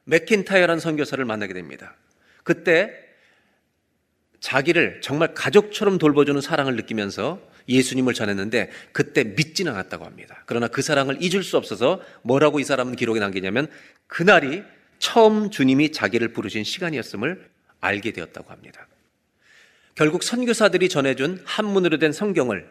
맥킨타이어라는 0.05 0.79
선교사를 0.79 1.25
만나게 1.25 1.53
됩니다. 1.53 1.95
그때 2.43 2.93
자기를 4.41 5.01
정말 5.01 5.33
가족처럼 5.33 5.97
돌봐주는 5.97 6.39
사랑을 6.39 6.75
느끼면서 6.75 7.41
예수님을 7.67 8.13
전했는데 8.13 8.69
그때 8.91 9.23
믿지는 9.23 9.71
않았다고 9.71 10.05
합니다. 10.05 10.43
그러나 10.45 10.67
그 10.67 10.83
사랑을 10.83 11.17
잊을 11.19 11.43
수 11.43 11.57
없어서 11.57 11.99
뭐라고 12.21 12.59
이 12.59 12.63
사람은 12.63 12.95
기록에 12.95 13.19
남기냐면 13.19 13.67
그날이 14.05 14.63
처음 14.99 15.49
주님이 15.49 15.93
자기를 15.93 16.33
부르신 16.33 16.63
시간이었음을 16.63 17.49
알게 17.79 18.11
되었다고 18.11 18.51
합니다. 18.51 18.87
결국 19.95 20.23
선교사들이 20.23 20.89
전해준 20.89 21.41
한문으로 21.45 21.99
된 21.99 22.11
성경을 22.11 22.67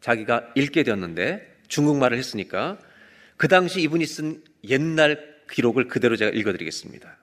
자기가 0.00 0.52
읽게 0.54 0.82
되었는데 0.82 1.58
중국말을 1.68 2.18
했으니까 2.18 2.78
그 3.36 3.48
당시 3.48 3.80
이분이 3.82 4.06
쓴 4.06 4.42
옛날 4.68 5.34
기록을 5.50 5.88
그대로 5.88 6.16
제가 6.16 6.30
읽어드리겠습니다. 6.32 7.16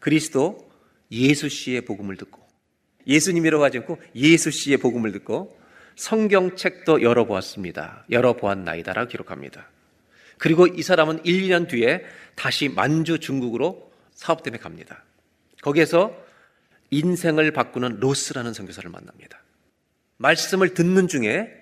그리스도 0.00 0.70
예수 1.10 1.48
씨의 1.48 1.82
복음을 1.82 2.16
듣고 2.16 2.46
예수님이라고 3.06 3.64
하지 3.64 3.78
않고 3.78 4.00
예수 4.14 4.50
씨의 4.50 4.78
복음을 4.78 5.12
듣고 5.12 5.58
성경책도 5.96 7.02
열어보았습니다. 7.02 8.04
열어보았나이다라고 8.10 9.08
기록합니다. 9.08 9.68
그리고 10.36 10.66
이 10.66 10.82
사람은 10.82 11.24
1, 11.24 11.48
2년 11.48 11.68
뒤에 11.68 12.04
다시 12.36 12.68
만주 12.68 13.18
중국으로 13.18 13.90
사업 14.12 14.42
때문에 14.42 14.60
갑니다. 14.60 15.04
거기에서 15.62 16.27
인생을 16.90 17.52
바꾸는 17.52 18.00
로스라는 18.00 18.54
선교사를 18.54 18.88
만납니다. 18.90 19.42
말씀을 20.16 20.74
듣는 20.74 21.08
중에 21.08 21.52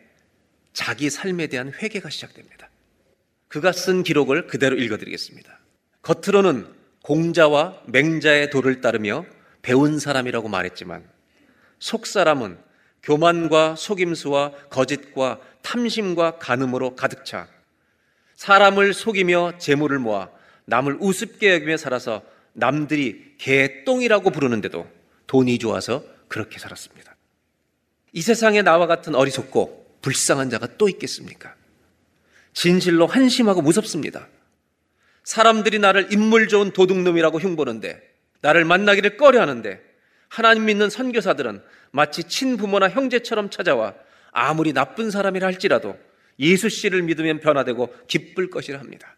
자기 0.73 1.11
삶에 1.11 1.47
대한 1.47 1.73
회개가 1.73 2.11
시작됩니다. 2.11 2.69
그가 3.49 3.73
쓴 3.73 4.03
기록을 4.03 4.47
그대로 4.47 4.77
읽어드리겠습니다. 4.77 5.59
겉으로는 6.03 6.67
공자와 7.03 7.83
맹자의 7.87 8.51
도를 8.51 8.81
따르며 8.81 9.25
배운 9.63 9.99
사람이라고 9.99 10.49
말했지만 10.49 11.05
속 11.79 12.07
사람은 12.07 12.59
교만과 13.03 13.77
속임수와 13.77 14.53
거짓과 14.71 15.41
탐심과 15.63 16.39
간음으로 16.39 16.97
가득 16.97 17.25
차 17.25 17.49
사람을 18.35 18.93
속이며 18.93 19.59
재물을 19.59 19.99
모아 19.99 20.29
남을 20.67 20.99
우습게 21.01 21.53
여기며 21.55 21.77
살아서 21.77 22.23
남들이 22.53 23.35
개똥이라고 23.39 24.31
부르는데도 24.31 24.96
돈이 25.27 25.59
좋아서 25.59 26.05
그렇게 26.29 26.59
살았습니다. 26.59 27.17
이 28.13 28.23
세상에 28.23 28.63
나와 28.63 28.87
같은 28.87 29.15
어리석고 29.15 29.99
불쌍한 30.03 30.51
자가 30.51 30.77
또 30.79 30.89
있겠습니까? 30.89 31.55
진실로 32.53 33.07
한심하고 33.07 33.61
무섭습니다. 33.63 34.29
사람들이 35.25 35.79
나를 35.79 36.13
인물 36.13 36.49
좋은 36.49 36.71
도둑놈이라고 36.71 37.41
흉보는데 37.41 38.01
나를 38.41 38.65
만나기를 38.65 39.17
꺼려 39.17 39.41
하는데 39.41 39.81
하나님 40.29 40.67
믿는 40.67 40.89
선교사들은 40.89 41.63
마치 41.91 42.25
친부모나 42.25 42.89
형제처럼 42.89 43.51
찾아와 43.51 43.95
아무리 44.31 44.73
나쁜 44.73 45.11
사람이라 45.11 45.47
할지라도 45.47 45.99
예수 46.39 46.69
씨를 46.69 47.03
믿으면 47.03 47.41
변화되고 47.41 47.95
기쁠 48.07 48.51
것이라 48.51 48.79
합니다. 48.79 49.17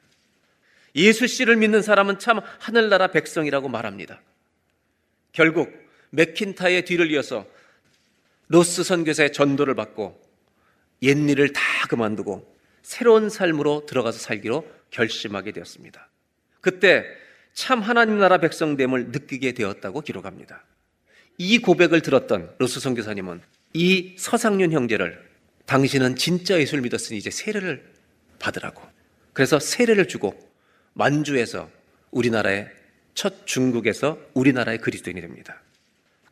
예수 0.94 1.26
씨를 1.26 1.56
믿는 1.56 1.82
사람은 1.82 2.18
참 2.18 2.40
하늘나라 2.58 3.08
백성이라고 3.08 3.68
말합니다. 3.68 4.20
결국 5.32 5.87
맥킨타의 6.10 6.84
뒤를 6.84 7.10
이어서 7.10 7.46
로스 8.48 8.82
선교사의 8.82 9.32
전도를 9.32 9.74
받고 9.74 10.20
옛일을 11.02 11.52
다 11.52 11.62
그만두고 11.88 12.56
새로운 12.82 13.28
삶으로 13.28 13.84
들어가서 13.86 14.18
살기로 14.18 14.66
결심하게 14.90 15.52
되었습니다. 15.52 16.08
그때 16.60 17.04
참 17.52 17.80
하나님 17.80 18.18
나라 18.18 18.38
백성됨을 18.38 19.08
느끼게 19.08 19.52
되었다고 19.52 20.00
기록합니다. 20.00 20.64
이 21.36 21.58
고백을 21.58 22.00
들었던 22.00 22.54
로스 22.58 22.80
선교사님은 22.80 23.40
이 23.74 24.14
서상윤 24.16 24.72
형제를 24.72 25.28
당신은 25.66 26.16
진짜 26.16 26.58
예수를 26.58 26.82
믿었으니 26.82 27.18
이제 27.18 27.30
세례를 27.30 27.84
받으라고. 28.38 28.82
그래서 29.34 29.60
세례를 29.60 30.08
주고 30.08 30.38
만주에서 30.94 31.70
우리나라의 32.10 32.70
첫 33.14 33.46
중국에서 33.46 34.18
우리나라의 34.34 34.78
그리스도인이 34.78 35.20
됩니다. 35.20 35.60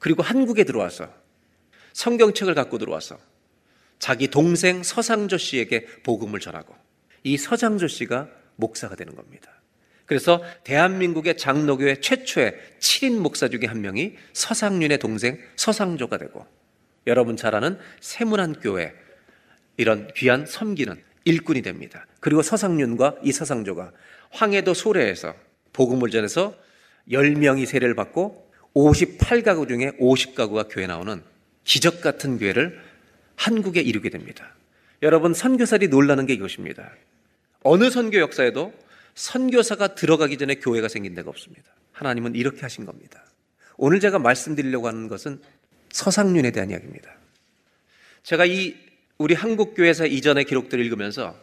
그리고 0.07 0.23
한국에 0.23 0.63
들어와서 0.63 1.13
성경책을 1.93 2.55
갖고 2.55 2.79
들어와서 2.79 3.19
자기 3.99 4.29
동생 4.29 4.85
서상조 4.85 5.37
씨에게 5.37 5.85
복음을 6.05 6.39
전하고 6.39 6.77
이 7.25 7.37
서상조 7.37 7.89
씨가 7.89 8.29
목사가 8.55 8.95
되는 8.95 9.17
겁니다. 9.17 9.51
그래서 10.05 10.45
대한민국의 10.63 11.37
장로교회 11.37 11.97
최초의 11.97 12.55
7인 12.79 13.19
목사 13.19 13.49
중에 13.49 13.63
한 13.67 13.81
명이 13.81 14.15
서상윤의 14.33 14.99
동생 14.99 15.41
서상조가 15.57 16.19
되고 16.19 16.47
여러분 17.09 17.37
잘 17.37 17.57
아는 17.57 17.77
세문안 17.99 18.61
교회 18.61 18.95
이런 19.77 20.07
귀한 20.15 20.47
섬기는 20.47 21.03
일꾼이 21.25 21.63
됩니다. 21.63 22.07
그리고 22.21 22.43
서상윤과 22.43 23.17
이 23.25 23.33
서상조가 23.33 23.91
황해도 24.31 24.73
소래에서 24.73 25.35
복음을 25.73 26.11
전해서 26.11 26.55
10명이 27.11 27.67
세례를 27.67 27.97
받고 27.97 28.46
58가구 28.77 29.67
중에 29.67 29.93
50가구가 29.93 30.69
교회 30.71 30.87
나오는 30.87 31.23
기적 31.65 32.03
같은 32.03 32.39
교회를 32.39 32.79
한국에 33.35 33.81
이루게 33.81 34.11
됩니다. 34.11 34.55
여러분 35.03 35.33
선교사들이 35.33 35.89
놀라는 35.89 36.27
게 36.27 36.35
이것입니다. 36.35 36.93
어느 37.63 37.91
선교 37.91 38.19
역사에도 38.19 38.73
선교사가 39.15 39.95
들어가기 39.95 40.37
전에 40.37 40.57
교회가 40.57 40.89
생긴 40.89 41.15
데가 41.15 41.31
없습니다. 41.31 41.65
하나님은 41.93 42.35
이렇게 42.35 42.61
하신 42.61 42.85
겁니다. 42.85 43.25
오늘 43.79 43.99
제가 43.99 44.19
말씀드리려고 44.19 44.89
하는 44.89 45.09
것은 45.09 45.41
서상윤에 45.91 46.51
대한 46.51 46.71
이야기입니다. 46.71 47.11
제가 48.23 48.45
이 48.45 48.75
우리 49.17 49.35
한국 49.35 49.75
교회사 49.75 50.05
이전의 50.05 50.45
기록들을 50.45 50.85
읽으면서 50.85 51.35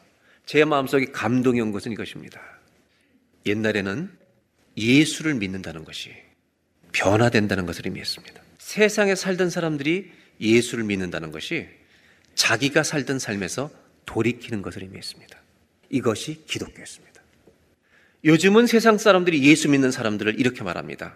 제 0.46 0.66
마음속에 0.66 1.06
감동이 1.06 1.60
온 1.62 1.72
것은 1.72 1.92
이것입니다. 1.92 2.40
옛날에는 3.48 4.12
예수를 4.78 5.34
믿는다는 5.36 5.84
것이 5.84 6.14
변화된다는 6.94 7.66
것을 7.66 7.88
의미했습니다. 7.88 8.42
세상에 8.58 9.16
살던 9.16 9.50
사람들이 9.50 10.12
예수를 10.40 10.86
믿는다는 10.86 11.32
것이 11.32 11.68
자기가 12.36 12.84
살던 12.84 13.20
삶에서 13.20 13.70
돌이키는 14.06 14.62
것을 14.62 14.84
의미했습니다. 14.84 15.38
이것이 15.90 16.46
기독교였습니다. 16.48 17.22
요즘은 18.26 18.68
세상 18.68 18.98
사람들이 18.98 19.44
예수 19.44 19.70
믿는 19.70 19.92
사람들을 19.92 20.40
이렇게 20.40 20.64
말합니다. 20.64 21.16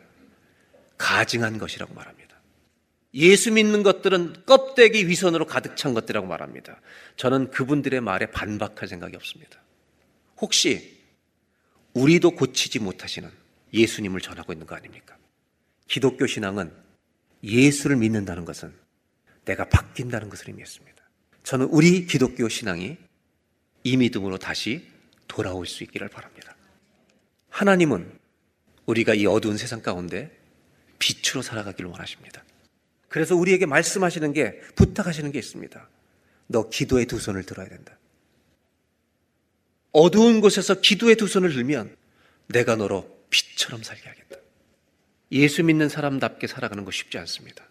가증한 0.97 1.57
것이라고 1.57 1.93
말합니다. 1.93 2.27
예수 3.13 3.51
믿는 3.51 3.81
것들은 3.83 4.45
껍데기 4.45 5.07
위선으로 5.07 5.45
가득 5.45 5.77
찬 5.77 5.93
것들이라고 5.93 6.27
말합니다. 6.27 6.81
저는 7.15 7.49
그분들의 7.51 8.01
말에 8.01 8.27
반박할 8.27 8.87
생각이 8.87 9.15
없습니다. 9.15 9.61
혹시 10.37 10.97
우리도 11.93 12.31
고치지 12.31 12.79
못하시는 12.79 13.29
예수님을 13.73 14.21
전하고 14.21 14.53
있는 14.53 14.67
거 14.67 14.75
아닙니까? 14.75 15.16
기독교 15.87 16.27
신앙은 16.27 16.71
예수를 17.43 17.95
믿는다는 17.97 18.45
것은 18.45 18.73
내가 19.45 19.69
바뀐다는 19.69 20.29
것을 20.29 20.49
의미했습니다. 20.49 20.97
저는 21.43 21.67
우리 21.67 22.05
기독교 22.05 22.49
신앙이 22.49 22.97
이 23.83 23.97
믿음으로 23.97 24.37
다시 24.37 24.85
돌아올 25.27 25.65
수 25.65 25.83
있기를 25.83 26.09
바랍니다. 26.09 26.55
하나님은 27.49 28.11
우리가 28.85 29.13
이 29.13 29.25
어두운 29.25 29.57
세상 29.57 29.81
가운데 29.81 30.37
빛으로 30.99 31.41
살아가기를 31.41 31.89
원하십니다. 31.89 32.43
그래서 33.07 33.35
우리에게 33.35 33.65
말씀하시는 33.65 34.33
게 34.33 34.59
부탁하시는 34.75 35.31
게 35.31 35.39
있습니다. 35.39 35.89
너 36.47 36.69
기도의 36.69 37.05
두 37.05 37.19
손을 37.19 37.43
들어야 37.43 37.67
된다. 37.69 37.97
어두운 39.91 40.41
곳에서 40.41 40.81
기도의 40.81 41.15
두 41.15 41.27
손을 41.27 41.53
들면 41.53 41.95
내가 42.47 42.75
너로 42.75 43.25
빛처럼 43.29 43.83
살게 43.83 44.07
하겠다. 44.07 44.26
예수 45.31 45.63
믿는 45.63 45.89
사람답게 45.89 46.47
살아가는 46.47 46.85
거 46.85 46.91
쉽지 46.91 47.17
않습니다. 47.17 47.65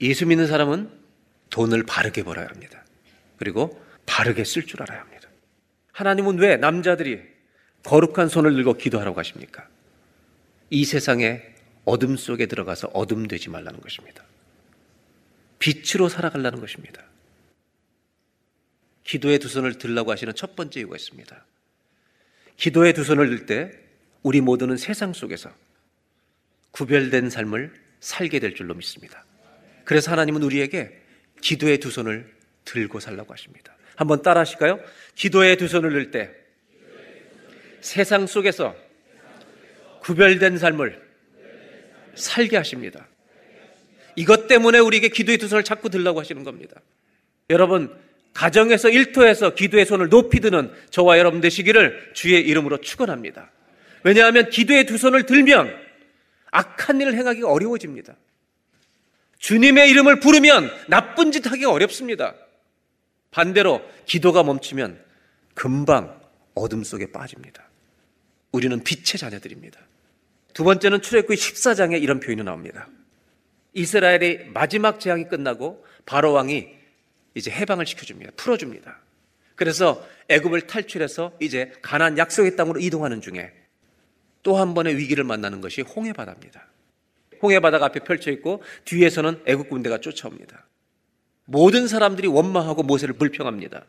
예수 0.00 0.26
믿는 0.26 0.46
사람은 0.46 0.90
돈을 1.50 1.84
바르게 1.84 2.22
벌어야 2.22 2.46
합니다. 2.46 2.84
그리고 3.36 3.82
바르게 4.06 4.44
쓸 4.44 4.66
줄 4.66 4.82
알아야 4.82 5.00
합니다. 5.00 5.28
하나님은 5.92 6.38
왜 6.38 6.56
남자들이 6.56 7.20
거룩한 7.84 8.28
손을 8.28 8.54
들고 8.54 8.74
기도하라고 8.74 9.18
하십니까? 9.18 9.68
이 10.70 10.84
세상에 10.84 11.42
어둠 11.84 12.16
속에 12.16 12.46
들어가서 12.46 12.88
어둠 12.94 13.28
되지 13.28 13.50
말라는 13.50 13.80
것입니다. 13.80 14.24
빛으로 15.58 16.08
살아가려는 16.08 16.60
것입니다. 16.60 17.02
기도의 19.04 19.38
두 19.38 19.48
손을 19.48 19.78
들라고 19.78 20.10
하시는 20.12 20.32
첫 20.34 20.56
번째 20.56 20.80
이유가 20.80 20.96
있습니다. 20.96 21.44
기도의 22.56 22.94
두 22.94 23.04
손을 23.04 23.28
들 23.28 23.46
때 23.46 23.78
우리 24.22 24.40
모두는 24.40 24.76
세상 24.76 25.12
속에서 25.12 25.52
구별된 26.72 27.30
삶을 27.30 27.72
살게 28.00 28.40
될 28.40 28.54
줄로 28.54 28.74
믿습니다. 28.74 29.24
그래서 29.84 30.10
하나님은 30.10 30.42
우리에게 30.42 30.90
기도의 31.40 31.78
두 31.78 31.90
손을 31.90 32.30
들고 32.64 33.00
살라고 33.00 33.32
하십니다. 33.32 33.76
한번 33.96 34.22
따라 34.22 34.40
하실까요? 34.40 34.80
기도의 35.14 35.56
두 35.56 35.68
손을 35.68 35.90
들 35.90 36.10
때 36.10 36.30
세상 37.80 38.26
속에서 38.26 38.74
구별된 40.00 40.56
삶을 40.56 41.00
살게 42.14 42.56
하십니다. 42.56 43.06
이것 44.16 44.46
때문에 44.46 44.78
우리에게 44.78 45.08
기도의 45.08 45.38
두 45.38 45.48
손을 45.48 45.64
자꾸 45.64 45.90
들라고 45.90 46.20
하시는 46.20 46.44
겁니다. 46.44 46.80
여러분, 47.50 47.94
가정에서 48.34 48.88
일터에서 48.88 49.54
기도의 49.54 49.84
손을 49.84 50.08
높이 50.08 50.40
드는 50.40 50.72
저와 50.90 51.18
여러분 51.18 51.40
되시기를 51.40 52.12
주의 52.14 52.40
이름으로 52.40 52.78
축원합니다. 52.78 53.50
왜냐하면 54.04 54.48
기도의 54.48 54.86
두 54.86 54.96
손을 54.96 55.26
들면 55.26 55.81
악한 56.52 57.00
일을 57.00 57.14
행하기가 57.14 57.50
어려워집니다. 57.50 58.14
주님의 59.38 59.90
이름을 59.90 60.20
부르면 60.20 60.70
나쁜 60.86 61.32
짓 61.32 61.44
하기가 61.50 61.72
어렵습니다. 61.72 62.34
반대로 63.32 63.82
기도가 64.06 64.44
멈추면 64.44 65.02
금방 65.54 66.20
어둠 66.54 66.84
속에 66.84 67.10
빠집니다. 67.10 67.68
우리는 68.52 68.84
빛의 68.84 69.18
자녀들입니다. 69.18 69.80
두 70.54 70.64
번째는 70.64 71.02
출애굽기 71.02 71.34
14장에 71.34 72.00
이런 72.00 72.20
표현이 72.20 72.44
나옵니다. 72.44 72.86
이스라엘의 73.72 74.50
마지막 74.52 75.00
재앙이 75.00 75.28
끝나고 75.28 75.84
바로 76.04 76.32
왕이 76.32 76.68
이제 77.34 77.50
해방을 77.50 77.86
시켜줍니다. 77.86 78.32
풀어줍니다. 78.36 78.98
그래서 79.54 80.06
애굽을 80.28 80.66
탈출해서 80.66 81.32
이제 81.40 81.72
가나안 81.80 82.18
약속의 82.18 82.56
땅으로 82.56 82.80
이동하는 82.80 83.22
중에 83.22 83.52
또 84.42 84.56
한 84.56 84.74
번의 84.74 84.96
위기를 84.96 85.24
만나는 85.24 85.60
것이 85.60 85.82
홍해 85.82 86.12
바다입니다. 86.12 86.66
홍해 87.42 87.60
바다가 87.60 87.86
앞에 87.86 88.00
펼쳐 88.00 88.30
있고 88.30 88.62
뒤에서는 88.84 89.42
애굽 89.46 89.68
군대가 89.68 89.98
쫓아옵니다. 89.98 90.66
모든 91.44 91.88
사람들이 91.88 92.28
원망하고 92.28 92.82
모세를 92.82 93.14
불평합니다. 93.14 93.84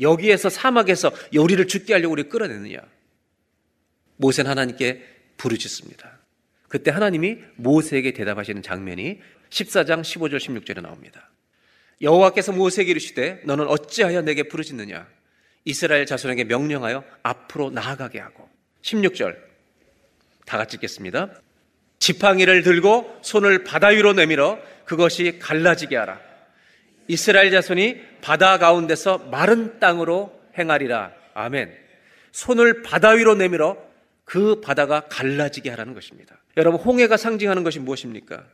여기에서 0.00 0.48
사막에서 0.48 1.12
우리를 1.36 1.66
죽게 1.68 1.92
하려고 1.92 2.12
우리 2.12 2.28
끌어내느냐? 2.28 2.78
모세는 4.16 4.50
하나님께 4.50 5.02
부르짖습니다. 5.36 6.18
그때 6.68 6.90
하나님이 6.90 7.38
모세에게 7.56 8.12
대답하시는 8.12 8.62
장면이 8.62 9.20
14장 9.50 10.00
15절 10.00 10.38
16절에 10.38 10.82
나옵니다. 10.82 11.30
여호와께서 12.00 12.52
모세에게 12.52 12.90
이르시되 12.90 13.42
너는 13.44 13.66
어찌하여 13.68 14.22
내게 14.22 14.44
부르짖느냐 14.44 15.06
이스라엘 15.64 16.06
자손에게 16.06 16.44
명령하여 16.44 17.04
앞으로 17.22 17.70
나아가게 17.70 18.18
하고 18.18 18.48
16절 18.82 19.53
다 20.44 20.58
같이 20.58 20.76
읽겠습니다. 20.76 21.30
지팡이를 21.98 22.62
들고 22.62 23.18
손을 23.22 23.64
바다 23.64 23.88
위로 23.88 24.12
내밀어 24.12 24.58
그것이 24.84 25.38
갈라지게 25.38 25.96
하라. 25.96 26.20
이스라엘 27.08 27.50
자손이 27.50 28.00
바다 28.20 28.58
가운데서 28.58 29.18
마른 29.30 29.78
땅으로 29.78 30.38
행하리라. 30.58 31.12
아멘. 31.34 31.74
손을 32.32 32.82
바다 32.82 33.10
위로 33.10 33.34
내밀어 33.34 33.76
그 34.24 34.60
바다가 34.60 35.06
갈라지게 35.08 35.70
하라는 35.70 35.94
것입니다. 35.94 36.36
여러분 36.56 36.80
홍해가 36.80 37.16
상징하는 37.16 37.62
것이 37.62 37.78
무엇입니까? 37.78 38.44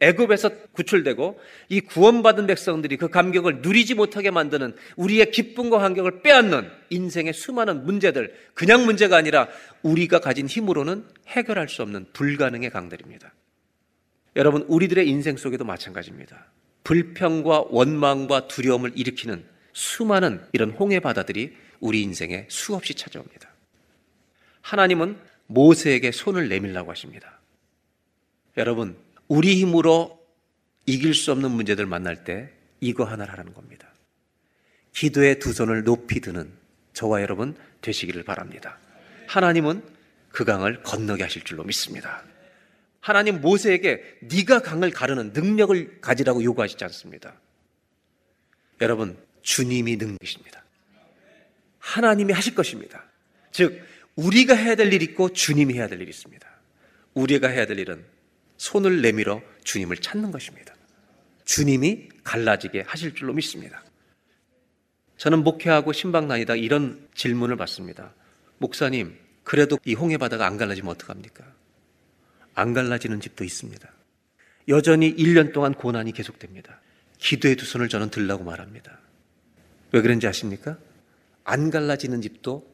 애굽에서 0.00 0.50
구출되고 0.72 1.40
이 1.68 1.80
구원받은 1.80 2.46
백성들이 2.46 2.96
그 2.96 3.08
감격을 3.08 3.62
누리지 3.62 3.94
못하게 3.94 4.30
만드는 4.30 4.74
우리의 4.96 5.30
기쁨과 5.30 5.78
감격을 5.78 6.22
빼앗는 6.22 6.68
인생의 6.90 7.32
수많은 7.32 7.84
문제들 7.84 8.34
그냥 8.54 8.84
문제가 8.84 9.16
아니라 9.16 9.48
우리가 9.82 10.20
가진 10.20 10.46
힘으로는 10.46 11.04
해결할 11.28 11.68
수 11.68 11.82
없는 11.82 12.06
불가능의 12.12 12.70
강들입니다. 12.70 13.32
여러분 14.36 14.62
우리들의 14.68 15.08
인생 15.08 15.36
속에도 15.36 15.64
마찬가지입니다. 15.64 16.46
불평과 16.84 17.64
원망과 17.70 18.48
두려움을 18.48 18.92
일으키는 18.94 19.44
수많은 19.72 20.40
이런 20.52 20.70
홍해 20.70 21.00
바다들이 21.00 21.56
우리 21.80 22.02
인생에 22.02 22.46
수없이 22.48 22.94
찾아옵니다. 22.94 23.50
하나님은 24.60 25.16
모세에게 25.46 26.12
손을 26.12 26.48
내밀라고 26.48 26.90
하십니다. 26.90 27.40
여러분 28.56 28.96
우리 29.28 29.56
힘으로 29.56 30.24
이길 30.86 31.14
수 31.14 31.32
없는 31.32 31.50
문제들 31.50 31.86
만날 31.86 32.24
때 32.24 32.50
이거 32.80 33.04
하나를 33.04 33.32
하라는 33.32 33.54
겁니다. 33.54 33.88
기도의 34.92 35.38
두 35.38 35.52
손을 35.52 35.84
높이 35.84 36.20
드는 36.20 36.50
저와 36.92 37.20
여러분 37.22 37.56
되시기를 37.82 38.22
바랍니다. 38.22 38.78
하나님은 39.26 39.82
그 40.30 40.44
강을 40.44 40.82
건너게 40.82 41.22
하실 41.22 41.42
줄로 41.42 41.64
믿습니다. 41.64 42.22
하나님 43.00 43.40
모세에게 43.40 44.18
네가 44.22 44.60
강을 44.60 44.90
가르는 44.90 45.32
능력을 45.32 46.00
가지라고 46.00 46.42
요구하시지 46.42 46.82
않습니다. 46.84 47.34
여러분 48.80 49.16
주님이 49.42 49.96
능력이십니다. 49.96 50.62
하나님이 51.78 52.32
하실 52.32 52.54
것입니다. 52.54 53.04
즉 53.52 53.80
우리가 54.16 54.54
해야 54.54 54.74
될 54.74 54.92
일 54.92 55.02
있고 55.02 55.32
주님이 55.32 55.74
해야 55.74 55.88
될 55.88 56.00
일이 56.00 56.10
있습니다. 56.10 56.46
우리가 57.14 57.48
해야 57.48 57.66
될 57.66 57.78
일은 57.78 58.04
손을 58.56 59.02
내밀어 59.02 59.42
주님을 59.64 59.96
찾는 59.98 60.30
것입니다. 60.30 60.74
주님이 61.44 62.08
갈라지게 62.24 62.82
하실 62.86 63.14
줄로 63.14 63.32
믿습니다. 63.32 63.82
저는 65.16 65.44
목회하고 65.44 65.92
신방 65.92 66.28
다니다 66.28 66.56
이런 66.56 67.08
질문을 67.14 67.56
받습니다. 67.56 68.12
목사님, 68.58 69.16
그래도 69.44 69.78
이 69.84 69.94
홍해 69.94 70.18
바다가 70.18 70.46
안 70.46 70.56
갈라지면 70.56 70.90
어떡합니까? 70.90 71.44
안 72.54 72.74
갈라지는 72.74 73.20
집도 73.20 73.44
있습니다. 73.44 73.88
여전히 74.68 75.14
1년 75.14 75.52
동안 75.52 75.72
고난이 75.72 76.12
계속됩니다. 76.12 76.80
기도의 77.18 77.56
두 77.56 77.64
손을 77.64 77.88
저는 77.88 78.10
들라고 78.10 78.44
말합니다. 78.44 78.98
왜 79.92 80.02
그런지 80.02 80.26
아십니까? 80.26 80.78
안 81.44 81.70
갈라지는 81.70 82.20
집도 82.20 82.68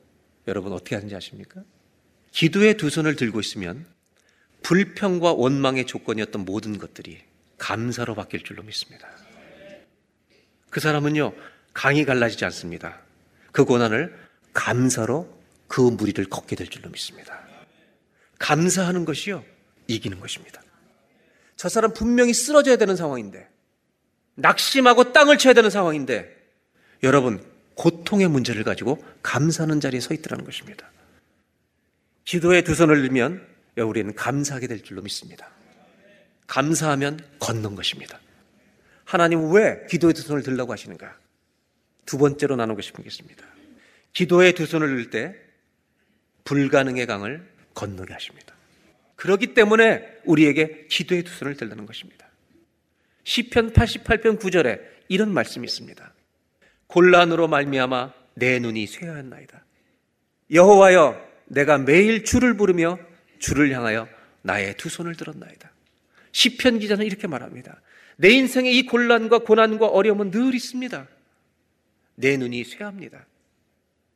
여러분 0.48 0.72
어떻게 0.72 0.94
하는지 0.94 1.14
아십니까? 1.14 1.62
기도의 2.32 2.76
두 2.76 2.90
손을 2.90 3.16
들고 3.16 3.38
있으면 3.40 3.84
불평과 4.62 5.32
원망의 5.32 5.86
조건이었던 5.86 6.44
모든 6.44 6.78
것들이 6.78 7.20
감사로 7.58 8.14
바뀔 8.14 8.42
줄로 8.42 8.62
믿습니다. 8.62 9.08
그 10.70 10.80
사람은요, 10.80 11.34
강이 11.74 12.04
갈라지지 12.04 12.44
않습니다. 12.46 13.00
그 13.52 13.64
고난을 13.64 14.16
감사로 14.52 15.42
그 15.68 15.80
무리를 15.80 16.24
걷게 16.26 16.56
될 16.56 16.68
줄로 16.68 16.90
믿습니다. 16.90 17.40
감사하는 18.38 19.04
것이요, 19.04 19.44
이기는 19.86 20.18
것입니다. 20.18 20.62
저 21.56 21.68
사람 21.68 21.92
분명히 21.92 22.34
쓰러져야 22.34 22.76
되는 22.76 22.96
상황인데, 22.96 23.48
낙심하고 24.34 25.12
땅을 25.12 25.38
쳐야 25.38 25.52
되는 25.54 25.70
상황인데, 25.70 26.36
여러분, 27.02 27.44
고통의 27.74 28.28
문제를 28.28 28.64
가지고 28.64 29.02
감사하는 29.22 29.80
자리에 29.80 30.00
서 30.00 30.14
있더라는 30.14 30.44
것입니다. 30.44 30.90
기도에 32.24 32.62
두 32.62 32.74
손을 32.74 33.02
들면 33.02 33.51
우리는 33.80 34.14
감사하게 34.14 34.66
될 34.66 34.82
줄로 34.82 35.02
믿습니다. 35.02 35.48
감사하면 36.46 37.18
걷는 37.38 37.74
것입니다. 37.74 38.20
하나님은 39.04 39.52
왜 39.52 39.86
기도의 39.88 40.14
두 40.14 40.22
손을 40.22 40.42
들라고 40.42 40.72
하시는가? 40.72 41.18
두 42.04 42.18
번째로 42.18 42.56
나누고 42.56 42.82
싶겠습니다. 42.82 43.44
기도의 44.12 44.54
두 44.54 44.66
손을 44.66 44.88
들 44.88 45.10
때 45.10 45.34
불가능의 46.44 47.06
강을 47.06 47.48
건너게 47.74 48.12
하십니다. 48.12 48.54
그렇기 49.16 49.54
때문에 49.54 50.18
우리에게 50.24 50.86
기도의 50.90 51.22
두 51.22 51.32
손을 51.32 51.56
들라는 51.56 51.86
것입니다. 51.86 52.26
시편 53.24 53.72
88편 53.72 54.40
9절에 54.40 54.80
이런 55.08 55.32
말씀이 55.32 55.64
있습니다. 55.64 56.12
곤란으로 56.88 57.48
말미암아 57.48 58.12
내 58.34 58.58
눈이 58.58 58.86
쇠하였나이다. 58.86 59.64
여호와여 60.50 61.32
내가 61.46 61.78
매일 61.78 62.24
주를 62.24 62.56
부르며 62.56 62.98
주를 63.42 63.72
향하여 63.72 64.08
나의 64.42 64.76
두 64.76 64.88
손을 64.88 65.16
들었나이다. 65.16 65.70
시편 66.30 66.78
기자는 66.78 67.04
이렇게 67.04 67.26
말합니다. 67.26 67.80
내 68.16 68.30
인생의 68.30 68.78
이 68.78 68.86
곤란과 68.86 69.40
고난과 69.40 69.88
어려움은 69.88 70.30
늘 70.30 70.54
있습니다. 70.54 71.06
내 72.14 72.36
눈이 72.36 72.64
쇠합니다. 72.64 73.26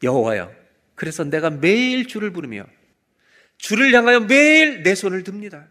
여호와여, 0.02 0.54
그래서 0.94 1.24
내가 1.24 1.50
매일 1.50 2.06
주를 2.06 2.30
부르며 2.30 2.64
주를 3.58 3.92
향하여 3.92 4.20
매일 4.20 4.82
내 4.82 4.94
손을 4.94 5.24
듭니다. 5.24 5.66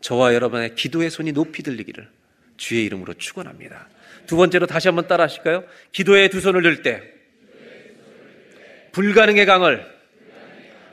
저와 0.00 0.34
여러분의 0.34 0.74
기도의 0.74 1.10
손이 1.10 1.32
높이 1.32 1.62
들리기를 1.62 2.10
주의 2.56 2.84
이름으로 2.84 3.14
축원합니다. 3.14 3.88
두 4.26 4.36
번째로 4.36 4.66
다시 4.66 4.88
한번 4.88 5.06
따라 5.06 5.24
하실까요? 5.24 5.64
기도의 5.92 6.28
두 6.30 6.40
손을 6.40 6.62
들 6.62 6.82
때 6.82 7.02
불가능의 8.92 9.46
강을 9.46 9.86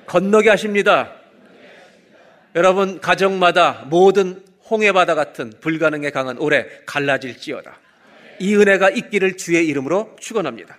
건너게 0.06 0.50
하십니다. 0.50 1.19
여러분 2.56 3.00
가정마다 3.00 3.86
모든 3.90 4.44
홍해바다 4.70 5.16
같은 5.16 5.52
불가능에 5.62 6.10
강한 6.12 6.38
올해 6.38 6.66
갈라질지어다. 6.86 7.80
이 8.40 8.56
은혜가 8.56 8.90
있기를 8.90 9.38
주의 9.38 9.68
이름으로 9.68 10.16
축원합니다. 10.20 10.78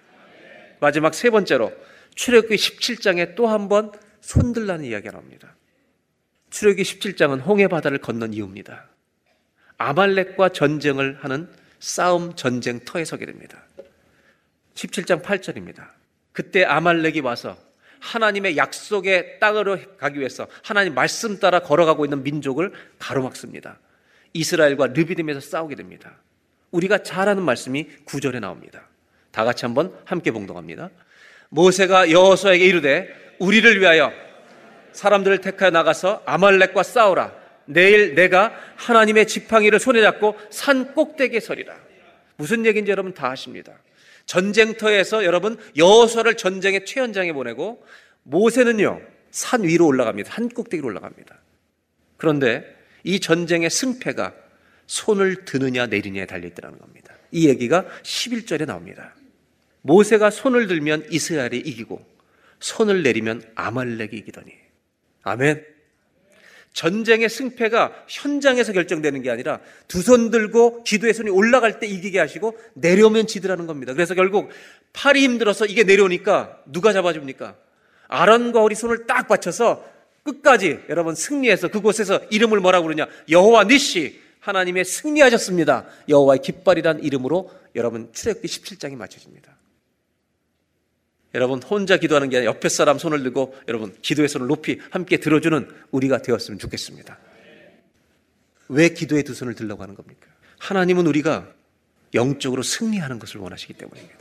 마지막 0.81 1.15
세 1.15 1.31
번째로 1.31 1.73
출애굽기 2.15 2.57
17장에 2.57 3.35
또 3.35 3.47
한 3.49 3.69
번 3.69 3.93
손들라는 4.21 4.85
이야기가 4.85 5.13
나옵니다. 5.13 5.55
출애굽기 6.51 6.83
17장은 6.83 7.45
홍해 7.45 7.69
바다를 7.69 7.99
건넌 7.99 8.33
이유입니다. 8.35 8.89
아말렉과 9.79 10.51
전쟁을 10.51 11.19
하는 11.21 11.49
싸움 11.79 12.35
전쟁터에 12.35 13.05
서게 13.05 13.27
됩니다. 13.27 13.63
17장 14.75 15.23
8절입니다. 15.23 15.89
그때 16.33 16.65
아말렉이 16.65 17.21
와서 17.21 17.57
하나님의 18.01 18.57
약속의 18.57 19.39
땅으로 19.41 19.79
가기 19.99 20.19
위해서 20.19 20.47
하나님 20.63 20.95
말씀 20.95 21.39
따라 21.39 21.61
걸어가고 21.61 22.05
있는 22.05 22.23
민족을 22.23 22.73
가로막습니다. 22.99 23.79
이스라엘과 24.33 24.89
르비딤에서 24.89 25.41
싸우게 25.41 25.75
됩니다. 25.75 26.17
우리가 26.71 27.03
잘 27.03 27.29
아는 27.29 27.43
말씀이 27.43 27.87
구절에 28.05 28.41
나옵니다. 28.41 28.89
다 29.31 29.45
같이 29.45 29.65
한번 29.65 29.95
함께 30.05 30.31
봉동합니다. 30.31 30.91
모세가 31.51 32.11
여호수아에게 32.11 32.65
이르되 32.65 33.37
우리를 33.39 33.81
위하여 33.81 34.13
사람들을 34.93 35.41
택하여 35.41 35.71
나가서 35.71 36.23
아말렉과 36.27 36.83
싸우라. 36.83 37.41
내일 37.67 38.15
내가 38.15 38.53
하나님의 38.77 39.27
지팡이를 39.27 39.79
손에 39.79 40.01
잡고 40.03 40.37
산 40.51 40.95
꼭대기에 40.95 41.41
서리라. 41.41 41.75
무슨 42.37 42.67
얘기인지 42.67 42.91
여러분 42.91 43.15
다 43.15 43.31
아십니다. 43.31 43.73
전쟁터에서 44.31 45.25
여러분 45.25 45.59
여호수아를 45.77 46.37
전쟁의 46.37 46.87
최연장에 46.87 47.33
보내고 47.33 47.85
모세는요 48.23 49.01
산 49.33 49.65
위로 49.65 49.87
올라갑니다. 49.87 50.31
산 50.31 50.49
꼭대기로 50.49 50.87
올라갑니다. 50.87 51.37
그런데 52.17 52.65
이 53.03 53.19
전쟁의 53.19 53.71
승패가 53.71 54.33
손을 54.87 55.45
드느냐 55.45 55.87
내리냐에 55.87 56.27
달려있더라는 56.27 56.79
겁니다. 56.79 57.13
이 57.33 57.49
얘기가 57.49 57.87
11절에 58.05 58.67
나옵니다. 58.67 59.17
모세가 59.83 60.31
손을 60.31 60.69
들면 60.69 61.09
이스라엘이 61.11 61.59
이기고 61.59 62.01
손을 62.61 63.03
내리면 63.03 63.43
아말렉이 63.57 64.11
이기더니 64.13 64.53
아멘. 65.23 65.65
전쟁의 66.73 67.29
승패가 67.29 68.05
현장에서 68.09 68.73
결정되는 68.73 69.23
게 69.23 69.31
아니라 69.31 69.61
두 69.89 70.01
손 70.03 70.31
들고 70.31 70.83
기도의 70.85 71.15
손이 71.15 71.31
올라갈 71.31 71.81
때 71.81 71.87
이기게 71.87 72.19
하시고 72.19 72.57
내려오면 72.75 73.27
지더라는 73.27 73.67
겁니다. 73.67 73.93
그래서 73.93 74.15
결국 74.15 74.51
팔이 74.93 75.23
힘들어서 75.23 75.67
이게 75.67 75.83
내려오니까 75.85 76.63
누가 76.67 76.93
잡아줍니까? 76.93 77.57
아론과 78.09 78.63
우리 78.63 78.75
손을 78.75 79.07
딱 79.07 79.29
받쳐서 79.29 79.85
끝까지 80.23 80.81
여러분 80.89 81.15
승리해서 81.15 81.69
그곳에서 81.69 82.21
이름을 82.31 82.61
뭐라고 82.61 82.87
그러냐? 82.87 83.07
여호와 83.31 83.65
니시 83.65 84.21
하나님의 84.41 84.85
승리하셨습니다. 84.85 85.87
여호와의 86.09 86.41
깃발이란 86.43 87.03
이름으로 87.03 87.51
여러분 87.75 88.11
출애굽기 88.13 88.49
17장이 88.49 88.97
맞춰집니다. 88.97 89.57
여러분 91.35 91.63
혼자 91.63 91.97
기도하는 91.97 92.29
게 92.29 92.39
아니라 92.39 92.53
옆에 92.53 92.69
사람 92.69 92.99
손을 92.99 93.23
들고 93.23 93.57
여러분 93.69 93.97
기도의 94.03 94.29
손을 94.29 94.47
높이 94.49 94.81
함께 94.91 95.19
들어주는 95.19 95.69
우리가 95.91 96.23
되었으면 96.23 96.59
좋겠습니다. 96.59 97.19
왜 98.69 98.89
기도의 98.89 99.23
두 99.25 99.35
손을 99.35 99.55
들라고 99.55 99.83
하는 99.83 99.95
겁니까? 99.95 100.27
하나님은 100.59 101.07
우리가 101.07 101.49
영적으로 102.15 102.63
승리하는 102.63 103.19
것을 103.19 103.41
원하시기 103.41 103.75
때문입니다. 103.75 104.19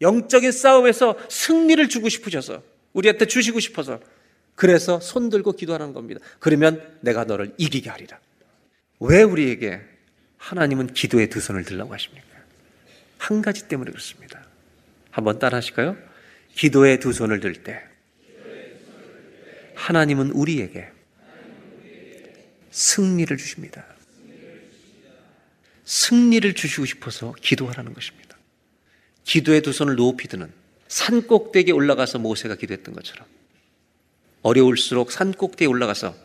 영적인 0.00 0.52
싸움에서 0.52 1.16
승리를 1.28 1.88
주고 1.88 2.08
싶으셔서 2.08 2.62
우리한테 2.92 3.26
주시고 3.26 3.60
싶어서 3.60 4.00
그래서 4.54 5.00
손 5.00 5.30
들고 5.30 5.52
기도하는 5.52 5.92
겁니다. 5.92 6.20
그러면 6.38 6.96
내가 7.00 7.24
너를 7.24 7.52
이기게 7.58 7.90
하리라. 7.90 8.18
왜 9.00 9.22
우리에게 9.22 9.80
하나님은 10.36 10.92
기도의 10.94 11.28
두 11.28 11.40
손을 11.40 11.64
들라고 11.64 11.92
하십니까? 11.92 12.26
한 13.18 13.42
가지 13.42 13.66
때문에 13.66 13.90
그렇습니다. 13.90 14.43
한번 15.14 15.38
따라 15.38 15.58
하실까요? 15.58 15.96
기도의 16.56 16.98
두 16.98 17.12
손을 17.12 17.38
들 17.38 17.54
때, 17.62 17.80
하나님은 19.76 20.32
우리에게 20.32 20.88
승리를 22.72 23.36
주십니다. 23.36 23.86
승리를 25.84 26.52
주시고 26.54 26.84
싶어서 26.86 27.32
기도하라는 27.40 27.94
것입니다. 27.94 28.36
기도의 29.22 29.62
두 29.62 29.72
손을 29.72 29.94
높이 29.94 30.26
드는 30.26 30.50
산 30.88 31.28
꼭대기에 31.28 31.72
올라가서 31.72 32.18
모세가 32.18 32.56
기도했던 32.56 32.94
것처럼 32.94 33.28
어려울수록 34.42 35.12
산 35.12 35.32
꼭대기에 35.32 35.68
올라가서 35.68 36.16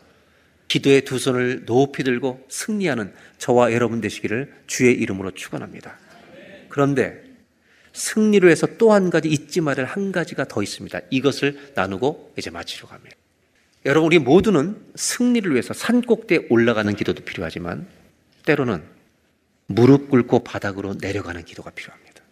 기도의 0.68 1.06
두 1.06 1.20
손을 1.20 1.66
높이 1.66 2.04
들고 2.04 2.44
승리하는 2.50 3.14
저와 3.38 3.72
여러분 3.72 4.02
되시기를 4.02 4.52
주의 4.66 4.96
이름으로 4.96 5.32
축원합니다. 5.32 6.00
그런데 6.70 7.29
승리를 8.00 8.48
위해서 8.48 8.66
또 8.78 8.90
한 8.94 9.10
가지 9.10 9.30
잊지 9.30 9.62
말을 9.62 9.86
한 9.86 10.12
가지가 10.12 10.46
더 10.46 10.64
있습니다. 10.64 11.00
이것을 11.12 11.74
나누고 11.76 12.34
이제 12.38 12.50
마치려고 12.50 12.94
합니다. 12.94 13.16
여러분 13.86 14.08
우리 14.08 14.20
모두는 14.20 14.82
승리를 14.96 15.52
위해서 15.52 15.74
산 15.74 16.02
꼭대에 16.02 16.48
올라가는 16.50 16.94
기도도 16.96 17.24
필요하지만 17.24 17.88
때로는 18.46 18.84
무릎 19.68 20.10
꿇고 20.10 20.44
바닥으로 20.44 20.96
내려가는 20.96 21.44
기도가 21.46 21.70
필요합니다. 21.70 22.24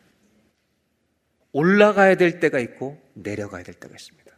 올라가야 1.52 2.16
될 2.16 2.40
때가 2.40 2.60
있고 2.60 3.00
내려가야 3.14 3.64
될 3.64 3.76
때가 3.76 3.94
있습니다. 3.96 4.32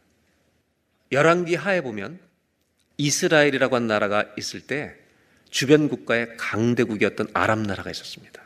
열왕기 1.12 1.54
하에 1.54 1.80
보면 1.80 2.18
이스라엘이라고 2.98 3.76
한 3.76 3.86
나라가 3.86 4.26
있을 4.36 4.60
때 4.60 4.94
주변 5.48 5.88
국가의 5.88 6.36
강대국이었던 6.36 7.28
아랍 7.32 7.60
나라가 7.60 7.90
있었습니다. 7.90 8.42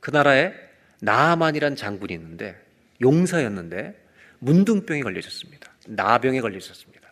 그 0.00 0.10
나라에 0.10 0.71
나아만이란 1.02 1.74
장군이 1.76 2.12
있는데 2.14 2.56
용사였는데 3.00 4.00
문둥병에 4.38 5.02
걸려 5.02 5.18
있었습니다. 5.18 5.70
나병에 5.86 6.40
걸려 6.40 6.58
있었습니다. 6.58 7.02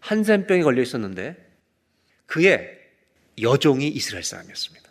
한센병에 0.00 0.62
걸려 0.62 0.82
있었는데 0.82 1.36
그의 2.26 2.78
여종이 3.40 3.88
이스라엘 3.88 4.22
사람이었습니다. 4.22 4.88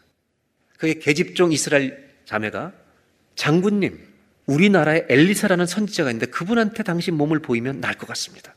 그의 0.78 1.00
계집종 1.00 1.52
이스라엘 1.52 2.16
자매가 2.26 2.74
장군님, 3.36 4.06
우리나라에 4.48 5.06
엘리사라는 5.10 5.66
선지자가 5.68 6.10
있는데 6.12 6.26
그분한테 6.32 6.82
당신 6.84 7.16
몸을 7.16 7.40
보이면 7.40 7.80
날 7.80 7.96
것 7.96 8.08
같습니다. 8.08 8.56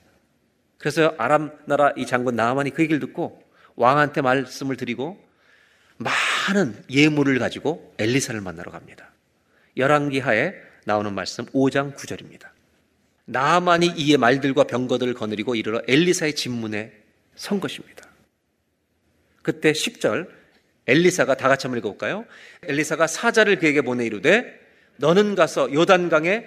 그래서 0.79 1.15
아람 1.19 1.53
나라 1.67 1.93
이 1.97 2.07
장군 2.07 2.37
나아만이 2.37 2.71
그 2.71 2.83
얘기를 2.83 3.01
듣고 3.01 3.43
왕한테 3.77 4.23
말씀을 4.23 4.77
드리고 4.77 5.23
많은 5.99 6.83
예물을 6.89 7.39
가지고 7.39 7.95
엘리사를 7.99 8.41
만나러 8.41 8.71
갑니다. 8.71 9.10
열왕기 9.81 10.21
하에 10.21 10.55
나오는 10.85 11.13
말씀 11.13 11.47
5장 11.47 11.97
9절입니다. 11.97 12.49
나아만이 13.25 13.95
이의 13.97 14.17
말들과 14.19 14.65
병거들을 14.65 15.15
거느리고 15.15 15.55
이르러 15.55 15.81
엘리사의 15.89 16.35
집문에 16.35 16.93
선 17.35 17.61
것입니다. 17.61 18.07
그때 19.43 19.73
10절 19.73 20.29
엘리사가 20.87 21.37
다 21.37 21.49
같이 21.49 21.67
한번 21.67 21.79
읽어볼까요? 21.79 22.25
엘리사가 22.65 23.07
사자를 23.07 23.59
그에게 23.59 23.81
보내 23.83 24.05
이르되 24.05 24.59
너는 24.97 25.35
가서 25.35 25.73
요단강에 25.73 26.45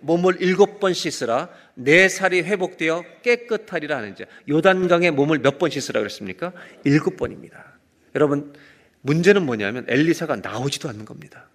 몸을 0.00 0.36
일곱 0.40 0.78
번 0.78 0.92
씻으라 0.92 1.48
내 1.74 2.08
살이 2.08 2.42
회복되어 2.42 3.04
깨끗하리라 3.22 3.96
하는지 3.96 4.26
요단강에 4.48 5.10
몸을 5.10 5.38
몇 5.40 5.58
번 5.58 5.70
씻으라 5.70 6.00
그랬습니까? 6.00 6.52
일곱 6.84 7.16
번입니다. 7.16 7.78
여러분 8.14 8.52
문제는 9.00 9.44
뭐냐면 9.44 9.86
엘리사가 9.88 10.36
나오지도 10.36 10.88
않는 10.90 11.04
겁니다. 11.04 11.48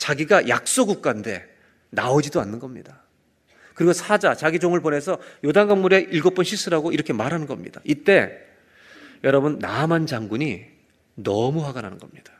자기가 0.00 0.48
약소 0.48 0.86
국가인데 0.86 1.46
나오지도 1.90 2.40
않는 2.40 2.58
겁니다. 2.58 3.02
그리고 3.74 3.92
사자 3.92 4.34
자기 4.34 4.58
종을 4.58 4.80
보내서 4.80 5.18
요단강 5.44 5.82
물에 5.82 6.06
일곱 6.10 6.34
번 6.34 6.44
씻으라고 6.44 6.90
이렇게 6.90 7.12
말하는 7.12 7.46
겁니다. 7.46 7.82
이때 7.84 8.38
여러분 9.24 9.58
나만 9.58 10.06
장군이 10.06 10.64
너무 11.16 11.64
화가 11.66 11.82
나는 11.82 11.98
겁니다. 11.98 12.32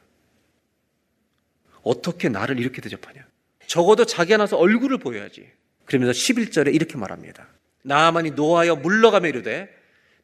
어떻게 1.82 2.30
나를 2.30 2.58
이렇게 2.58 2.80
대접하냐? 2.80 3.26
적어도 3.66 4.06
자기 4.06 4.32
하나서 4.32 4.56
얼굴을 4.56 4.96
보여야지. 4.98 5.46
그러면서 5.84 6.12
11절에 6.12 6.74
이렇게 6.74 6.96
말합니다. 6.96 7.46
나아만이 7.82 8.32
노하여 8.32 8.76
물러가며 8.76 9.28
이르되 9.28 9.68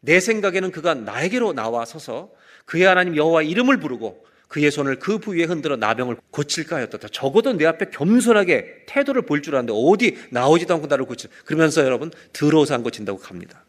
내 0.00 0.20
생각에는 0.20 0.70
그가 0.70 0.94
나에게로 0.94 1.52
나와 1.52 1.84
서서 1.84 2.30
그의 2.64 2.84
하나님 2.84 3.14
여호와 3.14 3.42
이름을 3.42 3.78
부르고 3.78 4.24
그의 4.48 4.70
손을 4.70 4.98
그 4.98 5.18
부위에 5.18 5.44
흔들어 5.44 5.76
나병을 5.76 6.16
고칠까 6.30 6.76
하였다. 6.76 7.08
적어도 7.08 7.52
내 7.52 7.66
앞에 7.66 7.90
겸손하게 7.90 8.84
태도를 8.86 9.22
볼줄 9.22 9.56
아는데 9.56 9.72
어디 9.74 10.16
나오지도 10.30 10.74
않고 10.74 10.86
나를 10.86 11.04
고칠. 11.04 11.30
그러면서 11.44 11.84
여러분 11.84 12.12
들어서 12.32 12.74
안 12.74 12.82
고친다고 12.82 13.18
갑니다. 13.18 13.64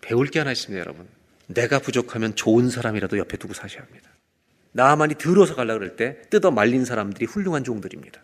배울 0.00 0.26
게 0.26 0.40
하나 0.40 0.52
있습니다, 0.52 0.78
여러분. 0.80 1.06
내가 1.46 1.78
부족하면 1.78 2.34
좋은 2.34 2.70
사람이라도 2.70 3.18
옆에 3.18 3.36
두고 3.36 3.54
사셔야 3.54 3.82
합니다. 3.82 4.10
나만이 4.72 5.14
들어서 5.14 5.54
가려 5.54 5.74
그럴 5.74 5.94
때 5.96 6.20
뜯어 6.30 6.50
말린 6.50 6.84
사람들이 6.84 7.26
훌륭한 7.26 7.62
종들입니다. 7.62 8.22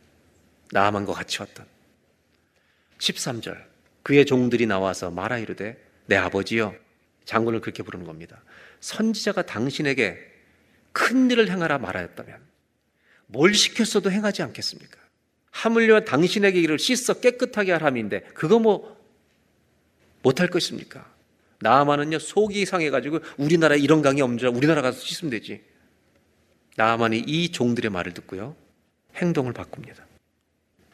나만과 0.72 1.12
같이 1.12 1.40
왔던 1.40 1.64
13절 2.98 3.56
그의 4.02 4.26
종들이 4.26 4.66
나와서 4.66 5.10
말하 5.10 5.38
이르되 5.38 5.76
내 6.06 6.16
아버지여 6.16 6.74
장군을 7.24 7.60
그렇게 7.60 7.82
부르는 7.82 8.04
겁니다. 8.04 8.42
선지자가 8.80 9.42
당신에게 9.42 10.29
큰 10.92 11.30
일을 11.30 11.50
행하라 11.50 11.78
말하였다면 11.78 12.38
뭘 13.26 13.54
시켰어도 13.54 14.10
행하지 14.10 14.42
않겠습니까? 14.42 14.98
하물며 15.50 16.00
당신에게 16.00 16.60
이를 16.60 16.78
씻어 16.78 17.20
깨끗하게 17.20 17.72
하람인데 17.72 18.20
그거 18.34 18.58
뭐 18.58 18.96
못할 20.22 20.48
것입니까? 20.48 21.10
나아만은요 21.60 22.18
속이 22.18 22.64
상해가지고 22.64 23.20
우리나라에 23.36 23.78
이런 23.78 24.02
강이 24.02 24.22
없는 24.22 24.38
줄 24.38 24.48
우리나라 24.48 24.82
가서 24.82 25.00
씻으면 25.00 25.30
되지. 25.30 25.62
나아만이 26.76 27.18
이 27.26 27.52
종들의 27.52 27.90
말을 27.90 28.14
듣고요 28.14 28.56
행동을 29.16 29.52
바꿉니다. 29.52 30.06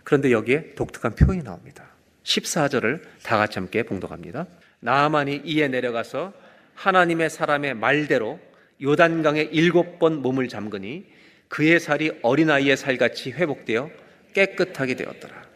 그런데 0.03 0.33
여기에 0.33 0.75
독특한 0.75 1.15
표현이 1.15 1.43
나옵니다. 1.43 1.89
14절을 2.25 3.03
다 3.23 3.37
같이 3.37 3.59
함께 3.59 3.83
봉독합니다. 3.85 4.47
나아만이 4.81 5.43
이에 5.45 5.69
내려가서 5.69 6.33
하나님의 6.75 7.31
사람의 7.31 7.75
말대로 7.75 8.41
요단강에 8.83 9.43
일곱 9.53 9.99
번 9.99 10.23
몸을 10.23 10.49
잠그니 10.49 11.07
그의 11.49 11.81
살이 11.81 12.13
어린아이의 12.23 12.77
살같이 12.77 13.31
회복되어 13.33 13.91
깨끗하게 14.35 14.97
되었더라. 14.97 15.47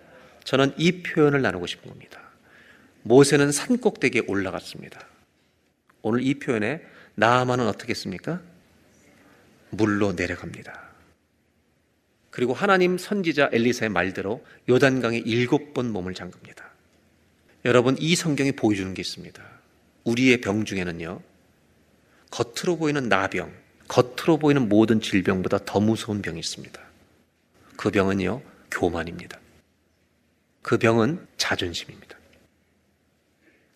저는 0.45 0.73
이 0.79 1.03
표현을 1.03 1.43
나누고 1.43 1.67
싶은 1.67 1.91
겁니다. 1.91 2.21
모세는 3.03 3.53
산 3.53 3.79
꼭대기에 3.79 4.23
올라갔습니다. 4.27 5.07
오늘 6.03 6.23
이 6.23 6.35
표현에 6.39 6.83
나아만은 7.15 7.67
어떻게 7.67 7.91
했습니까? 7.91 8.41
물로 9.71 10.13
내려갑니다. 10.13 10.91
그리고 12.31 12.55
하나님 12.55 12.97
선지자 12.97 13.51
엘리사의 13.53 13.91
말대로 13.91 14.45
요단강에 14.69 15.19
일곱 15.19 15.75
번 15.75 15.91
몸을 15.91 16.15
잠급니다. 16.15 16.71
여러분 17.65 17.97
이 17.99 18.15
성경이 18.15 18.53
보여주는 18.53 18.95
게 18.95 19.01
있습니다. 19.01 19.43
우리의 20.05 20.41
병 20.41 20.65
중에는요 20.65 21.21
겉으로 22.31 22.77
보이는 22.79 23.09
나병, 23.09 23.53
겉으로 23.89 24.39
보이는 24.39 24.69
모든 24.69 25.01
질병보다 25.01 25.65
더 25.65 25.81
무서운 25.81 26.23
병이 26.23 26.39
있습니다. 26.39 26.81
그 27.77 27.91
병은요, 27.91 28.43
교만입니다. 28.71 29.39
그 30.63 30.79
병은 30.79 31.27
자존심입니다. 31.37 32.17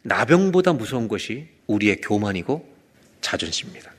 나병보다 0.02 0.74
무서운 0.74 1.08
것이 1.08 1.48
우리의 1.66 2.00
교만이고 2.00 2.72
자존심입니다. 3.20 3.92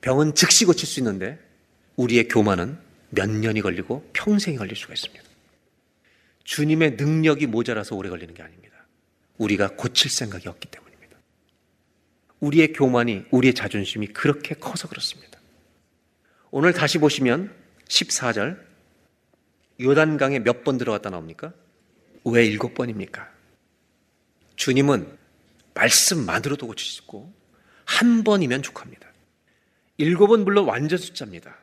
병은 0.00 0.34
즉시 0.34 0.64
고칠 0.64 0.86
수 0.86 1.00
있는데 1.00 1.38
우리의 1.96 2.28
교만은 2.28 2.78
몇 3.10 3.28
년이 3.28 3.62
걸리고 3.62 4.08
평생이 4.12 4.56
걸릴 4.56 4.76
수가 4.76 4.94
있습니다. 4.94 5.24
주님의 6.44 6.92
능력이 6.92 7.46
모자라서 7.46 7.96
오래 7.96 8.08
걸리는 8.08 8.32
게 8.32 8.42
아닙니다. 8.42 8.76
우리가 9.36 9.68
고칠 9.76 10.10
생각이 10.10 10.48
없기 10.48 10.68
때문에. 10.68 10.87
우리의 12.40 12.72
교만이, 12.72 13.24
우리의 13.30 13.54
자존심이 13.54 14.06
그렇게 14.08 14.54
커서 14.54 14.88
그렇습니다. 14.88 15.38
오늘 16.50 16.72
다시 16.72 16.98
보시면 16.98 17.52
14절, 17.88 18.58
요단강에 19.80 20.40
몇 20.40 20.64
번 20.64 20.78
들어갔다 20.78 21.10
나옵니까? 21.10 21.52
왜 22.24 22.44
일곱 22.46 22.74
번입니까? 22.74 23.28
주님은 24.56 25.16
말씀만으로도 25.74 26.66
고치시고 26.66 27.32
한 27.84 28.24
번이면 28.24 28.62
족합니다. 28.62 29.08
일곱은 29.98 30.44
물론 30.44 30.66
완전 30.66 30.98
숫자입니다. 30.98 31.56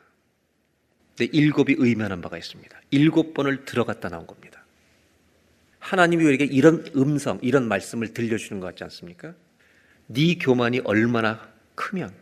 근데 1.16 1.30
일곱이 1.36 1.76
의미하는 1.78 2.20
바가 2.20 2.36
있습니다. 2.36 2.78
일곱 2.90 3.32
번을 3.34 3.64
들어갔다 3.64 4.08
나온 4.08 4.26
겁니다. 4.26 4.64
하나님이 5.78 6.24
우리에게 6.24 6.44
이런 6.44 6.84
음성, 6.96 7.38
이런 7.42 7.68
말씀을 7.68 8.12
들려주는 8.12 8.60
것 8.60 8.66
같지 8.68 8.84
않습니까? 8.84 9.34
네 10.06 10.36
교만이 10.38 10.80
얼마나 10.84 11.52
크면 11.74 12.14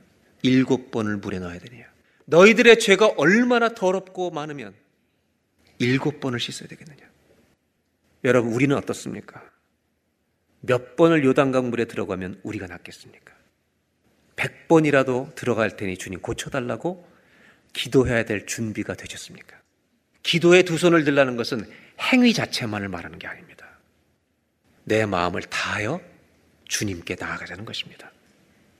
일곱 0.42 0.90
번을 0.90 1.18
물에 1.18 1.38
넣어야 1.38 1.58
되냐. 1.58 1.84
너희들의 2.26 2.78
죄가 2.78 3.14
얼마나 3.16 3.68
더럽고 3.70 4.30
많으면 4.30 4.74
일곱 5.78 6.20
번을 6.20 6.40
씻어야 6.40 6.68
되겠느냐. 6.68 7.02
여러분, 8.24 8.52
우리는 8.52 8.74
어떻습니까? 8.76 9.42
몇 10.60 10.96
번을 10.96 11.24
요단강 11.24 11.68
물에 11.70 11.84
들어가면 11.84 12.40
우리가 12.42 12.66
낫겠습니까? 12.66 13.34
백 14.36 14.66
번이라도 14.66 15.32
들어갈 15.34 15.76
테니 15.76 15.98
주님 15.98 16.20
고쳐달라고 16.20 17.06
기도해야 17.74 18.24
될 18.24 18.46
준비가 18.46 18.94
되셨습니까? 18.94 19.60
기도에 20.22 20.62
두 20.62 20.78
손을 20.78 21.04
들라는 21.04 21.36
것은 21.36 21.70
행위 22.00 22.32
자체만을 22.32 22.88
말하는 22.88 23.18
게 23.18 23.26
아닙니다. 23.26 23.66
내 24.84 25.04
마음을 25.04 25.42
다하여 25.42 26.00
주님께 26.68 27.16
나아가자는 27.18 27.64
것입니다. 27.64 28.12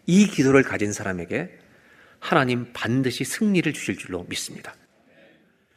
이 0.07 0.27
기도를 0.27 0.63
가진 0.63 0.93
사람에게 0.93 1.59
하나님 2.19 2.73
반드시 2.73 3.25
승리를 3.25 3.71
주실 3.73 3.99
줄로 3.99 4.25
믿습니다. 4.29 4.75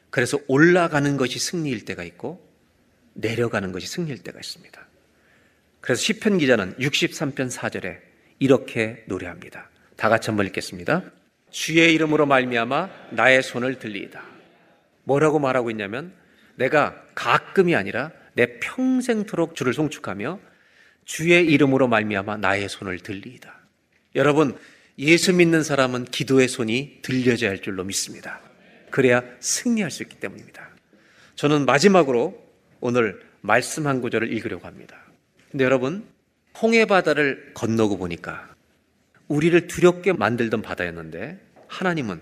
그래서 0.10 0.40
올라가는 0.48 1.18
것이 1.18 1.40
승리일 1.40 1.86
때가 1.86 2.04
있고 2.04 2.46
내려가는 3.14 3.72
것이 3.72 3.88
승리일 3.88 4.24
때가 4.24 4.40
있습니다. 4.40 4.88
그래서 5.82 6.02
시편 6.02 6.38
기자는 6.38 6.76
63편 6.78 7.52
4절에 7.52 8.00
이렇게 8.40 9.04
노래합니다. 9.08 9.70
다 9.96 10.10
같이 10.10 10.30
한번 10.30 10.46
읽겠습니다. 10.48 11.04
주의 11.50 11.94
이름으로 11.94 12.26
말미암아 12.26 12.90
나의 13.12 13.42
손을 13.42 13.80
들리이다. 13.80 14.24
뭐라고 15.04 15.40
말하고 15.40 15.72
있냐면 15.72 16.14
내가 16.56 17.02
가끔이 17.16 17.76
아니라 17.76 18.12
내 18.34 18.60
평생토록 18.60 19.56
주를 19.56 19.74
송축하며 19.74 20.40
주의 21.08 21.46
이름으로 21.46 21.88
말미암아 21.88 22.38
나의 22.38 22.68
손을 22.70 23.00
들리이다. 23.00 23.56
여러분 24.16 24.56
예수 25.00 25.34
믿는 25.34 25.64
사람은 25.64 26.06
기도의 26.06 26.50
손이 26.50 27.00
들려져야 27.02 27.50
할 27.50 27.62
줄로 27.62 27.84
믿습니다. 27.86 28.42
그래야 28.92 29.24
승리할 29.40 29.90
수 29.90 30.04
있기 30.04 30.20
때문입니다. 30.20 30.70
저는 31.36 31.66
마지막으로 31.66 32.46
오늘 32.82 33.22
말씀 33.42 33.88
한 33.88 34.02
구절을 34.02 34.32
읽으려고 34.34 34.68
합니다. 34.68 34.98
근데 35.50 35.64
여러분 35.64 36.06
홍해 36.62 36.86
바다를 36.86 37.52
건너고 37.54 37.98
보니까 37.98 38.54
우리를 39.30 39.68
두렵게 39.68 40.12
만들던 40.12 40.62
바다였는데 40.62 41.40
하나님은 41.68 42.20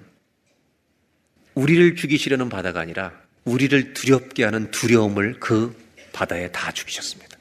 우리를 1.56 1.96
죽이시려는 1.96 2.50
바다가 2.50 2.82
아니라 2.82 3.20
우리를 3.46 3.94
두렵게 3.94 4.44
하는 4.44 4.70
두려움을 4.70 5.40
그 5.40 5.76
바다에 6.14 6.52
다 6.52 6.72
죽이셨습니다. 6.72 7.35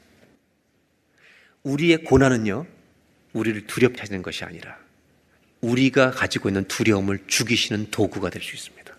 우리의 1.65 2.03
고난은요, 2.03 2.65
우리를 3.33 3.67
두렵게 3.67 4.01
하는 4.01 4.21
것이 4.21 4.45
아니라 4.45 4.77
우리가 5.61 6.11
가지고 6.11 6.49
있는 6.49 6.63
두려움을 6.67 7.19
죽이시는 7.27 7.91
도구가 7.91 8.29
될 8.29 8.41
수 8.41 8.55
있습니다. 8.55 8.95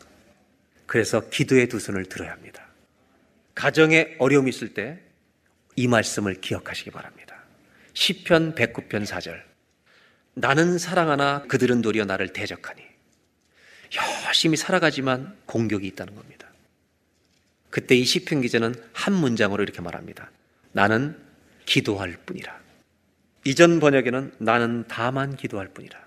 그래서 0.86 1.28
기도의 1.30 1.68
두 1.68 1.80
손을 1.80 2.04
들어야 2.06 2.32
합니다. 2.32 2.66
가정에 3.54 4.16
어려움이 4.18 4.50
있을 4.50 4.74
때 4.74 5.00
이 5.76 5.86
말씀을 5.88 6.40
기억하시기 6.40 6.90
바랍니다. 6.90 7.36
시편 7.92 8.54
109편 8.54 9.04
4절. 9.06 9.42
나는 10.34 10.78
사랑하나 10.78 11.42
그들은 11.49 11.82
도리어 11.82 12.07
나를 12.07 12.32
대적하니. 12.32 12.82
열심히 14.26 14.57
살아가지만 14.57 15.36
공격이 15.46 15.86
있다는 15.86 16.14
겁니다. 16.14 16.49
그때 17.70 17.95
이 17.95 18.04
시편 18.04 18.41
기자는 18.41 18.74
한 18.92 19.12
문장으로 19.12 19.62
이렇게 19.62 19.82
말합니다. 19.82 20.30
나는 20.72 21.18
기도할 21.67 22.17
뿐이라. 22.25 22.59
이전 23.45 23.79
번역에는 23.79 24.33
나는 24.38 24.84
다만 24.88 25.37
기도할 25.37 25.68
뿐이라. 25.68 25.99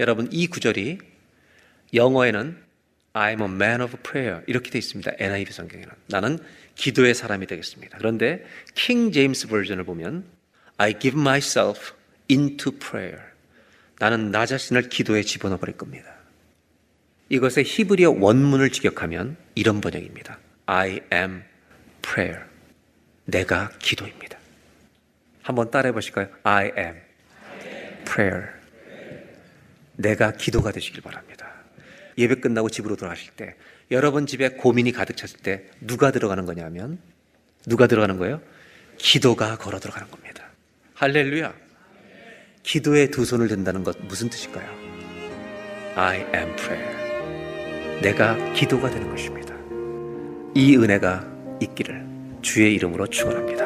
여러분 0.00 0.28
이 0.32 0.46
구절이 0.48 0.98
영어에는 1.94 2.66
I'm 3.14 3.40
a 3.40 3.46
man 3.46 3.80
of 3.80 3.96
prayer 4.02 4.42
이렇게 4.46 4.70
되어 4.70 4.78
있습니다. 4.78 5.12
NIV 5.18 5.52
성경에는 5.52 5.90
나는 6.08 6.38
기도의 6.74 7.14
사람이 7.14 7.46
되겠습니다. 7.46 7.96
그런데 7.96 8.44
킹 8.74 9.12
제임스 9.12 9.48
버전을 9.48 9.84
보면 9.84 10.24
I 10.76 10.98
give 10.98 11.18
myself 11.18 11.94
into 12.30 12.72
prayer. 12.78 13.20
나는 13.98 14.30
나 14.30 14.44
자신을 14.44 14.90
기도에 14.90 15.22
집어넣어 15.22 15.56
버릴 15.58 15.76
겁니다. 15.78 16.14
이것의 17.30 17.64
히브리어 17.64 18.16
원문을 18.18 18.70
직역하면 18.70 19.36
이런 19.54 19.80
번역입니다. 19.80 20.38
I 20.66 21.00
am 21.12 21.42
prayer. 22.02 22.44
내가 23.24 23.70
기도입니다. 23.78 24.38
한번 25.46 25.70
따라해 25.70 25.92
보실까요? 25.92 26.26
I 26.42 26.72
am 26.76 26.96
prayer. 28.04 28.48
내가 29.94 30.32
기도가 30.32 30.72
되시길 30.72 31.02
바랍니다. 31.02 31.46
예배 32.18 32.40
끝나고 32.40 32.68
집으로 32.68 32.96
돌아가실 32.96 33.30
때 33.36 33.54
여러분 33.92 34.26
집에 34.26 34.48
고민이 34.48 34.90
가득 34.90 35.16
찼을 35.16 35.38
때 35.44 35.66
누가 35.80 36.10
들어가는 36.10 36.44
거냐면 36.46 36.98
누가 37.64 37.86
들어가는 37.86 38.18
거예요? 38.18 38.40
기도가 38.98 39.56
걸어 39.56 39.78
들어가는 39.78 40.10
겁니다. 40.10 40.42
할렐루야. 40.94 41.54
기도에 42.64 43.10
두 43.10 43.24
손을 43.24 43.46
든다는 43.46 43.84
것 43.84 43.96
무슨 44.00 44.28
뜻일까요? 44.28 44.68
I 45.94 46.26
am 46.34 46.56
prayer. 46.56 48.00
내가 48.02 48.52
기도가 48.52 48.90
되는 48.90 49.08
것입니다. 49.08 49.54
이 50.56 50.76
은혜가 50.76 51.24
있기를 51.60 52.04
주의 52.42 52.74
이름으로 52.74 53.06
축원합니다. 53.06 53.65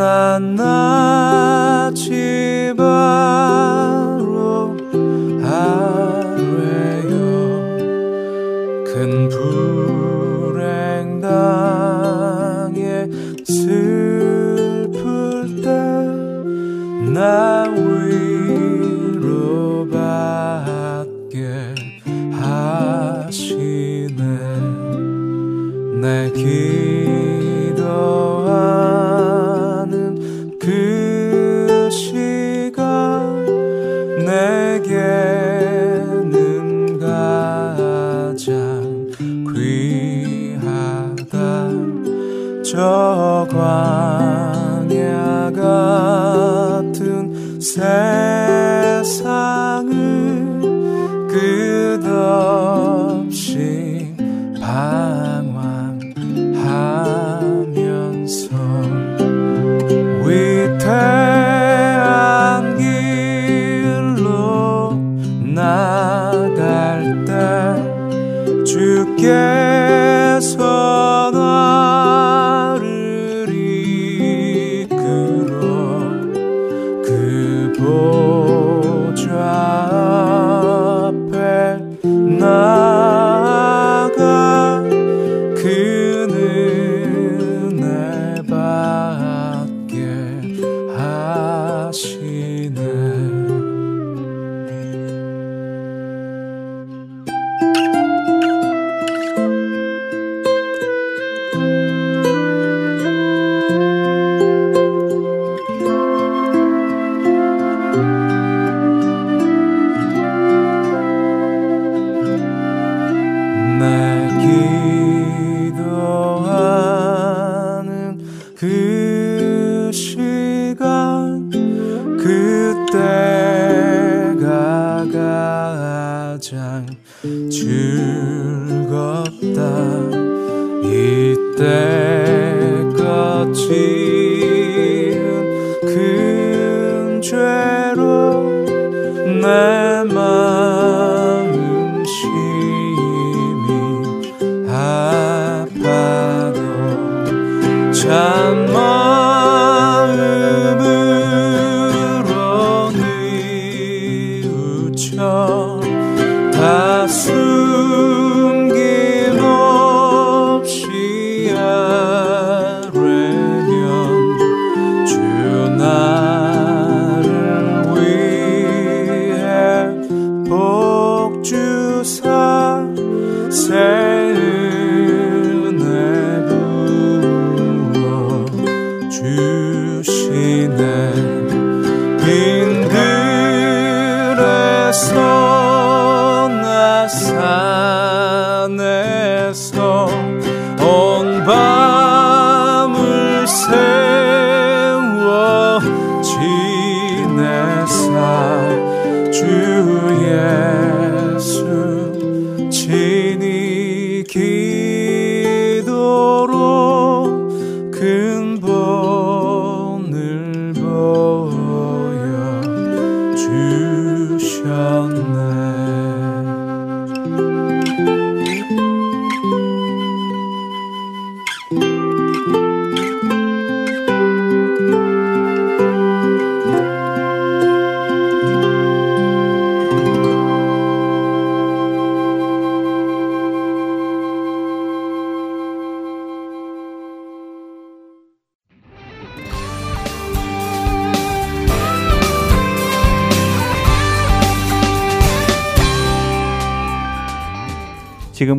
Deus. 133.84 134.33